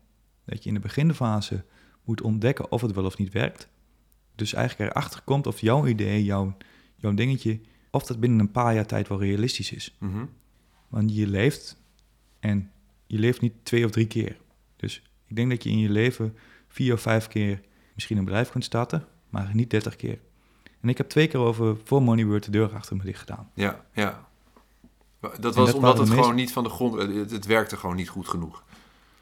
Dat 0.45 0.63
je 0.63 0.69
in 0.69 0.75
de 0.75 0.81
beginfase 0.81 1.65
moet 2.03 2.21
ontdekken 2.21 2.71
of 2.71 2.81
het 2.81 2.91
wel 2.91 3.05
of 3.05 3.17
niet 3.17 3.33
werkt. 3.33 3.69
Dus 4.37 4.53
eigenlijk 4.53 4.91
erachter 4.91 5.21
komt 5.21 5.47
of 5.47 5.59
jouw 5.59 5.85
idee, 5.85 6.23
jouw, 6.23 6.57
jouw 6.95 7.13
dingetje, 7.13 7.59
of 7.91 8.03
dat 8.03 8.19
binnen 8.19 8.39
een 8.39 8.51
paar 8.51 8.73
jaar 8.73 8.85
tijd 8.85 9.07
wel 9.07 9.19
realistisch 9.19 9.71
is. 9.71 9.95
Mhm. 9.99 10.25
Want 10.87 11.15
je 11.15 11.27
leeft 11.27 11.81
en 12.39 12.71
je 13.05 13.19
leeft 13.19 13.41
niet 13.41 13.53
twee 13.63 13.85
of 13.85 13.91
drie 13.91 14.07
keer. 14.07 14.37
Dus 14.75 15.01
ik 15.27 15.35
denk 15.35 15.49
dat 15.49 15.63
je 15.63 15.69
in 15.69 15.79
je 15.79 15.89
leven 15.89 16.37
vier 16.67 16.93
of 16.93 17.01
vijf 17.01 17.27
keer 17.27 17.61
misschien 17.93 18.17
een 18.17 18.25
bedrijf 18.25 18.49
kunt 18.49 18.63
starten, 18.63 19.05
maar 19.29 19.49
niet 19.53 19.69
dertig 19.69 19.95
keer. 19.95 20.19
En 20.81 20.89
ik 20.89 20.97
heb 20.97 21.09
twee 21.09 21.27
keer 21.27 21.39
over 21.39 21.77
voor 21.83 22.03
Moneybird 22.03 22.43
de 22.43 22.51
deur 22.51 22.73
achter 22.73 22.95
me 22.95 23.03
dicht 23.03 23.19
gedaan. 23.19 23.49
Ja, 23.53 23.85
ja. 23.93 24.27
Dat 25.19 25.55
was 25.55 25.65
dat 25.65 25.73
omdat 25.73 25.97
het 25.97 26.09
gewoon 26.09 26.35
niet 26.35 26.51
van 26.51 26.63
de 26.63 26.69
grond... 26.69 27.01
Het, 27.01 27.31
het 27.31 27.45
werkte 27.45 27.77
gewoon 27.77 27.95
niet 27.95 28.09
goed 28.09 28.27
genoeg. 28.27 28.63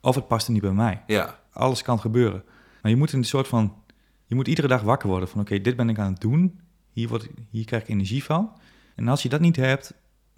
Of 0.01 0.15
het 0.15 0.27
paste 0.27 0.51
niet 0.51 0.61
bij 0.61 0.71
mij. 0.71 1.03
Ja, 1.07 1.39
Alles 1.51 1.81
kan 1.81 1.99
gebeuren. 1.99 2.43
Maar 2.81 2.91
je 2.91 2.97
moet 2.97 3.11
in 3.11 3.17
een 3.17 3.25
soort 3.25 3.47
van... 3.47 3.83
Je 4.25 4.35
moet 4.35 4.47
iedere 4.47 4.67
dag 4.67 4.81
wakker 4.81 5.09
worden 5.09 5.29
van... 5.29 5.41
Oké, 5.41 5.61
dit 5.61 5.75
ben 5.75 5.89
ik 5.89 5.99
aan 5.99 6.11
het 6.11 6.21
doen. 6.21 6.59
Hier, 6.91 7.07
word, 7.07 7.27
hier 7.49 7.65
krijg 7.65 7.83
ik 7.83 7.89
energie 7.89 8.23
van. 8.23 8.51
En 8.95 9.07
als 9.07 9.23
je 9.23 9.29
dat 9.29 9.39
niet 9.39 9.55
hebt, 9.55 9.93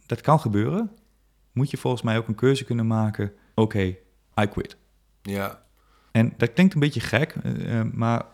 dat 0.05 0.21
kan 0.21 0.39
gebeuren. 0.39 0.91
Moet 1.51 1.71
je 1.71 1.77
volgens 1.77 2.01
mij 2.03 2.17
ook 2.17 2.27
een 2.27 2.35
keuze 2.35 2.63
kunnen 2.63 2.87
maken. 2.87 3.31
Oké, 3.55 3.81
I 4.41 4.45
quit. 4.51 4.77
ja, 5.21 5.63
En 6.11 6.33
dat 6.37 6.53
klinkt 6.53 6.73
een 6.73 6.79
beetje 6.79 6.99
gek, 6.99 7.35
eh, 7.43 7.79
eh, 7.79 7.85
maar 7.93 8.25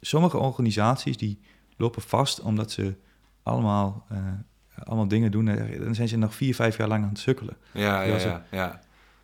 sommige 0.00 0.38
organisaties 0.38 1.16
die 1.16 1.40
lopen 1.76 2.02
vast 2.02 2.40
omdat 2.40 2.70
ze 2.70 2.94
allemaal, 3.42 4.06
eh, 4.08 4.18
allemaal 4.84 5.08
dingen 5.08 5.30
doen. 5.30 5.44
Dan 5.84 5.94
zijn 5.94 6.08
ze 6.08 6.16
nog 6.16 6.34
vier, 6.34 6.54
vijf 6.54 6.76
jaar 6.76 6.88
lang 6.88 7.02
aan 7.02 7.08
het 7.08 7.18
sukkelen. 7.18 7.56
ja, 7.72 8.02
ja, 8.02 8.12
Ja, 8.12 8.18
zo- 8.18 8.28
ja, 8.28 8.44
ja. 8.50 8.80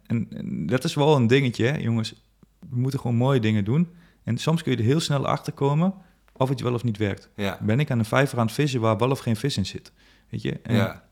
En, 0.06 0.26
en 0.30 0.66
dat 0.66 0.84
is 0.84 0.94
wel 0.94 1.16
een 1.16 1.26
dingetje, 1.26 1.66
hè, 1.66 1.76
jongens. 1.78 2.22
We 2.70 2.76
moeten 2.78 3.00
gewoon 3.00 3.16
mooie 3.16 3.40
dingen 3.40 3.64
doen. 3.64 3.88
En 4.28 4.38
soms 4.38 4.62
kun 4.62 4.72
je 4.72 4.78
er 4.78 4.84
heel 4.84 5.00
snel 5.00 5.26
achter 5.26 5.52
komen 5.52 5.94
of 6.32 6.48
het 6.48 6.60
wel 6.60 6.74
of 6.74 6.84
niet 6.84 6.96
werkt. 6.96 7.28
ja. 7.34 7.58
Ben 7.60 7.80
ik 7.80 7.90
aan 7.90 7.98
een 7.98 8.04
vijver 8.04 8.38
aan 8.38 8.46
het 8.46 8.54
vissen 8.54 8.80
waar 8.80 8.96
wel 8.98 9.10
of 9.10 9.18
geen 9.18 9.36
vis 9.36 9.56
in 9.56 9.66
zit? 9.66 9.92
Weet 10.28 10.42
je? 10.42 10.60
En 10.62 10.74
Ja, 10.74 11.04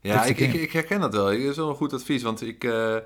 ja 0.00 0.24
ik, 0.24 0.38
ik, 0.38 0.52
ik 0.52 0.72
herken 0.72 1.00
dat 1.00 1.12
wel. 1.12 1.24
Dat 1.24 1.34
is 1.34 1.56
wel 1.56 1.68
een 1.68 1.74
goed 1.74 1.92
advies, 1.92 2.22
want 2.22 2.42
ik, 2.42 2.64
eh, 2.64 2.96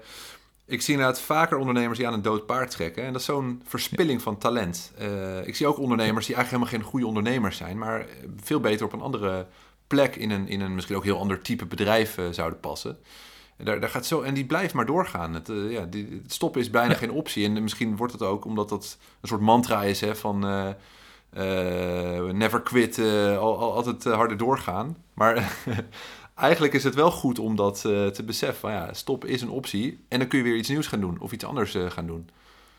ik 0.67 0.83
zie 0.83 0.95
inderdaad 0.95 1.21
vaker 1.21 1.57
ondernemers 1.57 1.99
die 1.99 2.07
aan 2.07 2.13
een 2.13 2.23
dood 2.23 2.47
paard 2.47 2.71
trekken. 2.71 3.05
En 3.05 3.13
dat 3.13 3.21
is 3.21 3.27
zo'n 3.27 3.63
verspilling 3.65 4.23
van 4.23 4.39
talent. 4.39 4.93
Eh, 4.99 5.47
ik 5.47 5.57
zie 5.57 5.67
ook 5.67 5.79
ondernemers 5.79 6.27
die 6.27 6.35
eigenlijk 6.35 6.65
helemaal 6.65 6.83
geen 6.83 6.93
goede 6.93 7.07
ondernemers 7.07 7.57
zijn, 7.57 7.79
maar 7.79 8.07
veel 8.41 8.61
beter 8.61 8.87
op 8.87 8.93
een 8.93 9.01
andere 9.01 9.47
plek 9.87 10.17
in 10.17 10.31
een, 10.31 10.49
in 10.49 10.61
een 10.61 10.75
misschien 10.75 10.97
ook 10.97 11.05
heel 11.05 11.19
ander 11.19 11.41
type 11.41 11.67
bedrijf 11.67 12.19
eh, 12.19 12.25
zouden 12.31 12.61
passen. 12.61 12.99
Daar, 13.65 13.81
daar 13.81 13.91
gaat 13.91 14.07
zo, 14.07 14.21
en 14.23 14.35
die 14.35 14.47
blijft 14.47 14.75
maar 14.75 14.87
doorgaan. 14.87 15.35
Het, 15.35 15.49
eh, 15.49 15.71
ja, 15.71 15.85
die, 15.85 16.21
het 16.23 16.33
stoppen 16.33 16.61
is 16.61 16.71
bijna 16.71 16.91
Ja. 16.93 16.97
geen 16.99 17.11
optie. 17.11 17.45
En 17.45 17.63
misschien 17.63 17.97
wordt 17.97 18.13
het 18.13 18.23
ook 18.23 18.45
omdat 18.45 18.69
dat 18.69 18.99
een 19.21 19.29
soort 19.29 19.41
mantra 19.41 19.83
is 19.85 20.01
hè, 20.01 20.17
van... 20.17 20.45
eh, 20.47 20.69
eh, 21.31 22.25
never 22.33 22.63
quit, 22.63 22.99
al, 22.99 23.59
al- 23.59 23.75
altijd 23.75 24.05
harder 24.05 24.37
doorgaan. 24.37 24.97
Maar 25.15 25.57
eigenlijk 26.35 26.73
is 26.75 26.85
het 26.85 26.95
wel 26.95 27.11
goed 27.11 27.39
om 27.39 27.57
dat 27.57 27.81
te 27.81 28.23
beseffen. 28.27 28.61
Van, 28.61 28.71
ja, 28.73 28.93
stop 28.93 29.25
is 29.25 29.43
een 29.43 29.51
optie. 29.51 30.05
En 30.09 30.19
dan 30.19 30.29
kun 30.29 30.39
je 30.39 30.45
weer 30.45 30.57
iets 30.57 30.69
nieuws 30.69 30.87
gaan 30.87 31.01
doen 31.01 31.21
of 31.21 31.33
iets 31.33 31.45
anders 31.45 31.77
gaan 31.89 32.07
doen. 32.07 32.29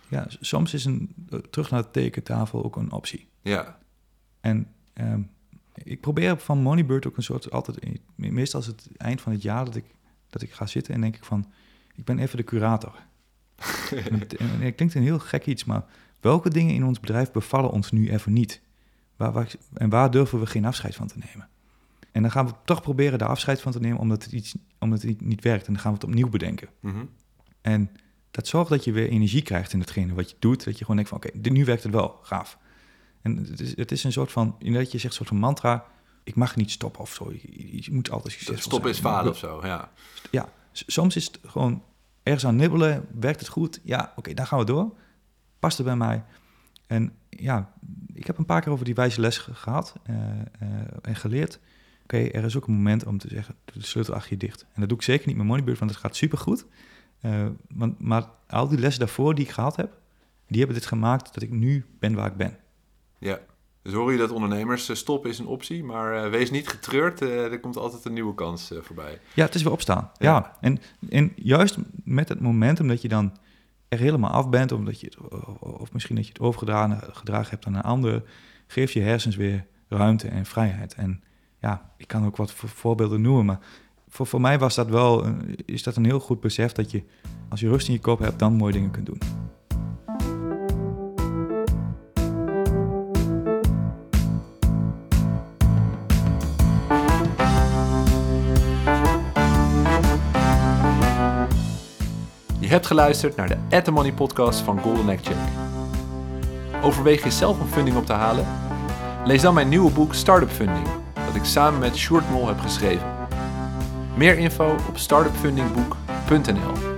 ja, 0.07 0.25
soms 0.39 0.73
is 0.73 0.85
een 0.85 1.15
terug 1.49 1.69
naar 1.71 1.81
de 1.81 1.91
tekentafel 1.91 2.63
ook 2.63 2.75
een 2.75 2.91
optie. 2.91 3.27
Ja, 3.41 3.77
En 4.41 4.67
ehm, 4.93 5.21
ik 5.73 6.01
probeer 6.01 6.37
van 6.37 6.57
Moneybird 6.61 7.07
ook 7.07 7.17
een 7.17 7.23
soort 7.23 7.51
altijd, 7.51 7.79
meestal 8.15 8.59
is 8.59 8.65
het 8.67 8.87
eind 8.97 9.21
van 9.21 9.31
het 9.31 9.41
jaar 9.41 9.65
dat 9.65 9.75
ik, 9.75 9.85
dat 10.29 10.41
ik 10.41 10.51
ga 10.51 10.65
zitten 10.65 10.93
en 10.93 11.01
denk 11.01 11.15
ik 11.15 11.23
van, 11.23 11.51
ik 11.95 12.05
ben 12.05 12.19
even 12.19 12.37
de 12.37 12.43
curator. 12.43 12.95
en, 14.09 14.19
het- 14.19 14.35
en 14.35 14.61
het 14.61 14.75
klinkt 14.75 14.95
een 14.95 15.03
heel 15.03 15.19
gek 15.19 15.45
iets, 15.45 15.63
maar 15.65 15.85
welke 16.19 16.49
dingen 16.49 16.73
in 16.73 16.85
ons 16.85 16.99
bedrijf 16.99 17.31
bevallen 17.31 17.71
ons 17.71 17.91
nu 17.91 18.09
even 18.11 18.33
niet? 18.33 18.61
Waar, 19.15 19.31
waar, 19.31 19.51
en 19.73 19.89
waar 19.89 20.11
durven 20.11 20.39
we 20.39 20.45
geen 20.45 20.65
afscheid 20.65 20.95
van 20.95 21.07
te 21.07 21.17
nemen? 21.17 21.47
En 22.11 22.21
dan 22.21 22.31
gaan 22.31 22.45
we 22.47 22.53
toch 22.65 22.81
proberen 22.81 23.19
daar 23.19 23.29
afscheid 23.29 23.61
van 23.61 23.71
te 23.71 23.79
nemen 23.79 23.97
omdat 23.99 24.23
het, 24.23 24.31
iets, 24.33 24.55
omdat 24.79 25.01
het 25.01 25.21
niet 25.21 25.43
werkt. 25.43 25.67
En 25.67 25.73
dan 25.73 25.81
gaan 25.81 25.91
we 25.91 25.97
het 25.97 26.07
opnieuw 26.07 26.29
bedenken. 26.29 26.69
Mhm. 26.79 27.05
En 27.61 27.91
dat 28.31 28.47
zorgt 28.47 28.69
dat 28.69 28.83
je 28.83 28.91
weer 28.91 29.09
energie 29.09 29.41
krijgt 29.41 29.73
in 29.73 29.79
hetgene 29.79 30.13
wat 30.13 30.29
je 30.29 30.35
doet. 30.39 30.63
Dat 30.63 30.73
je 30.73 30.79
gewoon 30.85 30.95
denkt 30.95 31.09
van 31.11 31.17
oké, 31.17 31.49
nu 31.49 31.65
werkt 31.65 31.83
het 31.83 31.91
wel, 31.91 32.19
gaaf. 32.21 32.57
En 33.21 33.37
het 33.37 33.59
is, 33.59 33.75
het 33.77 33.91
is 33.91 34.03
een 34.03 34.11
soort 34.11 34.31
van, 34.31 34.55
inderdaad, 34.59 34.91
je 34.91 34.97
zegt 34.97 35.03
een 35.11 35.17
soort 35.17 35.29
van 35.29 35.37
mantra. 35.37 35.85
Ik 36.29 36.35
mag 36.35 36.55
niet 36.55 36.71
stoppen 36.71 37.01
of 37.01 37.13
zo. 37.13 37.31
Je, 37.31 37.83
je 37.83 37.91
moet 37.91 38.11
altijd 38.11 38.33
succesvol 38.33 38.61
Stop 38.71 38.81
zijn. 38.81 38.93
is 38.93 38.99
falen 38.99 39.31
of 39.31 39.37
zo, 39.37 39.59
ja. 39.63 39.91
Ja, 40.31 40.49
soms 40.71 41.15
is 41.15 41.25
het 41.25 41.39
gewoon 41.45 41.83
ergens 42.23 42.45
aan 42.45 42.55
nibbelen. 42.55 43.07
Werkt 43.19 43.39
het 43.39 43.49
goed? 43.49 43.79
Ja, 43.83 44.13
oké, 44.15 44.33
dan 44.33 44.47
gaan 44.47 44.59
we 44.59 44.65
door. 44.65 44.95
Past 45.59 45.77
het 45.77 45.85
bij 45.85 45.95
mij? 45.95 46.23
En 46.87 47.13
ja, 47.29 47.73
ik 48.13 48.27
heb 48.27 48.37
een 48.37 48.45
paar 48.45 48.61
keer 48.61 48.71
over 48.71 48.85
die 48.85 48.93
wijze 48.95 49.21
les 49.21 49.37
ge- 49.37 49.53
gehad 49.53 49.93
eh, 50.03 50.15
eh, 50.39 50.67
en 51.01 51.15
geleerd. 51.15 51.59
Oké, 52.03 52.17
er 52.17 52.43
is 52.43 52.55
ook 52.57 52.67
een 52.67 52.73
moment 52.73 53.05
om 53.05 53.17
te 53.17 53.27
zeggen, 53.27 53.55
de 53.65 53.81
sleutel 53.83 54.13
achter 54.13 54.31
je 54.31 54.37
dicht. 54.37 54.61
En 54.73 54.79
dat 54.79 54.89
doe 54.89 54.97
ik 54.97 55.03
zeker 55.03 55.27
niet 55.27 55.37
met 55.37 55.45
Moneybird, 55.45 55.79
want 55.79 55.91
het 55.91 55.99
gaat 55.99 56.15
supergoed. 56.15 56.65
Eh 57.21 57.45
want, 57.69 57.99
maar 57.99 58.23
al 58.47 58.67
die 58.67 58.79
lessen 58.79 58.99
daarvoor 58.99 59.35
die 59.35 59.45
ik 59.45 59.51
gehad 59.51 59.75
heb, 59.75 59.97
die 60.47 60.57
hebben 60.57 60.75
dit 60.77 60.85
gemaakt 60.85 61.33
dat 61.33 61.43
ik 61.43 61.49
nu 61.51 61.85
ben 61.99 62.13
waar 62.13 62.27
ik 62.31 62.35
ben. 62.37 62.57
Ja. 63.19 63.39
Dus 63.81 63.93
hoor 63.93 64.11
je 64.11 64.17
dat 64.17 64.31
ondernemers, 64.31 64.89
eh, 64.89 64.95
stoppen 64.95 65.29
is 65.29 65.39
een 65.39 65.47
optie, 65.47 65.83
maar 65.83 66.23
eh, 66.23 66.29
wees 66.29 66.51
niet 66.51 66.67
getreurd, 66.67 67.21
eh, 67.21 67.51
er 67.51 67.59
komt 67.59 67.77
altijd 67.77 68.05
een 68.05 68.13
nieuwe 68.13 68.35
kans 68.35 68.71
voorbij. 68.81 69.19
Ja, 69.33 69.45
het 69.45 69.55
is 69.55 69.63
weer 69.63 69.71
opstaan. 69.71 70.11
Ja. 70.17 70.33
Ja. 70.33 70.57
En, 70.61 70.79
en 71.09 71.31
juist 71.35 71.77
met 72.03 72.29
het 72.29 72.39
momentum 72.39 72.87
dat 72.87 73.01
je 73.01 73.07
dan 73.07 73.37
er 73.87 73.99
helemaal 73.99 74.31
af 74.31 74.49
bent, 74.49 74.71
omdat 74.71 74.99
je 74.99 75.05
het, 75.05 75.17
of 75.59 75.93
misschien 75.93 76.15
dat 76.15 76.25
je 76.25 76.31
het 76.31 76.41
overgedragen 76.41 77.13
gedragen 77.13 77.49
hebt 77.49 77.65
aan 77.65 77.75
een 77.75 77.81
ander, 77.81 78.23
geef 78.67 78.91
je 78.91 79.01
hersens 79.01 79.35
weer 79.35 79.65
ruimte 79.87 80.27
en 80.27 80.45
vrijheid. 80.45 80.93
En 80.93 81.23
ja, 81.59 81.91
ik 81.97 82.07
kan 82.07 82.25
ook 82.25 82.37
wat 82.37 82.51
voor 82.51 82.69
voorbeelden 82.69 83.21
noemen, 83.21 83.45
maar 83.45 83.59
voor, 84.09 84.27
voor 84.27 84.41
mij 84.41 84.59
was 84.59 84.75
dat 84.75 84.87
wel, 84.87 85.25
is 85.65 85.83
dat 85.83 85.95
een 85.95 86.05
heel 86.05 86.19
goed 86.19 86.39
besef 86.39 86.71
dat 86.71 86.91
je, 86.91 87.03
als 87.49 87.59
je 87.59 87.69
rust 87.69 87.87
in 87.87 87.93
je 87.93 87.99
kop 87.99 88.19
hebt, 88.19 88.39
dan 88.39 88.53
mooie 88.53 88.73
dingen 88.73 88.91
kunt 88.91 89.05
doen. 89.05 89.19
Hebt 102.79 102.91
geluisterd 102.91 103.35
naar 103.35 103.47
de 103.47 103.57
At 103.69 103.83
The 103.83 103.91
Money 103.91 104.13
podcast 104.13 104.59
van 104.59 104.79
Golden 104.79 105.09
Egg 105.09 105.19
Check. 105.21 105.35
Overweeg 106.81 107.23
je 107.23 107.31
zelf 107.31 107.59
een 107.59 107.67
funding 107.67 107.97
op 107.97 108.05
te 108.05 108.13
halen? 108.13 108.45
Lees 109.25 109.41
dan 109.41 109.53
mijn 109.53 109.69
nieuwe 109.69 109.91
boek 109.91 110.13
Startup 110.13 110.49
Funding, 110.49 110.87
dat 111.25 111.35
ik 111.35 111.43
samen 111.43 111.79
met 111.79 111.97
Sjoerd 111.97 112.29
Mol 112.29 112.47
heb 112.47 112.59
geschreven. 112.59 113.07
Meer 114.15 114.37
info 114.37 114.75
op 114.87 114.97
startupfundingboek.nl 114.97 116.88